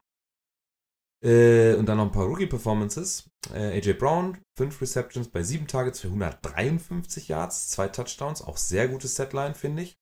Äh, 1.25 1.75
und 1.77 1.87
dann 1.87 1.97
noch 1.97 2.05
ein 2.05 2.13
paar 2.13 2.27
Rookie-Performances. 2.27 3.31
Äh, 3.53 3.79
AJ 3.79 3.95
Brown, 3.95 4.39
5 4.59 4.81
Receptions 4.81 5.29
bei 5.29 5.43
7 5.43 5.67
Targets 5.67 6.01
für 6.01 6.09
153 6.09 7.29
Yards, 7.29 7.71
2 7.71 7.89
Touchdowns. 7.89 8.43
Auch 8.43 8.59
sehr 8.59 8.89
gutes 8.89 9.17
Setline, 9.17 9.55
finde 9.55 9.85
ich. 9.85 9.97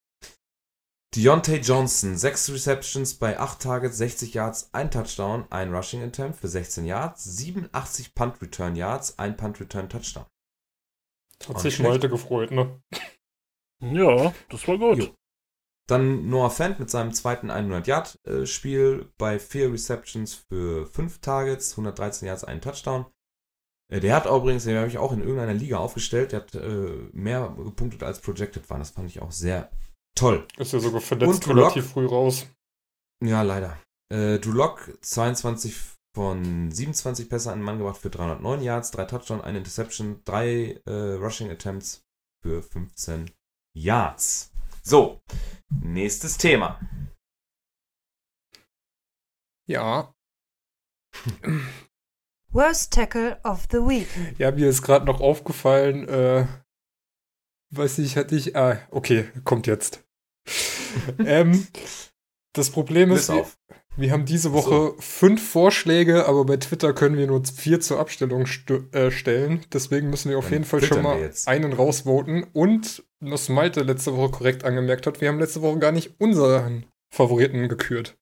Deontay 1.15 1.59
Johnson, 1.59 2.17
6 2.17 2.51
Receptions 2.51 3.15
bei 3.15 3.39
8 3.39 3.61
Targets, 3.61 3.99
60 3.99 4.35
Yards, 4.35 4.71
ein 4.73 4.91
Touchdown, 4.91 5.45
ein 5.51 5.73
Rushing 5.73 6.03
Attempt 6.03 6.39
für 6.39 6.49
16 6.49 6.87
Yards, 6.87 7.25
87 7.25 8.15
Punt 8.15 8.41
Return 8.41 8.77
Yards, 8.77 9.19
ein 9.19 9.37
Punt 9.37 9.61
Return 9.61 9.91
Touchdown. 9.91 10.25
Hat 11.47 11.61
sich 11.61 11.81
Malte 11.81 12.09
gefreut, 12.09 12.51
ne? 12.51 12.81
ja, 13.81 14.33
das 14.49 14.67
war 14.67 14.79
gut. 14.79 14.99
Jo. 14.99 15.15
Dann 15.93 16.31
Noah 16.31 16.51
Fent 16.51 16.81
mit 16.81 16.89
seinem 16.89 17.13
zweiten 17.13 17.51
100-Yard-Spiel 17.51 19.13
bei 19.19 19.39
4 19.39 19.73
Receptions 19.75 20.33
für 20.49 20.87
5 20.87 21.21
Targets, 21.21 21.73
113 21.73 22.29
Yards, 22.29 22.45
einen 22.45 22.63
Touchdown. 22.63 23.05
Äh, 23.93 24.01
Der 24.01 24.17
hat 24.17 24.25
übrigens, 24.25 24.65
den 24.65 24.79
habe 24.79 24.89
ich 24.89 24.97
auch 24.97 25.13
in 25.13 25.21
irgendeiner 25.21 25.53
Liga 25.53 25.77
aufgestellt, 25.77 26.33
der 26.33 26.41
hat 26.41 26.55
äh, 26.55 27.11
mehr 27.13 27.55
gepunktet 27.59 28.03
als 28.03 28.21
projected 28.21 28.71
war. 28.71 28.79
Das 28.79 28.91
fand 28.91 29.11
ich 29.11 29.21
auch 29.21 29.33
sehr 29.33 29.71
toll. 30.15 30.47
Ist 30.57 30.73
ja 30.73 30.81
sogar 30.81 31.03
verletzt 31.03 31.47
Und 31.47 31.57
relativ 31.57 31.91
früh 31.91 32.07
raus. 32.07 32.47
Ja, 33.23 33.43
leider. 33.43 33.79
Äh, 34.11 34.39
Drew 34.39 34.53
Lock, 34.53 34.97
22 35.03 35.77
von 36.15 36.71
27 36.71 37.29
Pässe 37.29 37.53
an 37.53 37.59
den 37.59 37.65
Mann 37.65 37.77
gebracht 37.77 37.99
für 37.99 38.09
309 38.09 38.63
Yards, 38.63 38.93
3 38.93 39.05
Touchdown, 39.05 39.41
eine 39.43 39.59
Interception, 39.59 40.23
3 40.25 40.81
äh, 40.87 40.91
Rushing 40.91 41.51
Attempts 41.51 42.03
für 42.43 42.63
15 42.63 43.31
Yards. 43.75 44.52
So, 44.85 45.23
nächstes 45.81 46.39
Thema. 46.39 46.81
Ja. 49.69 50.13
Worst 52.49 52.93
Tackle 52.93 53.41
of 53.45 53.69
the 53.71 53.79
Week. 53.79 54.09
Ja, 54.39 54.51
mir 54.51 54.69
ist 54.69 54.83
gerade 54.83 55.07
noch 55.07 55.21
aufgefallen, 55.21 56.09
äh, 56.09 56.47
weiß 57.71 57.99
ich, 57.99 58.17
hatte 58.17 58.35
ich, 58.35 58.57
ah, 58.57 58.81
okay, 58.91 59.31
kommt 59.45 59.69
jetzt. 59.69 60.05
ähm, 61.21 61.69
das 62.53 62.71
Problem 62.71 63.13
ist, 63.13 63.29
Bis 63.29 63.31
auf. 63.31 63.59
Wir 63.97 64.11
haben 64.11 64.25
diese 64.25 64.53
Woche 64.53 64.95
fünf 64.99 65.51
Vorschläge, 65.51 66.27
aber 66.27 66.45
bei 66.45 66.57
Twitter 66.57 66.93
können 66.95 67.17
wir 67.17 67.27
nur 67.27 67.45
vier 67.45 67.81
zur 67.81 68.01
Abstellung 68.01 68.47
st 68.47 68.71
äh, 68.93 69.11
stellen. 69.11 69.65
Deswegen 69.73 70.09
müssen 70.11 70.31
wir 70.31 70.39
auf 70.39 70.45
Dann 70.45 70.53
jeden 70.55 70.65
Fall 70.65 70.83
schon 70.83 71.03
mal 71.03 71.31
einen 71.47 71.73
rausvoten. 71.73 72.45
Und, 72.53 73.05
was 73.21 73.49
Malte 73.49 73.83
letzte 73.83 74.17
Woche 74.17 74.31
korrekt 74.31 74.65
angemerkt 74.65 75.07
hat, 75.07 75.21
wir 75.21 75.29
haben 75.29 75.39
letzte 75.39 75.63
Woche 75.63 75.79
gar 75.79 75.93
nicht 75.93 76.19
unseren 76.19 76.87
Favoriten 77.15 77.69
gekürt. 77.69 78.17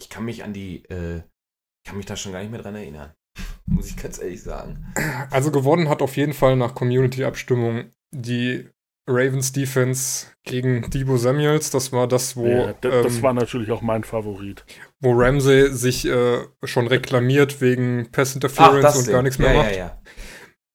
Ich 0.00 0.10
kann 0.10 0.24
mich 0.24 0.44
an 0.44 0.52
die, 0.52 0.84
äh, 0.90 1.18
ich 1.18 1.88
kann 1.88 1.96
mich 1.96 2.06
da 2.06 2.16
schon 2.16 2.32
gar 2.32 2.40
nicht 2.40 2.50
mehr 2.50 2.62
dran 2.62 2.74
erinnern. 2.74 3.12
Muss 3.66 3.88
ich 3.88 3.96
ganz 3.96 4.20
ehrlich 4.20 4.42
sagen. 4.42 4.92
Also 5.30 5.50
gewonnen 5.50 5.88
hat 5.88 6.02
auf 6.02 6.16
jeden 6.16 6.34
Fall 6.34 6.56
nach 6.56 6.74
Community-Abstimmung 6.74 7.92
die 8.14 8.68
Ravens 9.06 9.52
Defense 9.52 10.26
gegen 10.44 10.88
Debo 10.90 11.16
Samuels. 11.16 11.70
Das 11.70 11.92
war 11.92 12.06
das, 12.06 12.36
wo, 12.36 12.46
ja, 12.46 12.72
das, 12.80 13.04
das 13.04 13.16
ähm, 13.16 13.22
war 13.22 13.32
natürlich 13.32 13.70
auch 13.70 13.82
mein 13.82 14.04
Favorit. 14.04 14.64
wo 15.00 15.12
Ramsey 15.12 15.72
sich 15.72 16.06
äh, 16.06 16.38
schon 16.64 16.86
reklamiert 16.86 17.60
wegen 17.60 18.10
Pass 18.12 18.34
Interference 18.34 18.96
und 18.96 19.06
Ding. 19.06 19.14
gar 19.14 19.22
nichts 19.22 19.38
mehr 19.38 19.52
ja, 19.52 19.62
macht. 19.62 19.70
Ja, 19.72 19.76
ja. 19.76 20.02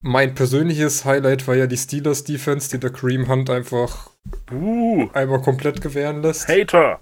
Mein 0.02 0.36
persönliches 0.36 1.06
Highlight 1.06 1.48
war 1.48 1.56
ja 1.56 1.68
die 1.68 1.78
Steelers 1.78 2.24
Defense, 2.24 2.70
die 2.70 2.80
der 2.80 2.92
Kareem 2.92 3.28
Hunt 3.28 3.50
einfach 3.50 4.12
Uh, 4.52 5.08
einmal 5.14 5.42
komplett 5.42 5.82
gewähren 5.82 6.22
lässt. 6.22 6.48
Hater! 6.48 7.00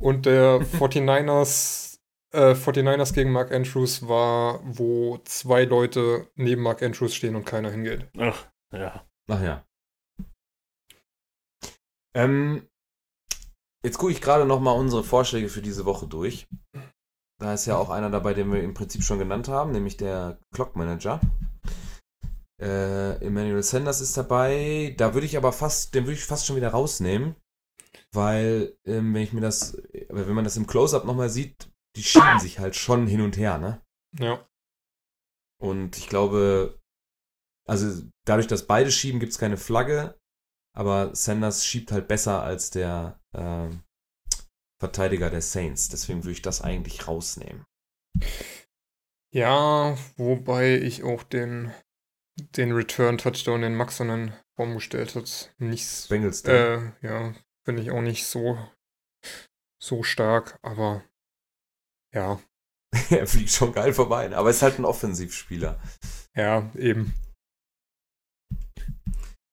Und 0.00 0.26
der 0.26 0.60
49ers 0.78 1.98
äh, 2.32 2.52
49ers 2.52 3.14
gegen 3.14 3.32
Mark 3.32 3.52
Andrews 3.52 4.08
war, 4.08 4.60
wo 4.64 5.18
zwei 5.24 5.64
Leute 5.64 6.28
neben 6.34 6.62
Mark 6.62 6.82
Andrews 6.82 7.14
stehen 7.14 7.36
und 7.36 7.46
keiner 7.46 7.70
hingeht. 7.70 8.08
Ach, 8.18 8.46
ja. 8.72 9.04
Ach 9.28 9.42
ja. 9.42 9.65
Ähm, 12.16 12.66
jetzt 13.84 13.98
gucke 13.98 14.12
ich 14.12 14.22
gerade 14.22 14.46
nochmal 14.46 14.78
unsere 14.78 15.04
Vorschläge 15.04 15.50
für 15.50 15.60
diese 15.60 15.84
Woche 15.84 16.06
durch. 16.06 16.48
Da 17.38 17.52
ist 17.52 17.66
ja 17.66 17.76
auch 17.76 17.90
einer 17.90 18.08
dabei, 18.08 18.32
den 18.32 18.50
wir 18.50 18.62
im 18.62 18.72
Prinzip 18.72 19.02
schon 19.02 19.18
genannt 19.18 19.48
haben, 19.48 19.72
nämlich 19.72 19.98
der 19.98 20.40
Clock 20.54 20.74
Manager. 20.76 21.20
Äh, 22.58 23.22
Emmanuel 23.22 23.62
Sanders 23.62 24.00
ist 24.00 24.16
dabei. 24.16 24.94
Da 24.96 25.12
würde 25.12 25.26
ich 25.26 25.36
aber 25.36 25.52
fast, 25.52 25.94
den 25.94 26.04
würde 26.04 26.14
ich 26.14 26.24
fast 26.24 26.46
schon 26.46 26.56
wieder 26.56 26.70
rausnehmen. 26.70 27.36
Weil, 28.12 28.78
ähm, 28.86 29.12
wenn 29.12 29.22
ich 29.22 29.34
mir 29.34 29.42
das, 29.42 29.76
wenn 30.08 30.34
man 30.34 30.44
das 30.44 30.56
im 30.56 30.66
Close-Up 30.66 31.04
nochmal 31.04 31.28
sieht, 31.28 31.70
die 31.96 32.02
schieben 32.02 32.40
sich 32.40 32.58
halt 32.58 32.76
schon 32.76 33.06
hin 33.06 33.20
und 33.20 33.36
her, 33.36 33.58
ne? 33.58 33.82
Ja. 34.18 34.48
Und 35.60 35.98
ich 35.98 36.08
glaube, 36.08 36.80
also 37.68 38.02
dadurch, 38.24 38.46
dass 38.46 38.66
beide 38.66 38.90
schieben, 38.90 39.20
gibt 39.20 39.32
es 39.32 39.38
keine 39.38 39.58
Flagge. 39.58 40.18
Aber 40.76 41.14
Sanders 41.14 41.64
schiebt 41.64 41.90
halt 41.90 42.06
besser 42.06 42.42
als 42.42 42.70
der 42.70 43.18
ähm, 43.34 43.82
Verteidiger 44.78 45.30
der 45.30 45.40
Saints. 45.40 45.88
Deswegen 45.88 46.22
würde 46.22 46.32
ich 46.32 46.42
das 46.42 46.60
eigentlich 46.60 47.08
rausnehmen. 47.08 47.64
Ja, 49.32 49.96
wobei 50.16 50.76
ich 50.76 51.02
auch 51.02 51.22
den, 51.22 51.72
den 52.36 52.72
Return-Touchdown, 52.72 53.62
den 53.62 53.74
Max 53.74 54.00
in 54.00 54.08
den 54.08 54.32
Raum 54.58 54.74
gestellt 54.74 55.14
hat, 55.14 55.54
nicht, 55.58 56.08
Bengals. 56.08 56.44
äh, 56.44 56.92
ja, 57.02 57.34
finde 57.64 57.82
ich 57.82 57.90
auch 57.90 58.00
nicht 58.00 58.26
so, 58.26 58.58
so 59.82 60.02
stark, 60.02 60.58
aber 60.62 61.04
ja, 62.14 62.40
er 63.10 63.26
fliegt 63.26 63.50
schon 63.50 63.72
geil 63.72 63.92
vorbei. 63.92 64.34
Aber 64.34 64.50
ist 64.50 64.62
halt 64.62 64.78
ein 64.78 64.84
Offensivspieler. 64.84 65.80
ja, 66.34 66.70
eben. 66.74 67.14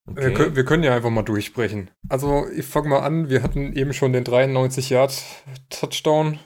Wir, 0.05 0.25
Okay. 0.25 0.33
können, 0.33 0.55
wir 0.55 0.65
können 0.65 0.83
ja 0.83 0.95
einfach 0.95 1.09
mal 1.09 1.23
durchbrechen. 1.23 1.89
Also, 2.09 2.47
ich 2.49 2.65
fange 2.65 2.89
mal 2.89 2.99
an. 2.99 3.29
Wir 3.29 3.41
hatten 3.43 3.73
eben 3.73 3.93
schon 3.93 4.13
den 4.13 4.23
93-Yard-Touchdown. 4.25 6.39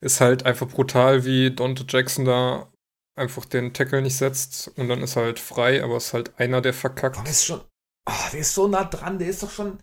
Ist 0.00 0.20
halt 0.20 0.46
einfach 0.46 0.68
brutal, 0.68 1.24
wie 1.24 1.50
Dante 1.54 1.84
Jackson 1.88 2.24
da 2.24 2.72
einfach 3.16 3.44
den 3.46 3.74
Tackle 3.74 4.00
nicht 4.00 4.16
setzt 4.16 4.68
und 4.78 4.88
dann 4.88 5.02
ist 5.02 5.16
halt 5.16 5.40
frei, 5.40 5.82
aber 5.82 5.96
ist 5.96 6.14
halt 6.14 6.38
einer, 6.38 6.60
der 6.60 6.72
verkackt. 6.72 7.16
der 7.16 7.24
ist 7.30 7.44
schon. 7.46 7.60
Ah, 8.08 8.30
der 8.32 8.40
ist 8.40 8.54
so 8.54 8.68
nah 8.68 8.84
dran, 8.84 9.18
der 9.18 9.28
ist 9.28 9.42
doch 9.42 9.50
schon. 9.50 9.78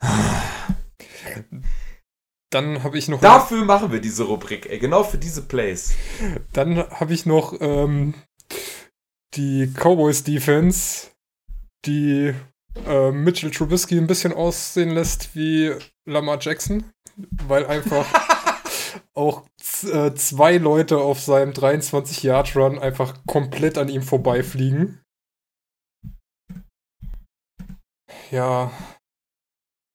Dann 2.50 2.82
habe 2.82 2.96
ich 2.96 3.08
noch, 3.08 3.20
Dafür 3.20 3.64
machen 3.64 3.92
wir 3.92 4.00
diese 4.00 4.24
Rubrik, 4.24 4.70
ey. 4.70 4.78
Genau 4.78 5.04
für 5.04 5.18
diese 5.18 5.42
Plays. 5.42 5.92
dann 6.54 6.78
habe 6.78 7.12
ich 7.12 7.26
noch 7.26 7.54
ähm, 7.60 8.14
die 9.34 9.70
Cowboys 9.74 10.24
Defense, 10.24 11.08
die 11.88 12.34
äh, 12.86 13.10
Mitchell 13.10 13.50
Trubisky 13.50 13.96
ein 13.96 14.06
bisschen 14.06 14.32
aussehen 14.32 14.90
lässt 14.90 15.34
wie 15.34 15.74
Lamar 16.04 16.38
Jackson, 16.40 16.84
weil 17.46 17.66
einfach 17.66 18.06
auch 19.14 19.46
äh, 19.84 20.14
zwei 20.14 20.58
Leute 20.58 20.98
auf 20.98 21.20
seinem 21.20 21.52
23-Yard-Run 21.52 22.78
einfach 22.78 23.24
komplett 23.26 23.78
an 23.78 23.88
ihm 23.88 24.02
vorbeifliegen. 24.02 25.00
Ja, 28.30 28.70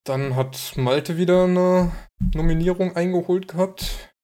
dann 0.04 0.34
hat 0.34 0.76
Malte 0.76 1.16
wieder 1.16 1.44
eine 1.44 1.92
Nominierung 2.34 2.96
eingeholt 2.96 3.48
gehabt. 3.48 4.14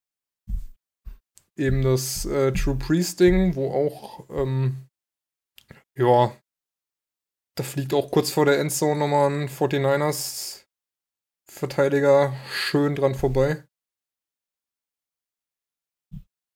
Eben 1.56 1.82
das 1.82 2.24
äh, 2.26 2.52
True 2.52 2.76
Priest-Ding, 2.76 3.54
wo 3.54 3.70
auch, 3.70 4.28
ähm, 4.30 4.88
ja, 5.96 6.34
da 7.61 7.64
fliegt 7.64 7.92
auch 7.92 8.11
kurz 8.11 8.30
vor 8.30 8.46
der 8.46 8.58
Endzone 8.58 8.98
nochmal 8.98 9.30
ein 9.30 9.50
49ers-Verteidiger 9.50 12.34
schön 12.50 12.96
dran 12.96 13.14
vorbei. 13.14 13.68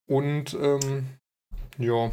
Und, 0.09 0.55
ähm, 0.55 1.19
ja, 1.77 2.11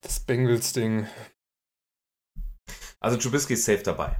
das 0.00 0.20
Bengals-Ding. 0.20 1.06
Also 2.98 3.18
Trubisky 3.18 3.52
ist 3.52 3.66
safe 3.66 3.82
dabei. 3.82 4.18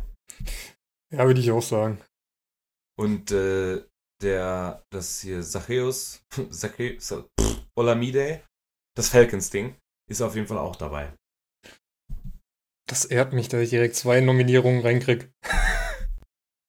Ja, 1.11 1.27
würde 1.27 1.41
ich 1.41 1.51
auch 1.51 1.63
sagen. 1.63 2.05
Und 2.99 3.31
äh, 3.31 3.83
der, 4.21 4.85
das 4.91 5.23
hier 5.23 5.43
Zachäus, 5.43 6.23
pff, 6.31 6.51
Olamide, 7.75 8.47
das 8.95 9.09
Falcons-Ding, 9.09 9.81
ist 10.11 10.21
auf 10.21 10.35
jeden 10.35 10.47
Fall 10.47 10.59
auch 10.59 10.77
dabei. 10.77 11.17
Das 12.87 13.05
ehrt 13.05 13.33
mich, 13.33 13.49
dass 13.49 13.63
ich 13.63 13.71
direkt 13.71 13.97
zwei 13.97 14.21
Nominierungen 14.21 14.83
reinkrieg. 14.83 15.33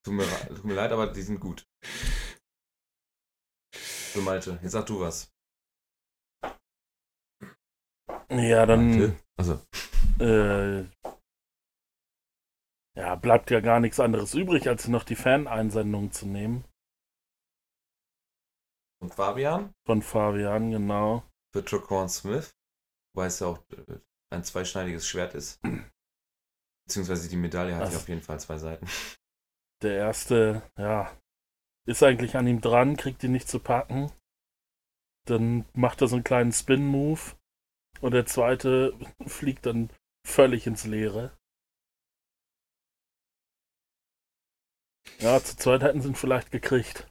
Tut 0.03 0.13
mir, 0.13 0.25
tut 0.47 0.63
mir 0.65 0.75
leid, 0.75 0.91
aber 0.91 1.07
die 1.07 1.21
sind 1.21 1.39
gut. 1.39 1.67
So, 4.13 4.21
Malte, 4.21 4.59
jetzt 4.61 4.71
sag 4.71 4.85
du 4.85 4.99
was. 4.99 5.33
Ja, 8.29 8.65
dann? 8.65 9.19
Also, 9.37 9.59
äh, 10.19 10.83
ja, 12.97 13.15
bleibt 13.15 13.51
ja 13.51 13.59
gar 13.59 13.79
nichts 13.79 13.99
anderes 13.99 14.33
übrig, 14.33 14.69
als 14.69 14.87
noch 14.87 15.03
die 15.03 15.15
Fan-Einsendung 15.15 16.11
zu 16.11 16.25
nehmen. 16.27 16.63
und 19.01 19.13
Fabian 19.13 19.73
Von 19.85 20.01
Fabian, 20.01 20.71
genau. 20.71 21.23
für 21.53 21.63
Traquan 21.63 22.09
Smith, 22.09 22.55
wobei 23.13 23.27
es 23.27 23.39
ja 23.39 23.47
auch 23.47 23.59
äh, 23.71 23.99
ein 24.33 24.43
zweischneidiges 24.43 25.07
Schwert 25.07 25.35
ist. 25.35 25.59
Beziehungsweise 26.85 27.29
die 27.29 27.35
Medaille 27.35 27.75
hat 27.75 27.91
ja 27.91 27.97
auf 27.97 28.07
jeden 28.07 28.21
Fall 28.21 28.39
zwei 28.39 28.57
Seiten. 28.57 28.87
Der 29.81 29.97
erste, 29.97 30.63
ja, 30.77 31.11
ist 31.85 32.01
eigentlich 32.01 32.37
an 32.37 32.47
ihm 32.47 32.61
dran, 32.61 32.97
kriegt 32.97 33.23
ihn 33.23 33.33
nicht 33.33 33.49
zu 33.49 33.59
packen. 33.59 34.11
Dann 35.27 35.65
macht 35.73 36.01
er 36.01 36.07
so 36.07 36.15
einen 36.15 36.23
kleinen 36.23 36.53
Spin-Move. 36.53 37.35
Und 38.01 38.11
der 38.11 38.25
zweite 38.25 38.97
fliegt 39.25 39.65
dann 39.65 39.89
völlig 40.25 40.67
ins 40.67 40.85
Leere. 40.85 41.37
Ja, 45.19 45.41
zu 45.41 45.55
zweit 45.55 45.81
hätten 45.81 46.01
sie 46.01 46.09
ihn 46.09 46.15
vielleicht 46.15 46.51
gekriegt. 46.51 47.07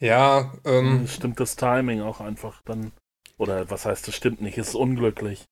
Ja, 0.00 0.54
ähm, 0.64 1.06
Stimmt 1.06 1.40
das 1.40 1.56
Timing 1.56 2.00
auch 2.00 2.20
einfach 2.20 2.62
dann. 2.62 2.92
Oder 3.36 3.70
was 3.70 3.84
heißt, 3.84 4.06
das 4.06 4.14
stimmt 4.14 4.40
nicht, 4.40 4.58
ist 4.58 4.74
unglücklich. 4.74 5.46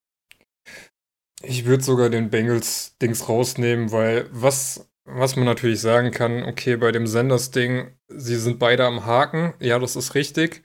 Ich 1.43 1.65
würde 1.65 1.83
sogar 1.83 2.11
den 2.11 2.31
Bengals-Dings 2.31 3.29
rausnehmen, 3.29 3.93
weil 3.93 4.29
was, 4.31 4.89
was 5.05 5.37
man 5.37 5.45
natürlich 5.45 5.81
sagen 5.81 6.11
kann, 6.11 6.45
okay, 6.45 6.77
bei 6.77 6.93
dem 6.93 7.07
Senders-Ding, 7.07 7.91
sie 8.09 8.37
sind 8.37 8.59
beide 8.59 8.85
am 8.85 9.07
Haken, 9.07 9.55
ja, 9.61 9.79
das 9.79 9.97
ist 9.97 10.15
richtig. 10.15 10.63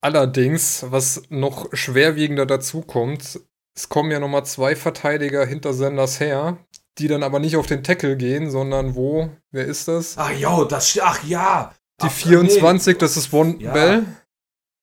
Allerdings, 0.00 0.84
was 0.88 1.22
noch 1.28 1.68
schwerwiegender 1.72 2.46
dazu 2.46 2.82
kommt, 2.82 3.40
es 3.74 3.88
kommen 3.88 4.10
ja 4.10 4.20
nochmal 4.20 4.44
zwei 4.44 4.76
Verteidiger 4.76 5.46
hinter 5.46 5.72
Senders 5.72 6.20
her, 6.20 6.58
die 6.98 7.08
dann 7.08 7.22
aber 7.22 7.38
nicht 7.38 7.56
auf 7.56 7.66
den 7.66 7.82
Tackle 7.82 8.16
gehen, 8.16 8.50
sondern 8.50 8.94
wo, 8.94 9.30
wer 9.50 9.64
ist 9.64 9.88
das? 9.88 10.18
Ach 10.18 10.32
jo, 10.32 10.64
das 10.64 10.98
ach 11.02 11.24
ja. 11.24 11.74
Die 12.02 12.06
Ach, 12.06 12.12
24, 12.12 12.98
das 12.98 13.16
ist 13.16 13.26
Von 13.26 13.60
Ja. 13.60 13.72
Bell. 13.72 14.04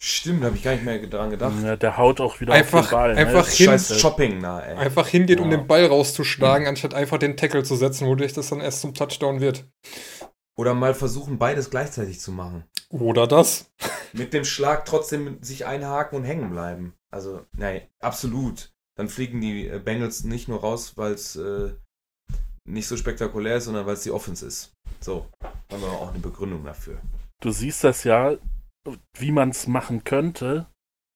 Stimmt, 0.02 0.44
habe 0.46 0.56
ich 0.56 0.64
gar 0.64 0.72
nicht 0.72 0.86
mehr 0.86 0.98
dran 1.08 1.30
gedacht. 1.30 1.54
Ja, 1.62 1.76
der 1.76 1.98
haut 1.98 2.22
auch 2.22 2.40
wieder 2.40 2.54
Einfach- 2.54 2.80
auf 2.80 2.88
den 2.90 2.92
Ball. 2.96 3.18
einfach 3.18 3.46
ne? 3.46 3.52
hin- 3.54 3.66
Scheiß 3.68 4.00
Shopping 4.00 4.40
na, 4.40 4.62
ey. 4.62 4.78
Einfach 4.78 5.08
hingeht, 5.08 5.40
um 5.42 5.52
Ja. 5.52 5.58
den 5.58 5.68
Ball 5.68 5.86
rauszuschlagen, 5.86 6.68
anstatt 6.68 6.94
einfach 6.94 7.18
den 7.18 7.36
Tackle 7.36 7.64
zu 7.64 7.76
setzen, 7.76 8.08
wodurch 8.08 8.32
das 8.34 8.48
dann 8.50 8.62
erst 8.62 8.80
zum 8.82 8.94
Touchdown 8.94 9.42
wird. 9.42 9.66
Oder 10.58 10.74
mal 10.74 10.94
versuchen, 10.94 11.38
beides 11.38 11.70
gleichzeitig 11.70 12.20
zu 12.22 12.32
machen. 12.32 12.64
Oder 12.90 13.28
das. 13.28 13.72
Mit 14.14 14.34
dem 14.34 14.46
Schlag 14.46 14.86
trotzdem 14.86 15.38
sich 15.42 15.66
einhaken 15.66 16.18
und 16.20 16.24
hängen 16.26 16.50
bleiben. 16.50 16.94
Also, 17.12 17.42
nein, 17.58 17.82
absolut. 18.00 18.72
Dann 18.96 19.10
fliegen 19.10 19.42
die 19.42 19.68
äh, 19.68 19.80
Bengals 19.80 20.24
nicht 20.24 20.48
nur 20.48 20.62
raus, 20.62 20.94
weil 20.96 21.14
es 21.14 21.36
äh, 21.36 21.72
nicht 22.66 22.88
so 22.88 22.96
spektakulär 22.98 23.58
ist, 23.58 23.66
sondern 23.66 23.86
weil 23.86 23.94
es 23.94 24.04
die 24.04 24.12
Offense 24.12 24.46
ist. 24.46 24.72
So, 25.02 25.28
haben 25.72 25.82
wir 25.82 25.90
auch 25.90 26.10
eine 26.10 26.20
Begründung 26.20 26.64
dafür. 26.66 27.00
Du 27.42 27.52
siehst 27.52 27.84
das 27.84 28.04
ja, 28.04 28.36
wie 29.18 29.32
man 29.32 29.50
es 29.50 29.68
machen 29.68 30.04
könnte 30.04 30.68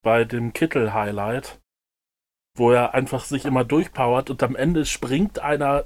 bei 0.04 0.26
dem 0.26 0.54
Kittel-Highlight, 0.54 1.60
wo 2.58 2.72
er 2.72 2.94
einfach 2.94 3.26
sich 3.26 3.46
immer 3.46 3.64
durchpowert 3.64 4.30
und 4.30 4.44
am 4.44 4.56
Ende 4.56 4.86
springt 4.86 5.40
einer 5.40 5.86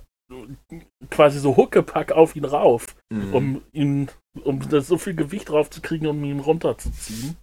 quasi 1.09 1.39
so 1.39 1.55
Huckepack 1.55 2.11
auf 2.11 2.35
ihn 2.35 2.43
rauf, 2.45 2.95
Mhm. 3.09 3.33
um 3.33 3.61
ihn, 3.71 4.09
um 4.43 4.67
da 4.69 4.81
so 4.81 4.97
viel 4.97 5.15
Gewicht 5.15 5.49
drauf 5.49 5.69
zu 5.69 5.81
kriegen, 5.81 6.07
um 6.07 6.21
ihn 6.23 6.39
runterzuziehen. 6.41 7.38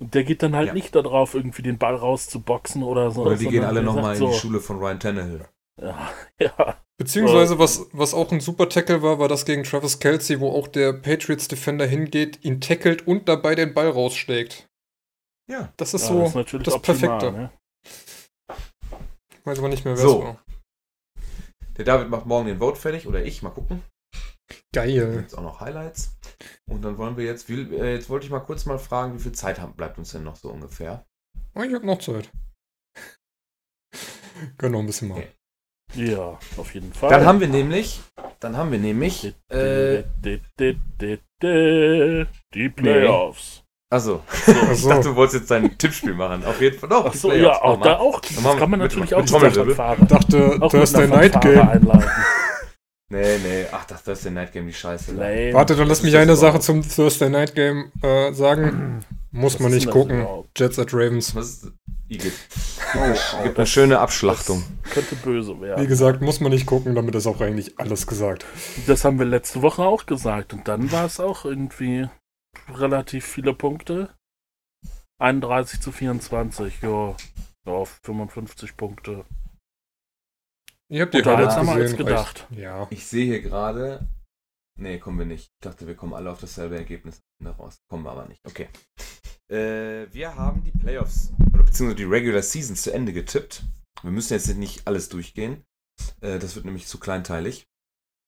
Und 0.00 0.14
der 0.14 0.22
geht 0.22 0.44
dann 0.44 0.54
halt 0.54 0.68
Ja. 0.68 0.74
nicht 0.74 0.94
darauf, 0.94 1.34
irgendwie 1.34 1.62
den 1.62 1.78
Ball 1.78 1.96
rauszuboxen 1.96 2.84
oder 2.84 3.10
so. 3.10 3.22
Oder 3.22 3.36
die 3.36 3.48
gehen 3.48 3.64
alle 3.64 3.82
nochmal 3.82 4.14
sagt 4.14 4.20
in 4.20 4.26
die 4.28 4.32
so, 4.34 4.38
Schule 4.38 4.60
von 4.60 4.78
Ryan 4.78 5.00
Tannehill. 5.00 5.48
Ja, 5.80 6.12
ja. 6.40 6.80
Beziehungsweise, 6.96 7.58
was, 7.58 7.86
was 7.92 8.12
auch 8.14 8.32
ein 8.32 8.40
super 8.40 8.68
Tackle 8.68 9.02
war, 9.02 9.18
war 9.20 9.28
das 9.28 9.44
gegen 9.44 9.62
Travis 9.62 10.00
Kelsey, 10.00 10.40
wo 10.40 10.50
auch 10.50 10.66
der 10.66 10.92
Patriots-Defender 10.92 11.86
hingeht, 11.86 12.44
ihn 12.44 12.60
tackelt 12.60 13.06
und 13.06 13.28
dabei 13.28 13.54
den 13.54 13.72
Ball 13.74 13.88
rausschlägt. 13.90 14.68
Ja. 15.48 15.72
Das 15.76 15.94
ist 15.94 16.02
Ja, 16.02 16.08
so 16.08 16.18
das 16.20 16.28
ist 16.30 16.34
natürlich 16.34 16.64
das 16.64 16.74
optimal, 16.74 17.18
Perfekte. 17.18 17.32
ne? 17.32 17.52
Weiß 19.44 19.58
aber 19.60 19.68
nicht 19.68 19.84
mehr, 19.84 19.96
wer 19.96 20.02
So. 20.02 20.18
es 20.18 20.24
war. 20.24 20.44
Der 21.76 21.84
David 21.84 22.08
macht 22.10 22.26
morgen 22.26 22.48
den 22.48 22.58
Vote 22.58 22.78
fertig 22.78 23.06
oder 23.06 23.24
ich, 23.24 23.42
mal 23.42 23.50
gucken. 23.50 23.82
Geil. 24.74 25.20
Jetzt 25.22 25.38
auch 25.38 25.42
noch 25.42 25.60
Highlights. 25.60 26.18
Und 26.68 26.82
dann 26.82 26.98
wollen 26.98 27.16
wir 27.16 27.24
jetzt, 27.24 27.48
wie, 27.48 27.62
äh, 27.76 27.94
jetzt 27.94 28.10
wollte 28.10 28.26
ich 28.26 28.32
mal 28.32 28.40
kurz 28.40 28.66
mal 28.66 28.78
fragen, 28.78 29.14
wie 29.14 29.20
viel 29.22 29.32
Zeit 29.32 29.60
haben, 29.60 29.74
bleibt 29.74 29.96
uns 29.98 30.10
denn 30.10 30.24
noch 30.24 30.36
so 30.36 30.50
ungefähr? 30.50 31.06
Oh, 31.54 31.62
ich 31.62 31.72
hab 31.72 31.84
noch 31.84 32.00
Zeit. 32.00 32.30
Können 34.58 34.72
noch 34.72 34.80
ein 34.80 34.86
bisschen 34.86 35.08
machen. 35.08 35.22
Okay. 35.22 35.32
Ja, 35.94 36.38
auf 36.56 36.74
jeden 36.74 36.92
Fall. 36.92 37.10
Dann 37.10 37.24
haben 37.24 37.40
wir 37.40 37.48
nämlich, 37.48 38.00
dann 38.40 38.56
haben 38.56 38.70
wir 38.70 38.78
nämlich, 38.78 39.34
äh, 39.50 40.02
Di- 40.22 40.40
di- 40.58 40.78
di- 41.00 41.18
di- 41.42 42.26
die 42.54 42.68
Playoffs. 42.68 43.62
also, 43.90 44.22
Ach 44.28 44.48
ich 44.72 44.80
so. 44.82 44.88
dachte, 44.90 45.08
du 45.08 45.16
wolltest 45.16 45.40
jetzt 45.40 45.50
dein 45.50 45.76
Tippspiel 45.78 46.14
machen. 46.14 46.44
Auf 46.44 46.60
jeden 46.60 46.78
Fall 46.78 46.88
doch. 46.90 47.04
die 47.04 47.08
Achso, 47.10 47.28
Playoffs, 47.28 47.58
ja, 47.58 47.62
auch 47.64 47.80
da 47.80 47.96
auch. 47.98 48.20
Das 48.20 48.34
kann 48.36 48.44
man 48.58 48.70
mit- 48.70 48.80
natürlich 48.80 49.10
mit 49.10 49.14
auch 49.14 49.20
mit 49.22 49.28
Trommelwirbel. 49.30 49.74
Fanfare. 49.74 50.06
Dachte, 50.06 50.58
Thursday 50.70 51.08
Night 51.08 51.40
Game. 51.40 51.68
einleiten. 51.68 52.10
Nee, 53.10 53.38
nee, 53.42 53.64
ach, 53.72 53.86
das 53.86 54.04
Thursday 54.04 54.30
Night 54.30 54.52
Game, 54.52 54.66
die 54.66 54.72
Scheiße. 54.74 55.12
Lame. 55.14 55.54
Warte, 55.54 55.74
dann 55.76 55.88
lass 55.88 56.02
mich 56.02 56.14
eine 56.14 56.36
Sache 56.36 56.60
zum 56.60 56.86
Thursday 56.86 57.30
Night 57.30 57.54
Game 57.54 57.90
äh, 58.02 58.34
sagen. 58.34 59.02
Muss 59.30 59.54
Was 59.54 59.60
man 59.60 59.72
nicht 59.72 59.90
gucken. 59.90 60.26
Jets 60.54 60.78
at 60.78 60.92
Ravens. 60.92 61.34
Was 61.34 61.46
ist, 61.48 61.72
Igitt. 62.08 62.32
Oh, 62.94 62.98
oh, 63.00 63.42
Gibt 63.42 63.58
eine 63.58 63.66
schöne 63.66 63.98
Abschlachtung. 63.98 64.64
Könnte 64.84 65.14
böse 65.16 65.60
werden. 65.60 65.82
Wie 65.82 65.86
gesagt, 65.86 66.22
muss 66.22 66.40
man 66.40 66.52
nicht 66.52 66.64
gucken, 66.66 66.94
damit 66.94 67.14
ist 67.14 67.26
auch 67.26 67.40
eigentlich 67.40 67.78
alles 67.78 68.06
gesagt. 68.06 68.46
Das 68.86 69.04
haben 69.04 69.18
wir 69.18 69.26
letzte 69.26 69.60
Woche 69.60 69.82
auch 69.82 70.06
gesagt. 70.06 70.54
Und 70.54 70.68
dann 70.68 70.90
war 70.90 71.04
es 71.04 71.20
auch 71.20 71.44
irgendwie 71.44 72.08
relativ 72.68 73.26
viele 73.26 73.52
Punkte. 73.52 74.14
31 75.20 75.80
zu 75.80 75.92
24, 75.92 76.80
ja. 76.82 77.14
Ja, 77.66 77.84
55 77.84 78.76
Punkte. 78.76 79.26
Ihr 80.90 81.02
habt 81.02 81.12
die 81.12 81.22
Highlights 81.22 81.56
haben 81.56 81.66
wir 81.66 81.74
gesehen. 81.74 81.98
als 81.98 82.06
gedacht. 82.06 82.46
reicht. 82.50 82.58
Ja. 82.58 82.86
Ich 82.88 83.06
sehe 83.06 83.26
hier 83.26 83.42
gerade. 83.42 84.08
Nee, 84.80 84.98
kommen 84.98 85.18
wir 85.18 85.26
nicht. 85.26 85.50
Ich 85.52 85.60
dachte, 85.60 85.86
wir 85.86 85.94
kommen 85.94 86.14
alle 86.14 86.30
auf 86.30 86.40
dasselbe 86.40 86.76
Ergebnis 86.76 87.20
daraus. 87.42 87.82
Kommen 87.90 88.04
wir 88.04 88.12
aber 88.12 88.26
nicht. 88.26 88.40
Okay. 88.46 88.68
Äh, 89.50 90.12
wir 90.12 90.36
haben 90.36 90.62
die 90.62 90.72
Playoffs, 90.72 91.32
oder 91.54 91.62
beziehungsweise 91.62 91.96
die 91.96 92.04
Regular 92.04 92.42
Season 92.42 92.76
zu 92.76 92.92
Ende 92.92 93.12
getippt. 93.12 93.64
Wir 94.02 94.10
müssen 94.10 94.34
jetzt 94.34 94.48
nicht 94.56 94.86
alles 94.86 95.08
durchgehen. 95.08 95.64
Äh, 96.20 96.38
das 96.38 96.54
wird 96.54 96.64
nämlich 96.64 96.86
zu 96.86 96.98
kleinteilig. 96.98 97.66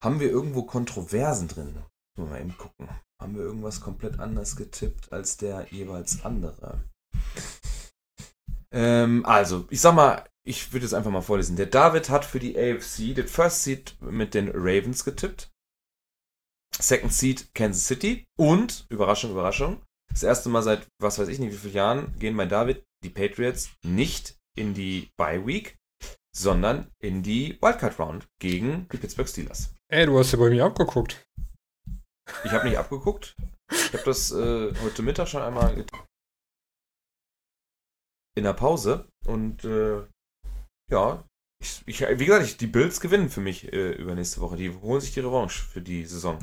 Haben 0.02 0.20
wir 0.20 0.30
irgendwo 0.30 0.62
Kontroversen 0.62 1.48
drin? 1.48 1.74
Müssen 1.74 1.84
wir 2.16 2.24
mal 2.26 2.40
eben 2.40 2.56
gucken. 2.56 2.88
Haben 3.20 3.36
wir 3.36 3.42
irgendwas 3.42 3.80
komplett 3.82 4.18
anders 4.18 4.56
getippt 4.56 5.12
als 5.12 5.36
der 5.36 5.66
jeweils 5.70 6.24
andere? 6.24 6.82
Ähm, 8.72 9.26
also, 9.26 9.66
ich 9.68 9.80
sag 9.80 9.94
mal, 9.94 10.24
ich 10.42 10.72
würde 10.72 10.86
jetzt 10.86 10.94
einfach 10.94 11.10
mal 11.10 11.20
vorlesen. 11.20 11.56
Der 11.56 11.66
David 11.66 12.08
hat 12.08 12.24
für 12.24 12.40
die 12.40 12.56
AFC 12.56 13.14
den 13.14 13.28
First 13.28 13.64
Seed 13.64 13.96
mit 14.00 14.32
den 14.32 14.48
Ravens 14.48 15.04
getippt. 15.04 15.52
Second 16.78 17.12
Seed 17.12 17.54
Kansas 17.54 17.86
City. 17.86 18.26
Und, 18.38 18.86
Überraschung, 18.88 19.32
Überraschung, 19.32 19.82
das 20.10 20.22
erste 20.22 20.48
Mal 20.48 20.62
seit 20.62 20.86
was 21.00 21.18
weiß 21.18 21.28
ich 21.28 21.38
nicht 21.38 21.52
wie 21.52 21.56
vielen 21.56 21.74
Jahren 21.74 22.18
gehen 22.18 22.36
bei 22.36 22.46
David 22.46 22.84
die 23.02 23.10
Patriots 23.10 23.70
nicht 23.82 24.36
in 24.56 24.74
die 24.74 25.10
Bye 25.16 25.46
Week, 25.46 25.78
sondern 26.34 26.90
in 26.98 27.22
die 27.22 27.58
Wildcard 27.60 27.98
Round 27.98 28.28
gegen 28.40 28.88
die 28.92 28.98
Pittsburgh 28.98 29.28
Steelers. 29.28 29.74
Ey, 29.88 30.06
du 30.06 30.18
hast 30.18 30.32
ja 30.32 30.38
bei 30.38 30.50
mir 30.50 30.64
abgeguckt. 30.64 31.24
Ich 32.44 32.52
habe 32.52 32.68
nicht 32.68 32.78
abgeguckt. 32.78 33.36
Ich 33.72 33.92
habe 33.92 34.04
das 34.04 34.30
äh, 34.32 34.74
heute 34.82 35.02
Mittag 35.02 35.28
schon 35.28 35.42
einmal 35.42 35.74
getan. 35.74 36.00
in 38.36 38.44
der 38.44 38.52
Pause 38.52 39.08
und 39.26 39.64
äh, 39.64 40.02
ja, 40.90 41.24
ich, 41.62 41.82
ich, 41.86 42.00
wie 42.00 42.24
gesagt, 42.24 42.46
ich, 42.46 42.56
die 42.56 42.66
Bills 42.66 43.00
gewinnen 43.00 43.28
für 43.28 43.40
mich 43.40 43.72
äh, 43.72 43.92
übernächste 43.92 44.40
Woche. 44.40 44.56
Die 44.56 44.70
holen 44.70 45.00
sich 45.00 45.12
die 45.12 45.20
Revanche 45.20 45.62
für 45.62 45.82
die 45.82 46.04
Saison. 46.06 46.38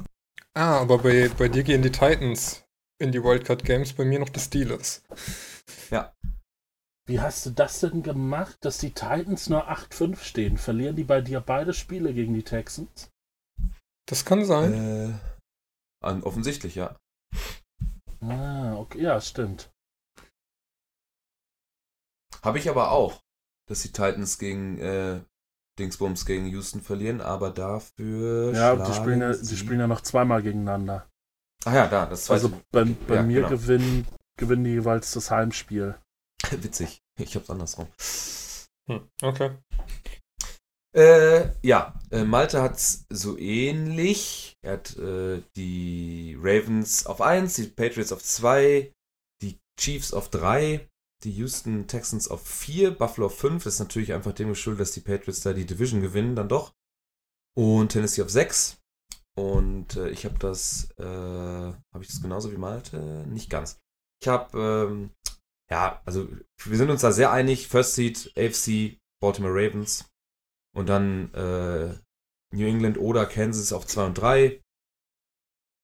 Ah, 0.54 0.80
aber 0.80 1.00
bei, 1.00 1.30
bei 1.30 1.50
dir 1.50 1.64
gehen 1.64 1.82
die 1.82 1.92
Titans 1.92 2.67
in 3.00 3.12
die 3.12 3.24
Wildcard 3.24 3.64
Games, 3.64 3.94
bei 3.94 4.06
mir 4.06 4.20
noch 4.20 4.30
die 4.30 4.40
Steelers. 4.40 5.04
Wie 7.08 7.22
hast 7.22 7.46
du 7.46 7.52
das 7.52 7.80
denn 7.80 8.04
gemacht, 8.04 8.58
dass 8.62 8.80
die 8.80 8.92
Titans 8.92 9.50
nur 9.50 9.70
8-5 9.70 10.18
stehen? 10.18 10.58
Verlieren 10.58 10.98
die 10.98 11.06
bei 11.06 11.22
dir 11.22 11.40
beide 11.40 11.74
Spiele 11.74 12.14
gegen 12.14 12.34
die 12.34 12.44
Texans? 12.44 13.10
Das 14.08 14.26
kann 14.26 14.44
sein. 14.44 15.22
Äh, 16.04 16.22
offensichtlich, 16.24 16.76
ja. 16.76 16.98
Ah, 18.20 18.76
okay, 18.76 19.02
ja, 19.02 19.22
stimmt. 19.22 19.72
Habe 22.44 22.60
ich 22.60 22.70
aber 22.70 22.92
auch, 22.92 23.22
dass 23.70 23.84
die 23.84 23.92
Titans 23.92 24.38
gegen 24.38 24.78
äh, 24.80 25.22
Dingsbums 25.80 26.26
gegen 26.26 26.48
Houston 26.48 26.82
verlieren, 26.82 27.22
aber 27.22 27.52
dafür. 27.52 28.54
Ja, 28.54 28.76
die 28.76 28.94
spielen 28.94 29.22
ja, 29.22 29.34
die 29.34 29.58
spielen 29.58 29.80
ja 29.80 29.88
noch 29.88 30.02
zweimal 30.02 30.42
gegeneinander. 30.42 31.08
Ach 31.68 31.74
ja, 31.74 31.88
da, 31.88 32.06
das 32.06 32.24
zweite. 32.24 32.46
Also 32.46 32.62
bei, 32.72 32.86
bei 32.86 33.16
Ja, 33.16 33.24
mir 33.24 33.42
genau. 33.42 33.50
gewinnen, 33.50 34.08
gewinnen 34.40 34.64
die 34.64 34.70
jeweils 34.72 35.12
das 35.12 35.32
Heimspiel. 35.32 35.96
Witzig. 36.52 37.02
Ich 37.20 37.36
hab's 37.36 37.50
andersrum. 37.50 37.88
Hm, 38.90 39.10
okay. 39.22 39.58
Äh, 40.96 41.50
ja, 41.62 42.00
äh, 42.10 42.24
Malte 42.24 42.62
hat's 42.62 43.06
so 43.10 43.38
ähnlich. 43.38 44.56
Er 44.62 44.74
hat 44.74 44.96
äh, 44.96 45.42
die 45.58 46.38
Ravens 46.40 47.06
auf 47.06 47.20
1, 47.20 47.56
die 47.56 47.64
Patriots 47.64 48.14
auf 48.14 48.24
2, 48.24 48.94
die 49.42 49.60
Chiefs 49.78 50.14
auf 50.14 50.30
3, 50.30 50.88
die 51.26 51.32
Houston 51.34 51.88
Texans 51.88 52.30
auf 52.30 52.48
4, 52.48 52.92
Buffalo 52.92 53.28
auf 53.28 53.38
5. 53.38 53.66
Das 53.66 53.74
ist 53.74 53.80
natürlich 53.82 54.14
einfach 54.14 54.32
dem 54.32 54.48
geschuldet, 54.48 54.80
dass 54.80 54.94
die 54.94 55.02
Patriots 55.02 55.42
da 55.42 55.52
die 55.52 55.66
Division 55.66 56.00
gewinnen, 56.00 56.38
dann 56.38 56.48
doch. 56.48 56.72
Und 57.58 57.92
Tennessee 57.92 58.22
auf 58.22 58.30
6. 58.30 58.78
Und 59.38 59.96
äh, 59.96 60.10
ich 60.10 60.26
habe 60.26 60.40
das, 60.40 60.90
äh, 60.98 61.04
habe 61.04 62.02
ich 62.02 62.08
das 62.08 62.22
genauso 62.22 62.52
wie 62.52 62.58
Malte? 62.58 62.98
Nicht 63.28 63.52
ganz. 63.52 63.80
Ich 64.20 64.28
habe, 64.28 64.58
ähm, 64.60 65.12
ja, 65.70 66.02
also 66.06 66.28
wir 66.64 66.78
sind 66.78 66.90
uns 66.90 67.02
da 67.02 67.12
sehr 67.12 67.32
einig. 67.32 67.68
First 67.68 67.94
Seed, 67.94 68.34
AFC, 68.36 68.98
Baltimore 69.22 69.54
Ravens. 69.54 70.10
Und 70.76 70.90
dann 70.90 71.32
äh, 71.36 71.94
New 72.56 72.66
England 72.66 72.98
oder 72.98 73.28
Kansas 73.28 73.74
auf 73.74 73.86
2 73.86 74.06
und 74.08 74.14
3. 74.16 74.62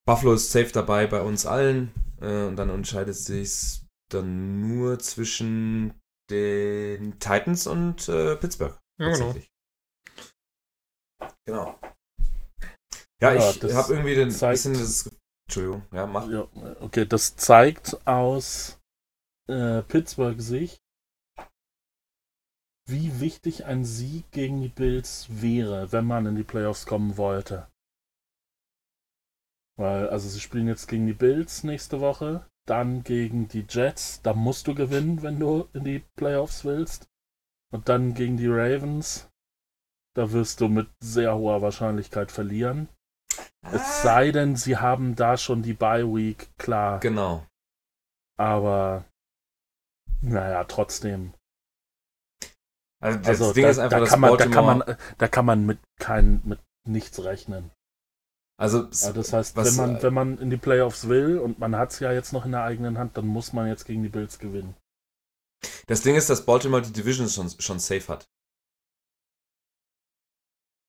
Buffalo 0.08 0.34
ist 0.34 0.52
safe 0.52 0.72
dabei 0.72 1.06
bei 1.06 1.22
uns 1.22 1.46
allen. 1.46 1.92
Äh, 2.22 2.46
und 2.46 2.56
dann 2.56 2.70
entscheidet 2.70 3.16
sich 3.16 3.84
dann 4.12 4.68
nur 4.68 4.98
zwischen 4.98 5.94
den 6.32 7.20
Titans 7.20 7.68
und 7.68 8.10
äh, 8.10 8.36
Pittsburgh. 8.36 8.80
Ja, 9.00 9.12
genau. 9.12 9.36
Genau. 11.46 11.80
Ja, 13.24 13.34
Ja, 13.34 13.50
ich 13.52 13.60
das 13.60 13.74
habe 13.74 13.94
irgendwie 13.94 14.16
den 14.16 14.32
zeigt- 14.32 14.64
bisschen 14.64 14.74
das. 14.74 15.10
Entschuldigung, 15.48 15.84
ja, 15.92 16.06
mach. 16.06 16.30
Ja, 16.30 16.48
okay, 16.82 17.06
das 17.06 17.36
zeigt 17.36 18.06
aus 18.08 18.80
äh, 19.50 19.82
Pittsburgh 19.84 20.40
Sicht, 20.42 20.80
wie 22.90 23.20
wichtig 23.20 23.66
ein 23.66 23.86
Sieg 23.86 24.30
gegen 24.32 24.62
die 24.62 24.70
Bills 24.70 25.28
wäre, 25.30 25.92
wenn 25.92 26.06
man 26.06 26.26
in 26.26 26.36
die 26.36 26.44
Playoffs 26.44 26.86
kommen 26.86 27.18
wollte. 27.18 27.68
Weil, 29.78 30.10
also 30.10 30.28
sie 30.30 30.40
spielen 30.40 30.68
jetzt 30.68 30.88
gegen 30.88 31.08
die 31.08 31.14
Bills 31.14 31.64
nächste 31.64 32.00
Woche, 32.00 32.46
dann 32.68 33.04
gegen 33.04 33.48
die 33.48 33.66
Jets, 33.68 34.22
da 34.22 34.34
musst 34.34 34.68
du 34.68 34.76
gewinnen, 34.76 35.22
wenn 35.24 35.40
du 35.40 35.68
in 35.74 35.84
die 35.84 36.04
Playoffs 36.16 36.64
willst. 36.64 37.08
Und 37.74 37.90
dann 37.90 38.14
gegen 38.14 38.38
die 38.38 38.48
Ravens, 38.48 39.30
da 40.16 40.32
wirst 40.32 40.62
du 40.62 40.68
mit 40.68 40.88
sehr 41.02 41.36
hoher 41.36 41.62
Wahrscheinlichkeit 41.62 42.32
verlieren. 42.32 42.88
Es 43.72 44.02
sei 44.04 44.32
denn, 44.32 44.56
sie 44.56 44.78
haben 44.78 45.16
da 45.16 45.38
schon 45.38 45.64
die 45.64 45.74
Bye 45.74 46.06
Week, 46.06 46.50
klar. 46.58 47.00
Genau. 47.00 47.46
Aber 48.38 49.06
naja, 50.22 50.64
trotzdem. 50.66 51.34
Also 53.02 53.20
das 53.20 53.28
Also 53.28 53.54
Ding 53.54 53.64
da, 53.64 53.70
ist 53.70 53.80
einfach, 53.80 53.98
da, 53.98 54.00
dass 54.02 54.10
kann 54.12 54.20
man, 54.22 54.38
da 54.38 54.48
kann 54.48 54.66
man, 54.66 54.98
da 55.18 55.28
kann 55.28 55.46
man 55.46 55.66
mit 55.66 55.80
kein, 56.00 56.42
mit 56.46 56.60
nichts 56.88 57.24
rechnen. 57.24 57.72
also 58.58 58.88
Ja, 58.92 59.12
das 59.14 59.34
heißt, 59.34 59.56
was, 59.56 59.78
wenn 59.78 59.88
man, 59.88 59.96
äh, 59.98 60.04
wenn 60.04 60.14
man 60.14 60.38
in 60.38 60.50
die 60.50 60.58
Playoffs 60.58 61.08
will 61.10 61.38
und 61.38 61.60
man 61.60 61.76
hat 61.76 61.92
es 61.92 62.00
ja 62.00 62.12
jetzt 62.12 62.32
noch 62.34 62.46
in 62.46 62.52
der 62.52 62.64
eigenen 62.64 62.98
Hand, 62.98 63.18
dann 63.18 63.28
muss 63.28 63.54
man 63.54 63.68
jetzt 63.68 63.86
gegen 63.86 64.04
die 64.04 64.10
Bills 64.10 64.40
gewinnen. 64.40 64.76
das 65.88 66.02
Ding 66.02 66.16
ist, 66.16 66.30
dass 66.30 66.46
Baltimore 66.46 66.82
die 66.82 66.94
Division 66.94 67.28
schon, 67.30 67.50
schon 67.50 67.80
safe 67.80 68.08
hat. 68.08 68.26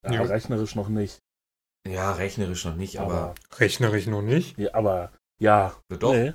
Ja, 0.04 0.12
Ja. 0.12 0.22
rechnerisch 0.22 0.74
noch 0.74 0.88
nicht. 0.88 1.18
Ja, 1.86 2.12
rechnerisch 2.12 2.64
noch 2.64 2.76
nicht, 2.76 2.98
aber, 2.98 3.14
Aber, 3.14 3.34
Rechnerisch 3.58 4.06
noch 4.06 4.22
nicht. 4.22 4.58
ja, 4.58 4.72
aber 4.74 5.12
ja. 5.38 5.76
doch. 5.88 6.12
Nee. 6.12 6.34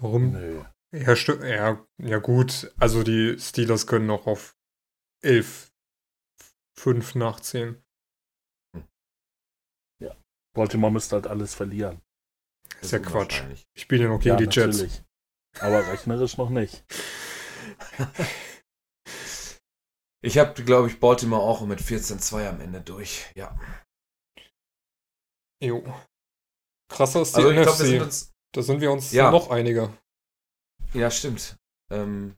Warum? 0.00 0.32
Nö. 0.32 0.64
Ja, 0.92 1.14
ja, 1.14 1.86
ja, 1.98 2.18
gut. 2.18 2.72
Also 2.78 3.04
die 3.04 3.38
Steelers 3.38 3.86
können 3.86 4.06
noch 4.06 4.26
auf 4.26 4.56
11 5.22 5.70
5 6.76 7.14
nach 7.14 7.40
10. 7.40 7.80
Baltimore 10.52 10.92
müsste 10.92 11.16
halt 11.16 11.26
alles 11.26 11.54
verlieren. 11.54 12.00
Ist 12.80 12.92
ja 12.92 12.98
Das 12.98 13.08
Quatsch. 13.08 13.42
Ich 13.74 13.82
spiele 13.82 14.04
ja 14.04 14.08
noch 14.08 14.18
gegen 14.20 14.30
ja, 14.30 14.36
die 14.36 14.44
Jets. 14.44 14.78
natürlich. 14.78 15.02
Aber 15.60 15.86
rechnerisch 15.86 16.36
noch 16.38 16.50
nicht. 16.50 16.84
Ich 20.22 20.36
habe, 20.38 20.62
glaube 20.64 20.88
ich, 20.88 21.00
Baltimore 21.00 21.42
auch 21.42 21.62
mit 21.62 21.80
14-2 21.80 22.48
am 22.48 22.60
Ende 22.60 22.80
durch. 22.80 23.26
Ja. 23.34 23.58
Jo. 25.62 25.82
Krasser 26.88 27.22
ist 27.22 27.36
die 27.36 27.42
Also 27.42 27.50
NFC. 27.52 27.76
sind 27.86 28.02
uns. 28.02 28.32
da 28.52 28.62
sind 28.62 28.80
wir 28.80 28.90
uns 28.92 29.12
Ja. 29.12 29.30
noch 29.30 29.50
einiger. 29.50 29.96
Ja, 30.92 31.10
stimmt. 31.10 31.56
Ähm, 31.90 32.36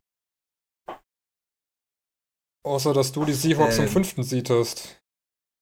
Außer, 2.64 2.92
dass 2.94 3.10
du 3.10 3.24
die 3.24 3.32
Seahawks 3.32 3.78
im 3.78 3.84
Ähm. 3.84 3.88
fünften 3.90 4.22
Seed 4.22 4.48
hast. 4.50 5.00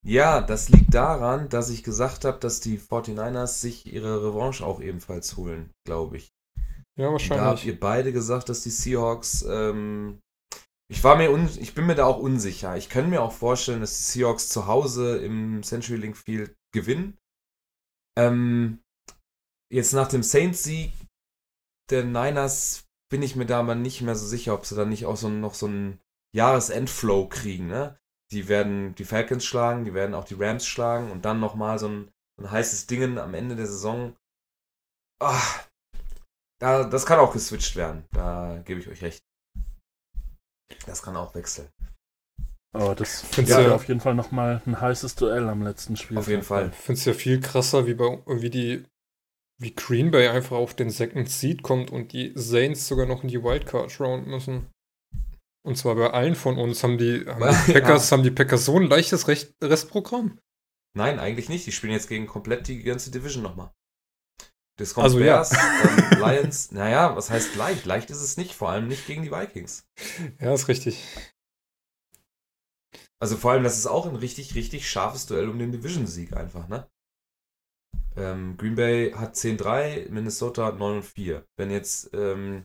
ja, 0.05 0.41
das 0.43 0.68
liegt 0.68 0.93
daran, 0.95 1.49
dass 1.49 1.71
ich 1.71 1.83
gesagt 1.83 2.25
habe, 2.27 2.39
dass 2.39 2.61
die 2.61 2.79
49ers 2.79 3.61
sich 3.61 3.87
ihre 3.87 4.23
Revanche 4.23 4.64
auch 4.66 4.81
ebenfalls 4.81 5.37
holen, 5.37 5.73
glaube 5.87 6.18
ich. 6.18 6.31
Ja, 6.99 7.09
Und 7.09 7.21
Da 7.31 7.31
habt 7.31 7.31
wahrscheinlich. 7.31 7.66
ihr 7.66 7.81
beide 7.81 8.12
gesagt, 8.12 8.49
dass 8.51 8.62
die 8.62 8.71
Seahawks. 8.71 9.43
Ähm, 9.49 10.21
ich 10.91 11.05
war 11.05 11.16
mir 11.16 11.30
un 11.30 11.49
ich 11.61 11.74
bin 11.74 11.86
mir 11.86 11.95
da 11.95 12.05
auch 12.05 12.18
unsicher. 12.18 12.76
Ich 12.76 12.88
kann 12.88 13.11
mir 13.11 13.22
auch 13.22 13.32
vorstellen, 13.32 13.80
dass 13.80 13.97
die 13.97 14.03
Seahawks 14.03 14.49
zu 14.49 14.66
Hause 14.66 15.18
im 15.18 15.62
CenturyLink 15.62 16.16
Field 16.16 16.57
gewinnen. 16.74 17.16
Ähm, 18.18 18.82
jetzt 19.72 19.93
nach 19.93 20.09
dem 20.09 20.24
Saints-Sieg 20.24 20.93
der 21.91 22.05
Niners 22.05 22.88
bin 23.09 23.22
ich 23.22 23.36
mir 23.36 23.47
da 23.47 23.61
aber 23.61 23.76
nicht 23.76 24.01
mehr 24.03 24.16
so 24.16 24.26
sicher, 24.26 24.53
ob 24.53 24.66
sie 24.66 24.74
da 24.74 24.84
nicht 24.84 25.07
auch 25.07 25.16
so 25.16 25.28
noch 25.28 25.55
so 25.55 25.66
einen 25.66 26.01
Jahresendflow 26.34 27.28
kriegen. 27.28 27.68
Ne? 27.68 27.97
Die 28.32 28.49
werden 28.49 28.95
die 28.97 29.05
Falcons 29.05 29.45
schlagen, 29.45 29.84
die 29.84 29.95
werden 29.95 30.14
auch 30.14 30.24
die 30.24 30.34
Rams 30.34 30.66
schlagen 30.66 31.12
und 31.12 31.24
dann 31.24 31.38
nochmal 31.38 31.78
so 31.78 31.88
ein, 31.88 32.11
ein 32.41 32.51
heißes 32.51 32.86
Dingen 32.88 33.18
am 33.18 33.34
Ende 33.34 33.55
der 33.55 33.66
Saison. 33.66 34.16
Ah, 35.20 35.41
da, 36.61 36.84
das 36.84 37.07
kann 37.07 37.20
auch 37.20 37.32
geswitcht 37.32 37.76
werden. 37.76 38.05
Da 38.12 38.61
gebe 38.64 38.80
ich 38.80 38.88
euch 38.88 39.03
recht. 39.03 39.24
Das 40.87 41.03
kann 41.03 41.16
auch 41.16 41.35
wechseln. 41.35 41.68
Aber 42.73 42.95
das 42.95 43.23
Findest 43.23 43.59
du- 43.59 43.62
ja 43.62 43.75
auf 43.75 43.89
jeden 43.89 44.01
Fall 44.01 44.14
nochmal 44.14 44.62
ein 44.66 44.81
heißes 44.81 45.16
Duell 45.16 45.49
am 45.49 45.62
letzten 45.62 45.97
Spiel. 45.97 46.18
Auf 46.18 46.29
jeden 46.29 46.43
Fall. 46.45 46.71
Ich 46.73 46.77
finde 46.77 46.99
es 46.99 47.05
ja 47.05 47.12
viel 47.14 47.41
krasser, 47.41 47.87
wie, 47.87 47.95
bei, 47.95 48.18
wie 48.27 48.51
die 48.51 48.85
wie 49.62 49.75
Green 49.75 50.11
Bay 50.11 50.29
einfach 50.29 50.57
auf 50.57 50.73
den 50.75 50.89
Second 50.89 51.29
Seed 51.29 51.62
kommt 51.62 51.91
und 51.91 52.12
die 52.12 52.33
Saints 52.35 52.89
sogar 52.89 53.05
noch 53.05 53.23
in 53.23 53.29
die 53.29 53.43
Wildcard 53.43 54.01
Round 54.01 54.27
müssen. 54.27 54.71
Und 55.62 55.77
zwar 55.77 55.97
bei 55.97 56.11
allen 56.11 56.35
von 56.35 56.57
uns 56.59 56.83
haben 56.83 56.97
die, 56.97 57.27
haben 57.27 57.41
die 57.41 57.45
Ja. 57.73 57.81
Packers, 57.81 58.11
haben 58.11 58.23
die 58.23 58.31
Packers 58.31 58.64
so 58.64 58.79
ein 58.79 58.85
leichtes 58.89 59.29
Recht, 59.29 59.53
Restprogramm. 59.62 60.39
Nein, 60.97 61.18
eigentlich 61.18 61.51
nicht. 61.51 61.66
Die 61.66 61.73
spielen 61.73 61.93
jetzt 61.93 62.09
gegen 62.09 62.27
komplett 62.27 62.68
die 62.68 62.83
ganze 62.83 63.11
Division 63.11 63.43
nochmal. 63.43 63.71
Das 64.81 64.95
kommt 64.95 65.05
Also, 65.05 65.18
ja. 65.20 65.37
Bears, 65.37 65.53
ähm, 65.53 66.18
Lions. 66.20 66.72
Naja, 66.72 67.14
was 67.14 67.28
heißt 67.28 67.55
leicht? 67.55 67.85
Leicht 67.85 68.09
ist 68.09 68.22
es 68.22 68.39
nicht, 68.39 68.55
vor 68.55 68.70
allem 68.70 68.89
nicht 68.89 69.07
gegen 69.07 69.22
die 69.22 69.31
Vikings. 69.31 69.87
Ja, 70.41 70.55
ist 70.55 70.68
richtig. 70.68 71.05
Also 73.18 73.37
vor 73.37 73.53
allem, 73.53 73.62
das 73.62 73.76
ist 73.76 73.87
auch 73.87 74.07
ein 74.07 74.16
richtig, 74.16 74.55
richtig 74.55 74.89
scharfes 74.89 75.26
Duell 75.26 75.51
um 75.51 75.59
den 75.59 75.70
Division-Sieg 75.70 76.35
einfach, 76.35 76.66
ne? 76.68 76.89
Ähm, 78.16 78.57
Green 78.57 78.74
Bay 78.74 79.12
hat 79.12 79.35
10-3, 79.35 80.09
Minnesota 80.09 80.64
hat 80.64 80.76
9-4. 80.76 81.45
Wenn 81.59 81.70
jetzt, 81.70 82.11
ähm, 82.14 82.64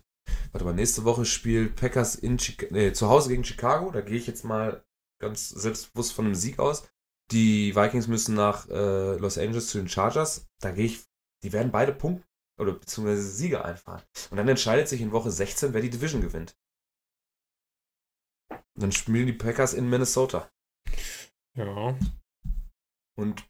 warte 0.53 0.63
mal, 0.63 0.73
nächste 0.73 1.03
Woche 1.03 1.25
spielt 1.25 1.75
Packers 1.75 2.15
in 2.15 2.37
Chica 2.37 2.67
nee, 2.69 2.93
zu 2.93 3.09
Hause 3.09 3.27
gegen 3.27 3.43
Chicago, 3.43 3.91
da 3.91 3.99
gehe 3.99 4.17
ich 4.17 4.25
jetzt 4.25 4.45
mal 4.45 4.85
ganz 5.21 5.49
selbstbewusst 5.49 6.13
von 6.13 6.25
einem 6.25 6.35
Sieg 6.35 6.59
aus. 6.59 6.87
Die 7.31 7.75
Vikings 7.75 8.07
müssen 8.07 8.35
nach 8.35 8.69
äh, 8.69 9.17
Los 9.17 9.37
Angeles 9.37 9.67
zu 9.67 9.79
den 9.79 9.89
Chargers, 9.89 10.47
da 10.61 10.71
gehe 10.71 10.85
ich, 10.85 11.03
die 11.43 11.53
werden 11.53 11.71
beide 11.71 11.93
Punkte 11.93 12.25
oder 12.59 12.73
beziehungsweise 12.73 13.23
Siege 13.23 13.63
einfahren. 13.63 14.03
Und 14.31 14.37
dann 14.37 14.47
entscheidet 14.47 14.87
sich 14.87 15.01
in 15.01 15.11
Woche 15.11 15.31
16, 15.31 15.73
wer 15.73 15.81
die 15.81 15.89
Division 15.89 16.21
gewinnt. 16.21 16.57
Dann 18.77 18.91
spielen 18.91 19.27
die 19.27 19.33
Packers 19.33 19.73
in 19.73 19.89
Minnesota. 19.89 20.49
Ja. 21.57 21.97
Und 23.17 23.49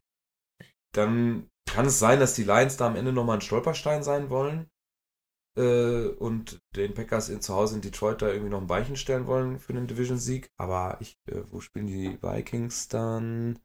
dann 0.94 1.50
kann 1.70 1.88
es 1.88 2.00
sein, 2.00 2.20
dass 2.20 2.36
die 2.36 2.44
Lions 2.44 2.78
da 2.78 2.88
am 2.88 2.96
Ende 2.96 3.12
nochmal 3.12 3.38
ein 3.38 3.42
Stolperstein 3.42 4.04
sein 4.04 4.30
wollen 4.30 4.70
äh, 5.58 6.08
und 6.08 6.62
den 6.76 6.94
Packers 6.94 7.30
in 7.30 7.42
zu 7.42 7.56
Hause 7.56 7.76
in 7.76 7.82
Detroit 7.82 8.22
da 8.22 8.28
irgendwie 8.28 8.50
noch 8.50 8.62
ein 8.62 8.70
Weichen 8.70 8.96
stellen 8.96 9.28
wollen 9.28 9.60
für 9.60 9.74
den 9.74 9.88
Division-Sieg. 9.88 10.52
Aber 10.58 10.98
ich, 11.02 11.18
äh, 11.28 11.44
wo 11.50 11.60
spielen 11.60 11.88
die 11.88 12.22
Vikings 12.22 12.88
dann? 12.88 13.60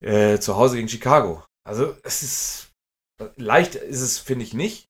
Äh, 0.00 0.38
zu 0.38 0.56
Hause 0.56 0.76
gegen 0.76 0.88
Chicago. 0.88 1.44
Also 1.66 1.96
es 2.04 2.22
ist 2.22 2.67
leicht 3.36 3.74
ist 3.74 4.00
es, 4.00 4.18
finde 4.18 4.44
ich, 4.44 4.54
nicht. 4.54 4.88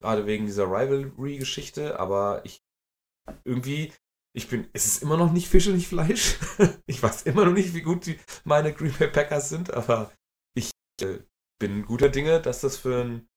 Gerade 0.00 0.26
wegen 0.26 0.46
dieser 0.46 0.66
Rivalry-Geschichte, 0.66 1.98
aber 1.98 2.42
ich 2.44 2.62
irgendwie, 3.44 3.92
ich 4.34 4.48
bin, 4.48 4.68
es 4.72 4.86
ist 4.86 5.02
immer 5.02 5.16
noch 5.16 5.32
nicht 5.32 5.48
Fisch 5.48 5.66
und 5.66 5.74
nicht 5.74 5.88
Fleisch. 5.88 6.38
ich 6.86 7.02
weiß 7.02 7.22
immer 7.22 7.44
noch 7.44 7.52
nicht, 7.52 7.74
wie 7.74 7.82
gut 7.82 8.06
die, 8.06 8.18
meine 8.44 8.72
Green 8.72 8.94
Bay 8.96 9.08
Packers 9.08 9.48
sind, 9.48 9.72
aber 9.74 10.12
ich 10.54 10.70
äh, 11.02 11.18
bin 11.60 11.84
guter 11.84 12.08
Dinge, 12.08 12.40
dass 12.40 12.60
das 12.60 12.76
für, 12.76 13.02
ein, 13.04 13.28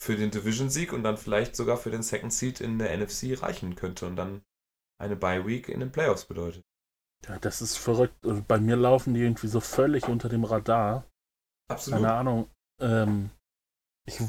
für 0.00 0.16
den 0.16 0.30
Division-Sieg 0.30 0.92
und 0.92 1.02
dann 1.02 1.16
vielleicht 1.16 1.56
sogar 1.56 1.76
für 1.76 1.90
den 1.90 2.02
Second 2.02 2.32
Seed 2.32 2.60
in 2.60 2.78
der 2.78 2.96
NFC 2.96 3.42
reichen 3.42 3.74
könnte 3.74 4.06
und 4.06 4.16
dann 4.16 4.42
eine 5.00 5.16
Bye-Week 5.16 5.68
in 5.68 5.80
den 5.80 5.90
Playoffs 5.90 6.24
bedeutet. 6.24 6.62
Ja, 7.26 7.38
das 7.38 7.62
ist 7.62 7.76
verrückt. 7.76 8.24
Und 8.24 8.46
Bei 8.46 8.58
mir 8.58 8.76
laufen 8.76 9.14
die 9.14 9.20
irgendwie 9.20 9.48
so 9.48 9.60
völlig 9.60 10.08
unter 10.08 10.28
dem 10.28 10.44
Radar. 10.44 11.06
Absolut. 11.68 12.00
Keine 12.00 12.12
Ahnung. 12.12 12.50
Ähm, 12.80 13.30
ich 14.06 14.20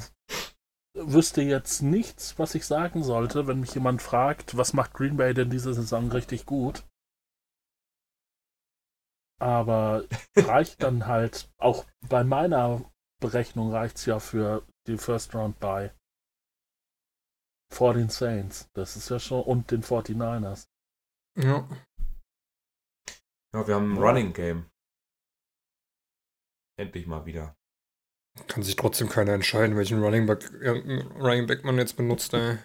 wüsste 0.96 1.42
jetzt 1.42 1.82
nichts, 1.82 2.40
was 2.40 2.56
ich 2.56 2.66
sagen 2.66 3.04
sollte, 3.04 3.48
wenn 3.48 3.60
mich 3.60 3.74
jemand 3.74 4.02
fragt, 4.02 4.58
was 4.58 4.74
macht 4.74 4.94
Green 4.94 5.18
Bay 5.18 5.34
denn 5.34 5.50
diese 5.50 5.74
Saison 5.74 6.10
richtig 6.12 6.46
gut. 6.46 6.86
Aber 9.40 10.06
reicht 10.38 10.82
dann 10.82 11.08
halt, 11.08 11.52
auch 11.58 11.86
bei 12.10 12.24
meiner 12.24 12.90
Berechnung 13.20 13.72
reicht 13.72 13.98
es 13.98 14.06
ja 14.06 14.20
für 14.20 14.66
die 14.88 14.98
First 14.98 15.36
Round 15.36 15.60
bei. 15.60 15.94
Vor 17.74 17.94
den 17.94 18.10
Saints. 18.10 18.70
Das 18.74 18.96
ist 18.96 19.10
ja 19.10 19.20
schon, 19.20 19.44
und 19.44 19.72
den 19.72 19.84
49ers. 19.84 20.70
Ja. 21.38 21.68
Ja, 23.54 23.68
wir 23.68 23.76
haben 23.76 23.94
ein 23.94 23.98
Running 23.98 24.34
Game. 24.34 24.70
Endlich 26.78 27.08
mal 27.08 27.26
wieder. 27.26 27.56
Kann 28.48 28.64
sich 28.64 28.76
trotzdem 28.76 29.10
keiner 29.10 29.34
entscheiden, 29.34 29.78
welchen 29.78 30.04
Running 30.04 30.26
Back, 30.26 30.52
irgendein 30.60 31.08
Running 31.22 31.48
Back 31.48 31.64
man 31.64 31.78
jetzt 31.78 31.96
benutzt, 31.96 32.34
ey. 32.34 32.58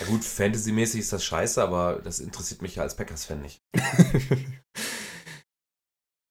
Ja 0.00 0.06
gut, 0.06 0.24
Fantasy-mäßig 0.24 1.00
ist 1.00 1.12
das 1.12 1.24
scheiße, 1.24 1.62
aber 1.62 2.00
das 2.02 2.18
interessiert 2.20 2.62
mich 2.62 2.76
ja 2.76 2.82
als 2.82 2.96
Packers-Fan 2.96 3.42
nicht. 3.42 3.62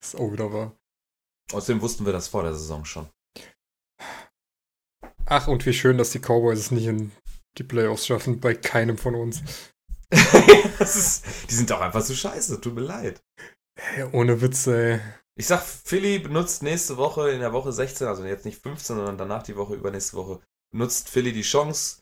ist 0.03 0.15
auch 0.15 0.31
wieder 0.31 0.51
wahr. 0.51 0.75
Außerdem 1.53 1.81
wussten 1.81 2.05
wir 2.05 2.13
das 2.13 2.27
vor 2.27 2.43
der 2.43 2.53
Saison 2.53 2.83
schon. 2.83 3.07
Ach, 5.25 5.47
und 5.47 5.65
wie 5.65 5.73
schön, 5.73 5.97
dass 5.97 6.11
die 6.11 6.19
Cowboys 6.19 6.59
es 6.59 6.71
nicht 6.71 6.87
in 6.87 7.11
die 7.57 7.63
Playoffs 7.63 8.07
schaffen, 8.07 8.41
bei 8.41 8.53
keinem 8.53 8.97
von 8.97 9.15
uns. 9.15 9.41
ist, 10.79 11.23
die 11.49 11.55
sind 11.55 11.69
doch 11.69 11.79
einfach 11.79 12.01
so 12.01 12.13
scheiße, 12.13 12.59
tut 12.59 12.75
mir 12.75 12.81
leid. 12.81 13.23
Ey, 13.95 14.03
ohne 14.11 14.41
Witze, 14.41 14.93
ey. 14.93 14.99
Ich 15.35 15.47
sag, 15.47 15.61
Philly 15.61 16.19
benutzt 16.19 16.61
nächste 16.61 16.97
Woche 16.97 17.31
in 17.31 17.39
der 17.39 17.53
Woche 17.53 17.71
16, 17.71 18.07
also 18.07 18.23
jetzt 18.23 18.45
nicht 18.45 18.61
15, 18.61 18.97
sondern 18.97 19.17
danach 19.17 19.43
die 19.43 19.55
Woche, 19.55 19.73
übernächste 19.73 20.15
Woche, 20.15 20.41
benutzt 20.71 21.09
Philly 21.09 21.33
die 21.33 21.41
Chance, 21.41 22.01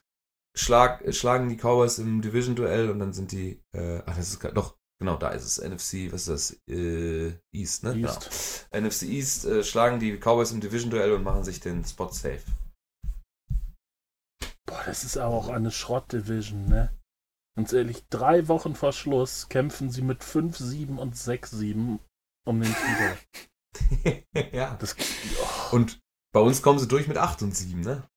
schlag, 0.57 1.01
schlagen 1.13 1.47
die 1.47 1.55
Cowboys 1.55 1.97
im 1.97 2.21
Division-Duell 2.21 2.89
und 2.89 2.99
dann 2.99 3.13
sind 3.13 3.31
die, 3.31 3.61
äh, 3.73 4.01
ach, 4.05 4.17
das 4.17 4.33
ist 4.33 4.43
doch, 4.53 4.75
genau, 4.99 5.15
da 5.15 5.29
ist 5.29 5.45
es, 5.45 5.59
NFC, 5.59 6.11
was 6.11 6.27
ist 6.27 6.29
das, 6.29 6.75
äh, 6.75 7.33
East, 7.53 7.83
ne? 7.83 7.95
East. 7.95 8.67
Genau. 8.71 8.87
NFC 8.87 9.03
East 9.03 9.45
äh, 9.45 9.63
schlagen 9.63 9.99
die 9.99 10.17
Cowboys 10.17 10.51
im 10.51 10.59
Division-Duell 10.59 11.13
und 11.13 11.23
machen 11.23 11.45
sich 11.45 11.61
den 11.61 11.85
Spot 11.85 12.09
safe. 12.09 12.43
Boah, 14.65 14.83
das 14.85 15.05
ist 15.05 15.15
aber 15.15 15.35
auch 15.35 15.47
eine 15.47 15.71
Schrott-Division, 15.71 16.67
ne? 16.67 16.91
Ganz 17.55 17.71
ehrlich, 17.71 18.05
drei 18.09 18.47
Wochen 18.49 18.75
vor 18.75 18.91
Schluss 18.91 19.47
kämpfen 19.47 19.89
sie 19.89 20.01
mit 20.01 20.21
5-7 20.21 20.97
und 20.97 21.15
6-7 21.15 21.99
um 22.45 22.61
den 22.61 22.73
Titel. 22.73 24.25
ja. 24.55 24.75
Das, 24.79 24.95
oh, 25.41 25.75
Und 25.75 25.99
bei 26.33 26.39
uns 26.39 26.61
kommen 26.61 26.79
sie 26.79 26.87
durch 26.87 27.07
mit 27.07 27.17
8 27.17 27.41
und 27.43 27.55
7, 27.55 27.81
ne? 27.81 28.07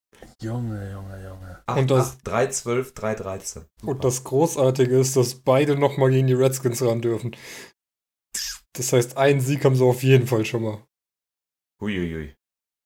Junge, 0.40 0.90
Junge, 0.92 1.22
Junge. 1.24 1.62
8, 1.66 1.78
Und 1.78 1.90
das- 1.90 2.16
8, 2.16 2.26
3, 2.26 2.46
12, 2.48 2.94
3, 2.94 3.14
13. 3.14 3.66
Und 3.82 4.04
das 4.04 4.24
Großartige 4.24 4.98
ist, 4.98 5.16
dass 5.16 5.34
beide 5.40 5.76
nochmal 5.76 6.10
gegen 6.10 6.26
die 6.26 6.32
Redskins 6.34 6.82
ran 6.82 7.02
dürfen. 7.02 7.36
Das 8.72 8.92
heißt, 8.92 9.16
einen 9.16 9.40
Sieg 9.40 9.64
haben 9.64 9.76
sie 9.76 9.84
auf 9.84 10.02
jeden 10.02 10.26
Fall 10.26 10.44
schon 10.44 10.62
mal. 10.62 10.86
Huiuiui. 11.80 12.34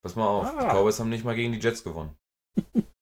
Pass 0.03 0.17
mal 0.17 0.27
auf, 0.27 0.51
die 0.51 0.57
Ah. 0.59 0.75
Cowboys 0.75 0.99
haben 1.01 1.09
nicht 1.09 1.25
mal 1.25 1.35
gegen 1.35 1.53
die 1.53 1.59
Jets 1.61 1.83
gewonnen. 1.85 2.17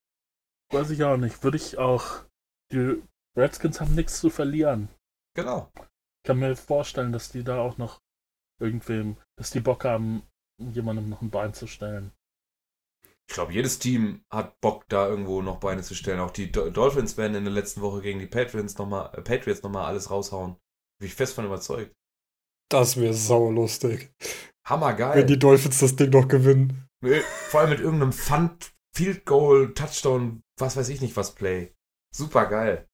Weiß 0.73 0.91
ich 0.91 1.03
auch 1.05 1.17
nicht. 1.17 1.43
Würde 1.43 1.57
ich 1.57 1.79
auch. 1.79 2.25
Die 2.73 3.03
Redskins 3.37 3.81
haben 3.81 3.95
nichts 3.95 4.21
zu 4.21 4.31
verlieren. 4.31 4.89
Genau. 5.35 5.71
Ich 5.77 6.27
kann 6.29 6.39
mir 6.39 6.57
vorstellen, 6.57 7.13
dass 7.13 7.31
die 7.31 7.45
da 7.45 7.61
auch 7.61 7.77
noch 7.79 8.01
irgendwem, 8.61 9.17
dass 9.37 9.51
die 9.51 9.61
Bock 9.61 9.85
haben, 9.85 10.23
jemandem 10.59 11.09
noch 11.09 11.23
ein 11.23 11.31
Bein 11.31 11.55
zu 11.55 11.67
stellen. 11.67 12.13
Ich 13.29 13.35
glaube, 13.35 13.53
jedes 13.53 13.79
Team 13.79 14.25
hat 14.31 14.61
Bock, 14.61 14.85
da 14.89 15.09
irgendwo 15.09 15.43
noch 15.43 15.59
Beine 15.59 15.83
zu 15.83 15.95
stellen. 15.95 16.21
Auch 16.21 16.31
die 16.31 16.53
Do 16.53 16.71
Dolphins 16.71 17.17
werden 17.17 17.35
in 17.35 17.45
der 17.45 17.53
letzten 17.53 17.81
Woche 17.81 18.01
gegen 18.01 18.21
die 18.21 18.27
Patriots 18.27 18.79
nochmal 18.79 19.11
äh, 19.15 19.21
Patriots 19.21 19.63
noch 19.63 19.71
mal 19.71 19.85
alles 19.85 20.11
raushauen. 20.11 20.57
Bin 21.01 21.09
ich 21.09 21.15
fest 21.15 21.35
von 21.35 21.45
überzeugt. 21.45 21.93
Das 22.71 22.97
wäre 22.97 23.15
saulustig. 23.15 24.13
Hammergeil. 24.67 25.19
Wenn 25.19 25.27
die 25.27 25.39
Dolphins 25.39 25.81
das 25.81 25.97
Ding 25.97 26.11
noch 26.11 26.29
gewinnen. 26.29 26.89
Nee, 27.03 27.21
Vor 27.21 27.61
allem 27.61 27.71
mit 27.71 27.81
irgendeinem 27.81 28.13
Fun, 28.13 28.57
Field 28.97 29.27
Goal, 29.27 29.75
Touchdown, 29.75 30.43
was 30.59 30.77
weiß 30.77 30.89
ich 30.89 31.01
nicht 31.01 31.17
was 31.17 31.35
Play. 31.35 31.73
Super 32.15 32.47
geil. 32.47 32.89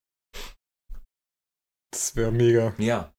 Das 1.92 2.16
wäre 2.16 2.32
mega. 2.32 2.74
Ja. 2.78 3.12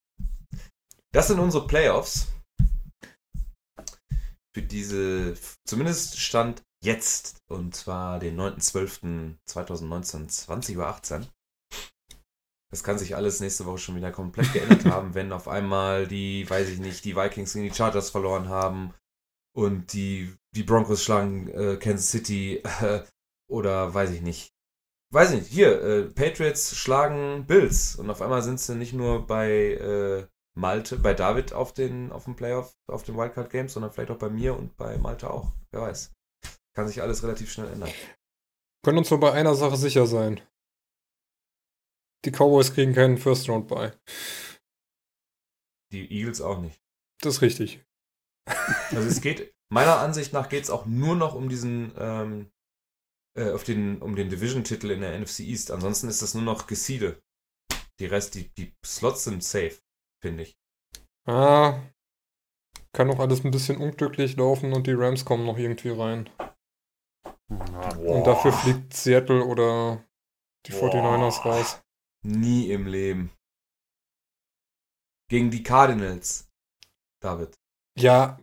Das 1.14 1.28
sind 1.28 1.40
unsere 1.40 1.68
Playoffs. 1.68 2.33
Für 4.54 4.62
diese, 4.62 5.36
zumindest 5.66 6.20
Stand 6.20 6.64
jetzt, 6.84 7.38
und 7.50 7.76
zwar 7.76 8.20
den 8.20 8.40
9.12.2019, 8.40 10.30
20.18 10.30 11.20
Uhr. 11.22 11.28
Das 12.72 12.84
kann 12.84 12.98
sich 12.98 13.16
alles 13.16 13.40
nächste 13.40 13.66
Woche 13.66 13.78
schon 13.78 13.96
wieder 13.96 14.12
komplett 14.12 14.52
geändert 14.52 14.86
haben, 14.92 15.14
wenn 15.14 15.32
auf 15.32 15.48
einmal 15.48 16.08
die, 16.08 16.50
weiß 16.50 16.70
ich 16.70 16.80
nicht, 16.80 17.06
die 17.06 17.16
Vikings 17.16 17.54
gegen 17.54 17.70
die 17.70 17.76
Chargers 17.76 18.10
verloren 18.10 18.50
haben 18.50 18.94
und 19.56 19.94
die, 19.94 20.34
die 20.56 20.64
Broncos 20.64 21.04
schlagen 21.04 21.48
äh, 21.50 21.78
Kansas 21.78 22.10
City 22.10 22.58
äh, 22.82 23.04
oder 23.48 23.94
weiß 23.94 24.12
ich 24.12 24.22
nicht. 24.22 24.52
Weiß 25.12 25.32
ich 25.32 25.42
nicht, 25.42 25.52
hier, 25.52 25.82
äh, 25.84 26.04
Patriots 26.06 26.76
schlagen 26.76 27.46
Bills 27.46 27.96
und 27.96 28.10
auf 28.10 28.22
einmal 28.22 28.42
sind 28.42 28.60
sie 28.60 28.76
nicht 28.76 28.94
nur 28.94 29.28
bei 29.28 29.50
äh, 29.50 30.28
Malte, 30.56 30.98
bei 30.98 31.14
David 31.14 31.54
auf 31.54 31.74
den, 31.74 32.12
auf 32.12 32.26
dem 32.26 32.36
Playoff, 32.36 32.78
auf 32.88 33.04
den 33.04 33.18
Wildcard 33.18 33.50
Games, 33.50 33.74
sondern 33.74 33.92
vielleicht 33.92 34.12
auch 34.12 34.20
bei 34.20 34.30
mir 34.30 34.56
und 34.58 34.78
bei 34.78 34.98
Malte 34.98 35.30
auch. 35.30 35.52
Wer 35.72 35.82
weiß. 35.82 36.14
Kann 36.76 36.88
sich 36.88 37.02
alles 37.02 37.24
relativ 37.24 37.52
schnell 37.52 37.72
ändern. 37.72 37.92
Können 38.84 38.98
uns 39.00 39.10
nur 39.10 39.20
bei 39.20 39.32
einer 39.32 39.56
Sache 39.56 39.78
sicher 39.78 40.06
sein. 40.06 40.42
Die 42.26 42.32
Cowboys 42.32 42.74
kriegen 42.74 42.94
keinen 42.94 43.18
First 43.18 43.50
Round 43.50 43.68
bei. 43.68 43.94
Die 45.92 46.12
Eagles 46.12 46.42
auch 46.42 46.60
nicht. 46.60 46.82
Das 47.22 47.36
ist 47.36 47.42
richtig. 47.42 47.84
Also 48.92 49.08
es 49.08 49.22
geht, 49.22 49.56
meiner 49.72 49.98
Ansicht 49.98 50.34
nach 50.34 50.50
geht 50.50 50.64
es 50.64 50.70
auch 50.70 50.86
nur 50.86 51.16
noch 51.16 51.34
um 51.34 51.50
diesen, 51.50 51.94
ähm, 51.98 52.52
äh, 53.36 53.52
auf 53.52 53.64
den, 53.64 54.02
um 54.04 54.16
den 54.16 54.30
Division-Titel 54.30 54.92
in 54.92 55.02
der 55.02 55.18
NFC 55.18 55.40
East. 55.40 55.72
Ansonsten 55.72 56.10
ist 56.10 56.22
das 56.22 56.36
nur 56.36 56.44
noch 56.44 56.68
Gesiede. 56.68 57.20
Die 58.00 58.06
Rest, 58.06 58.36
die, 58.36 58.54
die 58.54 58.76
Slots 58.86 59.24
sind 59.24 59.44
safe, 59.44 59.80
finde 60.24 60.44
ich. 60.44 60.58
Ah, 61.28 61.82
kann 62.96 63.08
noch 63.08 63.20
alles 63.20 63.44
ein 63.44 63.52
bisschen 63.52 63.78
unglücklich 63.78 64.38
laufen 64.38 64.72
und 64.74 64.88
die 64.88 64.94
Rams 64.94 65.26
kommen 65.26 65.46
noch 65.46 65.58
irgendwie 65.58 65.90
rein. 65.90 66.30
Na, 67.50 67.96
Und 67.98 68.26
dafür 68.26 68.54
fliegt 68.54 68.94
Seattle 68.94 69.44
oder 69.44 70.04
die 70.66 70.72
Boah. 70.72 70.94
49ers 70.94 71.44
raus. 71.46 71.82
Nie 72.26 72.72
im 72.72 72.88
Leben. 72.88 73.32
Gegen 75.30 75.52
die 75.52 75.62
Cardinals. 75.64 76.50
David. 77.22 77.60
Ja. 78.00 78.40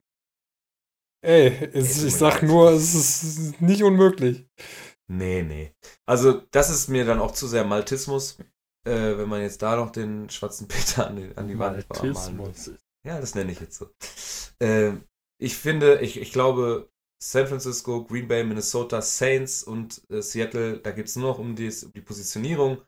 Ey, 1.22 1.48
es, 1.72 2.02
ich 2.02 2.14
sag 2.14 2.42
nur, 2.42 2.70
es 2.72 2.94
ist 2.94 3.60
nicht 3.60 3.82
unmöglich. 3.82 4.46
Nee, 5.08 5.42
nee. 5.42 5.74
Also, 6.06 6.42
das 6.50 6.68
ist 6.70 6.88
mir 6.88 7.04
dann 7.04 7.20
auch 7.20 7.32
zu 7.32 7.46
sehr 7.46 7.64
Maltismus, 7.64 8.38
äh, 8.86 9.18
wenn 9.18 9.28
man 9.28 9.42
jetzt 9.42 9.62
da 9.62 9.76
noch 9.76 9.90
den 9.90 10.30
schwarzen 10.30 10.68
Peter 10.68 11.06
an 11.06 11.16
die, 11.16 11.36
an 11.36 11.48
die 11.48 11.58
Wand 11.58 11.86
malen. 11.88 12.78
Ja, 13.06 13.20
das 13.20 13.34
nenne 13.34 13.52
ich 13.52 13.60
jetzt 13.60 13.78
so. 13.78 13.88
Ähm, 14.60 15.04
ich 15.38 15.56
finde, 15.56 16.00
ich, 16.00 16.20
ich 16.20 16.32
glaube, 16.32 16.90
San 17.22 17.46
Francisco, 17.46 18.04
Green 18.04 18.28
Bay, 18.28 18.44
Minnesota, 18.44 19.00
Saints 19.00 19.62
und 19.62 20.02
äh, 20.10 20.22
Seattle, 20.22 20.80
da 20.80 20.90
geht 20.90 21.06
es 21.06 21.16
nur 21.16 21.30
noch 21.30 21.38
um, 21.38 21.56
dies, 21.56 21.84
um 21.84 21.92
die 21.92 22.00
Positionierung. 22.00 22.82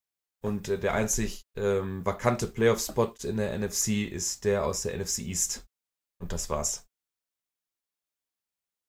Und 0.45 0.69
äh, 0.69 0.79
der 0.79 0.95
einzig 0.95 1.45
ähm, 1.57 2.05
vakante 2.05 2.47
Playoff-Spot 2.47 3.15
in 3.23 3.37
der 3.37 3.57
NFC 3.59 4.11
ist 4.11 4.45
der 4.45 4.67
aus 4.67 4.83
der 4.83 4.99
NFC 4.99 5.21
East. 5.21 5.67
Und 6.21 6.33
das 6.33 6.51
war's. 6.51 6.89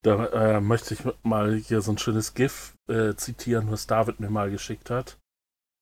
Da 0.04 0.26
äh, 0.28 0.62
möchte 0.62 0.94
ich 0.96 1.02
mal 1.24 1.56
hier 1.56 1.82
so 1.82 1.92
ein 1.92 1.98
schönes 1.98 2.34
GIF 2.34 2.76
äh, 2.90 3.16
zitieren, 3.16 3.72
was 3.72 3.88
David 3.88 4.20
mir 4.20 4.30
mal 4.30 4.52
geschickt 4.52 4.90
hat. 4.90 5.20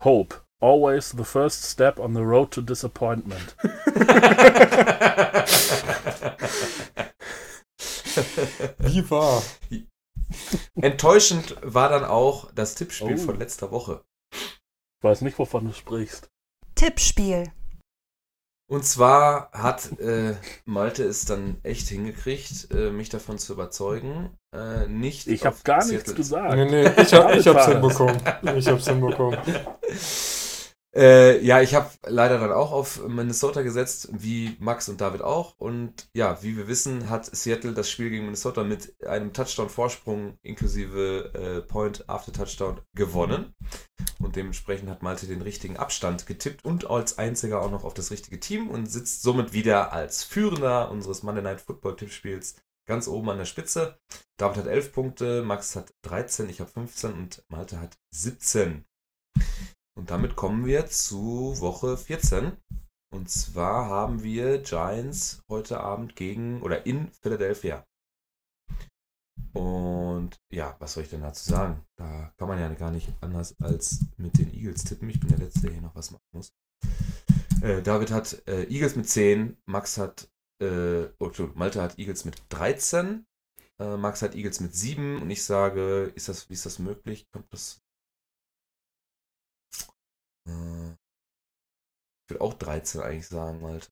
Hope. 0.04 0.44
Always 0.62 1.14
the 1.18 1.24
first 1.24 1.64
step 1.64 2.00
on 2.00 2.14
the 2.14 2.22
road 2.22 2.52
to 2.52 2.62
disappointment. 2.62 3.56
Wie 8.80 9.10
wahr? 9.10 9.42
Enttäuschend 10.76 11.56
war 11.62 11.90
dann 11.90 12.06
auch 12.06 12.52
das 12.54 12.76
Tippspiel 12.76 13.16
Oh. 13.20 13.26
von 13.26 13.40
letzter 13.40 13.72
Woche. 13.72 14.02
Ich 14.34 15.04
weiß 15.04 15.22
nicht, 15.22 15.38
wovon 15.40 15.66
du 15.66 15.74
sprichst. 15.74 16.30
Tippspiel. 16.76 17.52
Und 18.70 18.86
zwar 18.86 19.52
hat 19.52 20.00
äh, 20.00 20.36
Malte 20.66 21.04
es 21.04 21.26
dann 21.26 21.58
echt 21.64 21.90
hingekriegt, 21.90 22.70
äh, 22.72 22.90
mich 22.92 23.10
davon 23.10 23.38
zu 23.38 23.52
überzeugen. 23.54 24.38
Äh, 24.56 24.88
nicht 24.88 25.28
Ich 25.28 25.46
habe 25.46 25.58
gar 25.66 25.82
Seattle- 25.82 25.96
nichts 25.98 26.16
gesagt. 26.16 26.56
Nee, 26.56 26.66
nee, 26.66 27.02
ich, 27.02 27.14
hab, 27.14 27.36
ich 27.36 27.46
hab's 27.48 27.66
hinbekommen. 27.68 28.22
Ich 28.56 28.68
hab's 28.68 28.88
hinbekommen. 28.88 29.38
Äh, 30.94 31.42
ja, 31.46 31.62
ich 31.62 31.74
habe 31.74 31.90
leider 32.06 32.38
dann 32.38 32.52
auch 32.52 32.74
auf 32.74 33.08
Minnesota 33.08 33.62
gesetzt, 33.62 34.10
wie 34.12 34.58
Max 34.60 34.90
und 34.90 35.00
David 35.00 35.22
auch. 35.22 35.58
Und 35.58 36.10
ja, 36.14 36.44
wie 36.44 36.58
wir 36.58 36.68
wissen, 36.68 37.10
hat 37.10 37.26
Seattle 37.26 37.74
das 37.74 37.90
Spiel 37.90 38.10
gegen 38.10 38.26
Minnesota 38.26 38.64
mit 38.64 39.02
einem 39.06 39.32
Touchdown-Vorsprung 39.32 40.38
inklusive 40.42 41.32
äh, 41.34 41.62
Point 41.62 42.10
after 42.10 42.34
Touchdown 42.34 42.82
gewonnen. 42.94 43.54
Und 44.20 44.36
dementsprechend 44.36 44.90
hat 44.90 45.02
Malte 45.02 45.28
den 45.28 45.42
richtigen 45.42 45.78
Abstand 45.78 46.26
getippt 46.26 46.66
und 46.66 46.90
als 46.90 47.18
einziger 47.18 47.62
auch 47.62 47.72
noch 47.72 47.86
auf 47.86 47.94
das 47.94 48.12
richtige 48.12 48.40
Team 48.40 48.70
und 48.70 48.92
sitzt 48.92 49.22
somit 49.24 49.54
wieder 49.54 49.94
als 49.94 50.24
Führender 50.24 50.92
unseres 50.92 51.24
Monday 51.24 51.42
Night 51.42 51.62
Football 51.62 51.96
Tippspiels 51.96 52.56
ganz 52.86 53.08
oben 53.08 53.30
an 53.30 53.38
der 53.38 53.46
Spitze. 53.46 53.98
David 54.38 54.58
hat 54.58 54.68
11 54.68 54.92
Punkte, 54.92 55.44
Max 55.44 55.76
hat 55.76 55.94
13, 56.02 56.50
ich 56.50 56.60
habe 56.60 56.70
15 56.70 57.14
und 57.14 57.44
Malte 57.48 57.80
hat 57.80 57.98
17. 58.12 58.86
Und 59.98 60.10
damit 60.10 60.36
kommen 60.36 60.66
wir 60.66 60.88
zu 60.88 61.60
Woche 61.60 61.98
14. 61.98 62.54
Und 63.14 63.30
zwar 63.30 63.90
haben 63.90 64.24
wir 64.24 64.60
Giants 64.60 65.44
heute 65.50 65.82
Abend 65.82 66.16
gegen 66.16 66.62
oder 66.62 66.86
in 66.86 67.10
Philadelphia. 67.22 67.86
Und 69.54 70.40
ja, 70.50 70.76
was 70.80 70.94
soll 70.94 71.04
ich 71.04 71.10
denn 71.10 71.22
dazu 71.22 71.50
sagen? 71.50 71.84
Da 71.98 72.34
kann 72.38 72.48
man 72.48 72.60
ja 72.60 72.74
gar 72.74 72.92
nicht 72.92 73.10
anders 73.20 73.60
als 73.60 74.06
mit 74.18 74.38
den 74.38 74.54
Eagles 74.54 74.86
tippen. 74.86 75.10
Ich 75.10 75.20
bin 75.20 75.30
der 75.30 75.40
Letzte, 75.40 75.62
der 75.62 75.72
hier 75.72 75.82
noch 75.82 75.96
was 75.96 76.12
machen 76.12 76.24
muss. 76.32 76.54
Äh, 77.62 77.82
David 77.82 78.12
hat 78.12 78.42
äh, 78.48 78.64
Eagles 78.64 78.96
mit 78.96 79.10
10, 79.10 79.58
Max 79.66 79.98
hat, 79.98 80.30
äh, 80.62 81.08
oh, 81.20 81.32
Malte 81.54 81.82
hat 81.82 82.00
Eagles 82.00 82.26
mit 82.26 82.42
13, 82.50 83.26
äh, 83.80 83.98
Max 83.98 84.22
hat 84.22 84.36
Eagles 84.36 84.62
mit 84.62 84.74
7 84.74 85.22
und 85.22 85.30
ich 85.30 85.44
sage, 85.44 86.12
ist 86.16 86.30
das, 86.30 86.50
wie 86.50 86.54
ist 86.54 86.66
das 86.66 86.80
möglich? 86.80 87.28
Kommt 87.32 87.52
das 87.54 87.81
Ich 90.46 92.30
würde 92.30 92.42
auch 92.42 92.54
13 92.56 93.02
eigentlich 93.02 93.28
sagen, 93.28 93.62
halt. 93.64 93.92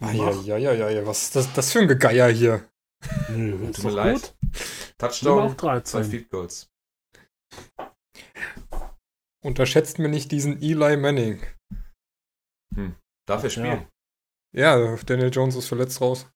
Ja, 0.00 0.10
ja, 0.12 0.56
ja, 0.56 0.72
ja, 0.72 0.88
ja, 0.90 1.06
was 1.06 1.22
ist 1.24 1.36
das, 1.36 1.52
das 1.52 1.72
für 1.72 1.80
ein 1.80 1.88
Gegeier 1.88 2.28
hier? 2.28 2.68
Nö, 3.28 3.70
Tut 3.72 3.84
mir 3.84 3.90
leid. 3.90 4.34
gut. 4.42 4.50
Touchdown, 4.98 5.42
auf 5.44 5.56
zwei 5.56 5.80
13. 5.80 6.04
Field 6.04 6.30
Goals. 6.30 6.68
Unterschätzt 9.44 9.98
mir 9.98 10.08
nicht 10.08 10.30
diesen 10.32 10.60
Eli 10.62 10.96
Manning. 10.96 11.40
Darf 13.26 13.42
er 13.42 13.44
Ja. 13.44 13.50
spielen? 13.50 13.88
Ja, 14.54 14.96
Daniel 14.96 15.30
Jones 15.32 15.56
ist 15.56 15.68
verletzt 15.68 16.00
raus. 16.00 16.26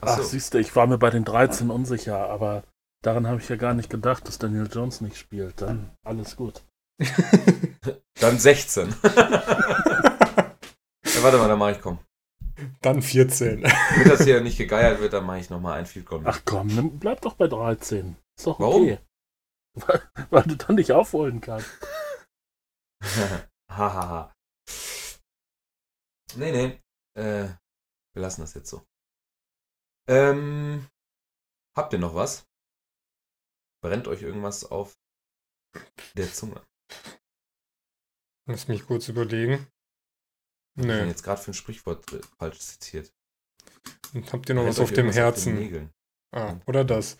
Ach, 0.00 0.02
Achso, 0.02 0.22
siehst 0.22 0.54
du, 0.54 0.58
ich 0.58 0.74
war 0.76 0.86
mir 0.86 0.98
bei 0.98 1.10
den 1.10 1.24
13 1.24 1.70
unsicher, 1.70 2.28
aber 2.28 2.62
daran 3.02 3.26
habe 3.26 3.40
ich 3.40 3.48
ja 3.48 3.56
gar 3.56 3.74
nicht 3.74 3.88
gedacht, 3.90 4.28
dass 4.28 4.38
Daniel 4.38 4.68
Jones 4.70 5.00
nicht 5.00 5.16
spielt. 5.16 5.60
Dann 5.62 5.90
alles 6.04 6.36
gut. 6.36 6.62
dann 8.20 8.38
16. 8.38 8.88
ja, 9.04 9.14
warte 11.22 11.38
mal, 11.38 11.48
dann 11.48 11.58
mache 11.58 11.72
ich 11.72 11.80
komm. 11.80 11.98
Dann 12.80 13.02
14. 13.02 13.62
Damit 13.62 14.10
das 14.12 14.24
hier 14.24 14.40
nicht 14.40 14.58
gegeiert 14.58 15.00
wird, 15.00 15.12
dann 15.12 15.24
mache 15.26 15.38
ich 15.38 15.50
nochmal 15.50 15.78
ein 15.78 15.86
Field 15.86 16.06
Goal. 16.06 16.22
Ach 16.24 16.40
komm, 16.44 16.66
nimm- 16.68 16.98
bleib 16.98 17.20
doch 17.20 17.34
bei 17.34 17.46
13. 17.46 18.16
Ist 18.36 18.46
doch 18.46 18.58
Warum? 18.58 18.82
okay. 18.82 18.98
Weil, 19.74 20.02
weil 20.30 20.42
du 20.42 20.56
dann 20.56 20.74
nicht 20.74 20.90
aufholen 20.92 21.40
kannst. 21.40 21.68
Hahaha. 23.70 24.34
nee, 26.34 26.50
nee. 26.50 26.80
Äh, 27.16 27.48
wir 28.14 28.22
lassen 28.22 28.40
das 28.40 28.54
jetzt 28.54 28.70
so. 28.70 28.84
Ähm, 30.08 30.88
habt 31.76 31.92
ihr 31.92 31.98
noch 32.00 32.14
was? 32.16 32.44
Brennt 33.84 34.08
euch 34.08 34.22
irgendwas 34.22 34.64
auf 34.64 34.94
der 36.16 36.32
Zunge? 36.32 36.60
Lass 38.46 38.68
mich 38.68 38.86
kurz 38.86 39.08
überlegen. 39.08 39.66
Ich 40.76 40.86
bin 40.86 40.86
Nee. 40.86 41.08
jetzt 41.08 41.22
gerade 41.22 41.40
für 41.42 41.50
ein 41.50 41.54
Sprichwort 41.54 42.10
äh, 42.12 42.20
falsch 42.38 42.60
zitiert. 42.60 43.12
Und 44.14 44.32
habt 44.32 44.48
ihr 44.48 44.54
noch 44.54 44.64
was 44.66 44.80
auf 44.80 44.92
dem 44.92 45.10
Herzen? 45.10 45.54
Nägeln. 45.56 45.90
ah, 46.34 46.56
oder 46.66 46.84
das. 46.84 47.18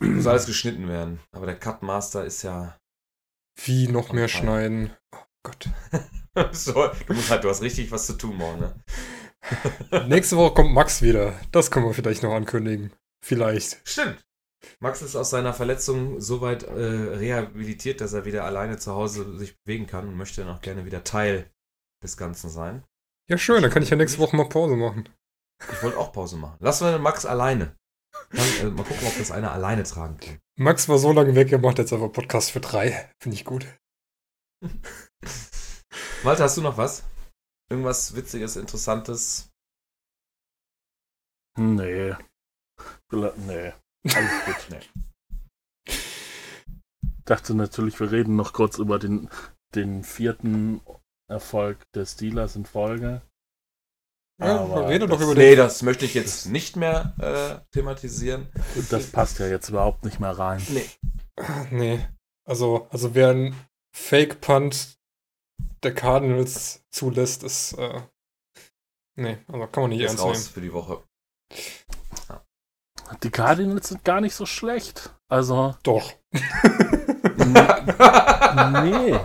Muss 0.00 0.26
alles 0.26 0.46
geschnitten 0.46 0.86
werden. 0.88 1.20
Aber 1.32 1.46
der 1.46 1.58
Cutmaster 1.58 2.24
ist 2.24 2.42
ja. 2.42 2.78
Wie 3.64 3.88
noch 3.88 4.12
mehr 4.12 4.28
schneiden. 4.28 4.96
Oh 5.12 5.18
Gott. 5.42 5.68
so, 6.52 6.86
du 7.06 7.14
musst 7.14 7.30
halt, 7.30 7.42
du 7.42 7.48
hast 7.50 7.62
richtig 7.62 7.90
was 7.90 8.06
zu 8.06 8.12
tun 8.12 8.36
morgen, 8.36 8.60
ne? 8.60 10.06
Nächste 10.06 10.36
Woche 10.36 10.54
kommt 10.54 10.72
Max 10.72 11.02
wieder. 11.02 11.38
Das 11.50 11.70
können 11.70 11.86
wir 11.86 11.94
vielleicht 11.94 12.22
noch 12.22 12.34
ankündigen. 12.34 12.92
Vielleicht. 13.24 13.80
Stimmt. 13.88 14.24
Max 14.80 15.02
ist 15.02 15.16
aus 15.16 15.30
seiner 15.30 15.54
Verletzung 15.54 16.20
so 16.20 16.40
weit 16.40 16.64
äh, 16.64 16.70
rehabilitiert, 16.72 18.00
dass 18.00 18.12
er 18.12 18.24
wieder 18.24 18.44
alleine 18.44 18.78
zu 18.78 18.92
Hause 18.92 19.38
sich 19.38 19.56
bewegen 19.62 19.86
kann 19.86 20.08
und 20.08 20.16
möchte 20.16 20.42
dann 20.42 20.54
auch 20.54 20.60
gerne 20.60 20.84
wieder 20.84 21.04
Teil 21.04 21.50
des 22.02 22.16
Ganzen 22.16 22.50
sein. 22.50 22.84
Ja, 23.28 23.38
schön, 23.38 23.62
dann 23.62 23.70
kann 23.70 23.82
ich 23.82 23.90
ja 23.90 23.96
nächste 23.96 24.18
Woche 24.18 24.36
mal 24.36 24.48
Pause 24.48 24.76
machen. 24.76 25.08
Ich 25.72 25.82
wollte 25.82 25.98
auch 25.98 26.12
Pause 26.12 26.36
machen. 26.36 26.56
Lassen 26.60 26.86
wir 26.86 26.92
den 26.92 27.02
Max 27.02 27.26
alleine. 27.26 27.76
Dann, 28.30 28.48
äh, 28.60 28.64
mal 28.70 28.84
gucken, 28.84 29.06
ob 29.06 29.16
das 29.18 29.30
einer 29.30 29.52
alleine 29.52 29.82
tragen 29.84 30.18
kann. 30.18 30.40
Max 30.56 30.88
war 30.88 30.98
so 30.98 31.12
lange 31.12 31.34
weg, 31.34 31.52
er 31.52 31.58
macht 31.58 31.78
jetzt 31.78 31.92
einfach 31.92 32.12
Podcast 32.12 32.50
für 32.50 32.60
drei. 32.60 33.12
Finde 33.20 33.36
ich 33.36 33.44
gut. 33.44 33.66
Malte, 36.24 36.42
hast 36.42 36.56
du 36.56 36.62
noch 36.62 36.76
was? 36.76 37.04
Irgendwas 37.70 38.16
Witziges, 38.16 38.56
Interessantes? 38.56 39.50
Nee. 41.56 42.14
Nee. 43.12 43.72
Alles 44.04 44.44
gut. 44.44 44.56
Nee. 44.70 45.94
dachte 47.24 47.54
natürlich, 47.54 47.98
wir 48.00 48.10
reden 48.10 48.36
noch 48.36 48.52
kurz 48.52 48.78
über 48.78 48.98
den, 48.98 49.28
den 49.74 50.02
vierten 50.04 50.80
Erfolg 51.30 51.78
der 51.94 52.06
Steelers 52.06 52.56
in 52.56 52.64
Folge. 52.64 53.20
Ja, 54.40 54.60
Aber 54.60 54.88
rede 54.88 55.06
doch 55.08 55.16
das- 55.18 55.24
über 55.26 55.34
Nee, 55.34 55.50
den. 55.50 55.58
das 55.58 55.82
möchte 55.82 56.04
ich 56.04 56.14
jetzt 56.14 56.46
nicht 56.46 56.76
mehr 56.76 57.14
äh, 57.18 57.66
thematisieren. 57.72 58.48
Das 58.90 59.10
passt 59.10 59.40
ja 59.40 59.48
jetzt 59.48 59.68
überhaupt 59.68 60.04
nicht 60.04 60.20
mehr 60.20 60.30
rein. 60.38 60.62
Nee. 60.70 60.88
Nee. 61.70 62.08
Also, 62.46 62.86
also 62.90 63.14
wer 63.14 63.30
einen 63.30 63.56
Fake-Punt 63.94 64.96
der 65.82 65.94
Cardinals 65.94 66.84
zulässt, 66.90 67.42
ist. 67.42 67.72
Äh, 67.74 68.00
nee, 69.16 69.38
also 69.48 69.66
kann 69.66 69.82
man 69.82 69.90
nicht 69.90 70.00
Ist 70.00 70.10
ernst 70.12 70.22
raus 70.24 70.38
nehmen. 70.38 70.50
für 70.54 70.60
die 70.62 70.72
Woche. 70.72 71.02
Die 73.22 73.30
Cardinals 73.30 73.88
sind 73.88 74.04
gar 74.04 74.20
nicht 74.20 74.34
so 74.34 74.46
schlecht. 74.46 75.14
Also, 75.28 75.74
Doch. 75.82 76.12
nee. 78.82 79.18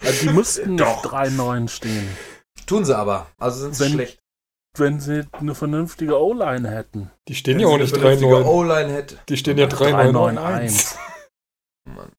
Also 0.00 0.26
die 0.26 0.32
müssten 0.32 0.74
nicht 0.74 0.84
Doch. 0.84 1.04
3-9 1.04 1.68
stehen, 1.68 2.08
Tun 2.66 2.84
sie 2.84 2.96
aber. 2.96 3.26
Also 3.38 3.60
sind 3.60 3.74
sie 3.74 3.84
Wenn- 3.84 3.92
schlecht. 3.92 4.18
wenn 4.76 5.00
sie 5.00 5.26
eine 5.32 5.54
vernünftige 5.54 6.18
O-Line 6.20 6.68
hätten. 6.70 7.10
Die 7.28 7.34
stehen 7.34 7.54
Wenn 7.54 7.60
ja 7.60 7.66
sie 7.68 7.70
auch 7.72 7.74
eine 7.74 7.84
nicht 7.84 7.96
vernünftige 7.96 8.34
3-9. 8.34 8.44
O-Line 8.46 8.92
hätte. 8.92 9.18
Die 9.28 9.36
stehen 9.36 9.58
ja 9.58 9.66
3-9-1. 9.66 10.12
3-9-1. 10.12 10.96
Mann. 11.88 12.12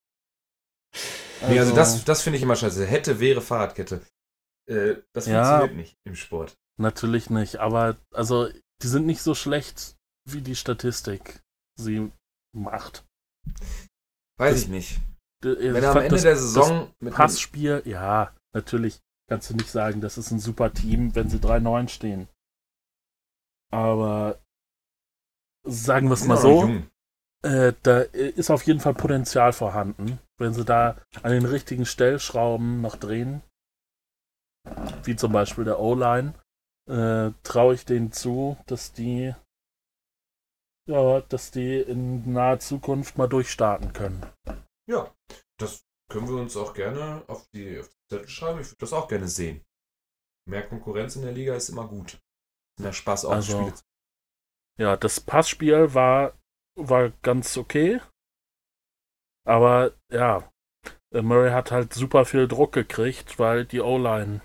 Nee, 1.49 1.59
also 1.59 1.75
das, 1.75 2.05
das 2.05 2.21
finde 2.21 2.37
ich 2.37 2.43
immer 2.43 2.55
scheiße. 2.55 2.85
Hätte, 2.85 3.19
wäre 3.19 3.41
Fahrradkette. 3.41 4.01
Äh, 4.69 4.95
das 5.13 5.25
Ja. 5.27 5.43
funktioniert 5.59 5.75
nicht 5.77 5.97
im 6.05 6.15
Sport. 6.15 6.53
Natürlich 6.79 7.29
nicht, 7.29 7.57
aber 7.57 7.97
also 8.13 8.47
die 8.81 8.87
sind 8.87 9.05
nicht 9.05 9.21
so 9.21 9.35
schlecht, 9.35 9.95
wie 10.25 10.41
die 10.41 10.55
Statistik 10.55 11.41
sie 11.79 12.11
macht. 12.55 13.05
Weiß 14.37 14.53
Das- 14.53 14.61
ich 14.63 14.67
nicht. 14.69 15.01
Ich 15.43 15.73
Wenn 15.73 15.83
er 15.83 15.91
am 15.91 15.97
Ende 15.97 16.09
das 16.11 16.21
der 16.21 16.37
Saison 16.37 16.93
mit 16.99 17.13
Passspiel, 17.13 17.81
ja, 17.85 18.33
natürlich 18.53 19.01
kannst 19.29 19.49
du 19.49 19.55
nicht 19.55 19.69
sagen, 19.69 19.99
das 19.99 20.17
ist 20.17 20.31
ein 20.31 20.39
super 20.39 20.71
Team, 20.73 21.15
wenn 21.15 21.29
sie 21.29 21.39
3-9 21.39 21.89
stehen. 21.89 22.29
Aber 23.71 24.39
sagen 25.65 26.07
wir 26.07 26.13
es 26.13 26.25
mal 26.25 26.37
so, 26.37 26.69
äh, 27.43 27.73
da 27.83 27.99
ist 28.01 28.51
auf 28.51 28.63
jeden 28.63 28.79
Fall 28.79 28.93
Potenzial 28.93 29.51
vorhanden, 29.51 30.19
wenn 30.37 30.53
sie 30.53 30.63
da 30.63 30.97
an 31.23 31.31
den 31.31 31.45
richtigen 31.45 31.85
Stellschrauben 31.85 32.79
noch 32.81 32.95
drehen, 32.95 33.41
wie 35.03 35.15
zum 35.17 35.33
Beispiel 35.33 35.65
der 35.65 35.79
O-Line, 35.79 36.35
äh, 36.89 37.31
traue 37.43 37.73
ich 37.75 37.85
denen 37.85 38.11
zu, 38.13 38.57
dass 38.65 38.93
die 38.93 39.33
ja, 40.87 41.21
dass 41.21 41.51
die 41.51 41.79
in 41.81 42.33
naher 42.33 42.59
Zukunft 42.59 43.17
mal 43.17 43.27
durchstarten 43.27 43.93
können. 43.93 44.25
Ja, 44.89 45.13
das 45.59 45.85
können 46.11 46.27
wir 46.27 46.35
uns 46.35 46.57
auch 46.57 46.73
gerne 46.73 47.23
auf 47.27 47.47
die, 47.53 47.79
auf 47.79 47.89
die 47.89 48.15
Zettel 48.15 48.27
schreiben. 48.27 48.59
Ich 48.59 48.67
würde 48.67 48.79
das 48.79 48.93
auch 48.93 49.07
gerne 49.07 49.27
sehen. 49.27 49.63
Mehr 50.47 50.67
Konkurrenz 50.67 51.15
in 51.15 51.21
der 51.21 51.31
Liga 51.31 51.55
ist 51.55 51.69
immer 51.69 51.87
gut. 51.87 52.19
Mehr 52.79 52.93
Spaß 52.93 53.25
auch 53.25 53.31
Also- 53.31 53.57
Spiele 53.57 53.73
zu 53.75 53.83
Ja, 54.79 54.97
das 54.97 55.21
Passspiel 55.21 55.93
war, 55.93 56.37
war 56.75 57.11
ganz 57.21 57.57
okay. 57.57 58.01
Aber 59.45 59.93
ja, 60.11 60.51
äh, 61.13 61.21
Murray 61.21 61.51
hat 61.51 61.71
halt 61.71 61.93
super 61.93 62.25
viel 62.25 62.47
Druck 62.47 62.73
gekriegt, 62.73 63.39
weil 63.39 63.65
die 63.65 63.81
O-Line 63.81 64.41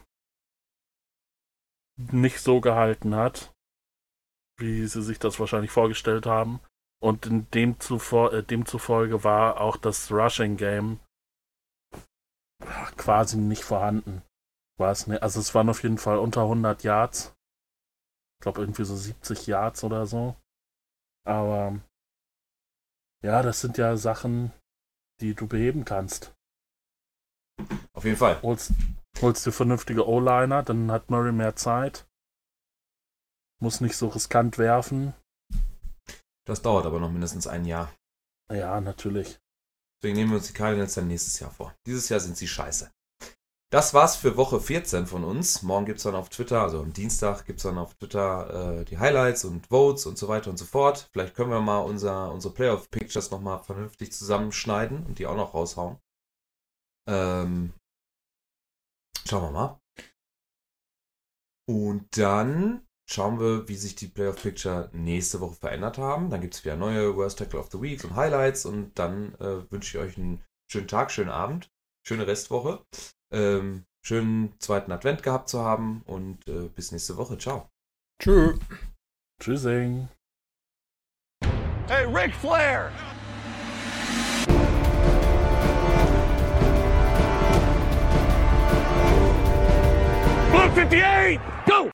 nicht 1.97 2.41
so 2.41 2.61
gehalten 2.61 3.15
hat, 3.15 3.53
wie 4.59 4.87
sie 4.87 5.03
sich 5.03 5.19
das 5.19 5.39
wahrscheinlich 5.41 5.71
vorgestellt 5.71 6.27
haben. 6.27 6.61
Und 7.01 7.27
in 7.27 7.49
dem 7.53 7.79
zuvor, 7.81 8.33
äh, 8.33 8.43
demzufolge 8.43 9.23
war 9.25 9.61
auch 9.61 9.77
das 9.77 10.11
Rushing 10.11 10.57
Game 10.57 11.01
quasi 12.97 13.37
nicht 13.37 13.63
vorhanden. 13.63 14.23
War 14.79 14.91
es 14.91 15.07
ne? 15.07 15.23
Also 15.23 15.41
es 15.41 15.55
waren 15.55 15.69
auf 15.69 15.83
jeden 15.83 15.99
Fall 15.99 16.19
unter 16.19 16.43
100 16.43 16.83
Yards. 16.83 17.35
Ich 18.39 18.43
glaube 18.43 18.61
irgendwie 18.61 18.85
so 18.85 18.97
70 18.97 19.47
Yards 19.47 19.85
oder 19.85 20.07
so. 20.07 20.37
Aber 21.25 21.79
ja, 23.25 23.43
das 23.43 23.61
sind 23.61 23.79
ja 23.79 23.97
Sachen, 23.97 24.53
die 25.21 25.35
du 25.35 25.47
beheben 25.47 25.85
kannst. 25.85 26.35
Auf 27.93 28.05
jeden 28.05 28.17
Fall. 28.17 28.41
Holst, 28.43 28.73
holst 29.21 29.45
dir 29.45 29.53
vernünftige 29.53 30.07
O-Liner, 30.07 30.63
dann 30.63 30.91
hat 30.93 31.11
Murray 31.11 31.33
mehr 31.33 31.57
Zeit. 31.57 32.08
Muss 33.61 33.81
nicht 33.81 33.97
so 33.97 34.09
riskant 34.09 34.59
werfen. 34.59 35.15
Das 36.47 36.63
dauert 36.63 36.87
aber 36.87 37.01
noch 37.01 37.11
mindestens 37.11 37.47
ein 37.47 37.65
Jahr. 37.65 37.93
Ja, 38.51 38.81
natürlich. 38.81 39.39
Deswegen 40.01 40.17
nehmen 40.17 40.31
wir 40.31 40.39
uns 40.39 40.47
die 40.47 40.53
Cardinals 40.53 40.95
dann 40.95 41.09
nächstes 41.09 41.39
Jahr 41.41 41.51
vor. 41.51 41.75
Dieses 41.87 42.09
Jahr 42.09 42.21
sind 42.21 42.37
sie 42.37 42.49
scheiße. 42.49 42.91
Das 43.71 43.93
war's 43.93 44.17
für 44.17 44.39
Woche 44.39 44.61
14 44.61 45.07
von 45.07 45.25
uns. 45.25 45.63
Morgen 45.63 45.85
gibt's 45.85 46.05
dann 46.05 46.15
auf 46.15 46.31
Twitter, 46.31 46.63
also 46.63 46.81
am 46.81 46.95
Dienstag 46.95 47.45
gibt's 47.45 47.65
dann 47.65 47.77
auf 47.77 47.95
Twitter 47.97 48.81
äh, 48.81 48.85
die 48.87 48.97
Highlights 48.97 49.45
und 49.45 49.67
Votes 49.67 50.07
und 50.07 50.17
so 50.17 50.29
weiter 50.29 50.49
und 50.49 50.57
so 50.57 50.65
fort. 50.65 51.11
Vielleicht 51.13 51.35
können 51.35 51.51
wir 51.51 51.61
mal 51.61 51.81
unser, 51.81 52.33
unsere 52.33 52.55
Playoff-Pictures 52.55 53.31
nochmal 53.31 53.59
vernünftig 53.63 54.13
zusammenschneiden 54.13 55.05
und 55.05 55.19
die 55.19 55.27
auch 55.27 55.37
noch 55.37 55.53
raushauen. 55.53 55.99
Ähm, 57.07 57.75
schauen 59.27 59.43
wir 59.43 59.51
mal. 59.51 59.81
Und 61.67 62.17
dann 62.17 62.88
schauen 63.11 63.41
wir, 63.41 63.69
wie 63.69 63.77
sich 63.77 63.95
die 63.95 64.07
Playoff-Picture 64.07 64.91
nächste 64.93 65.41
Woche 65.41 65.55
verändert 65.55 65.99
haben. 65.99 66.31
Dann 66.31 66.41
gibt's 66.41 66.65
wieder 66.65 66.77
neue 66.77 67.17
Worst 67.17 67.39
Tackle 67.39 67.59
of 67.59 67.71
the 67.73 67.81
Week 67.81 68.05
und 68.05 68.17
Highlights 68.17 68.67
und 68.67 68.99
dann 68.99 69.35
äh, 69.37 69.71
wünsche 69.71 69.97
ich 69.97 70.05
euch 70.05 70.19
einen 70.19 70.45
schönen 70.71 70.89
Tag, 70.89 71.11
schönen 71.11 71.31
Abend, 71.31 71.71
schöne 72.07 72.27
Restwoche. 72.27 72.85
Ähm, 73.33 73.85
schönen 74.05 74.59
zweiten 74.61 74.93
Advent 74.93 75.23
gehabt 75.23 75.49
zu 75.49 75.61
haben 75.61 76.03
und 76.07 76.47
äh, 76.49 76.69
bis 76.69 76.93
nächste 76.93 77.17
Woche. 77.17 77.39
Ciao. 77.39 77.69
Tschö. 78.23 78.55
Tschüssing. 79.41 80.09
Hey, 81.87 82.05
Ric 82.05 82.35
Flair! 82.35 82.93
Blue 90.51 90.63
58! 90.87 91.91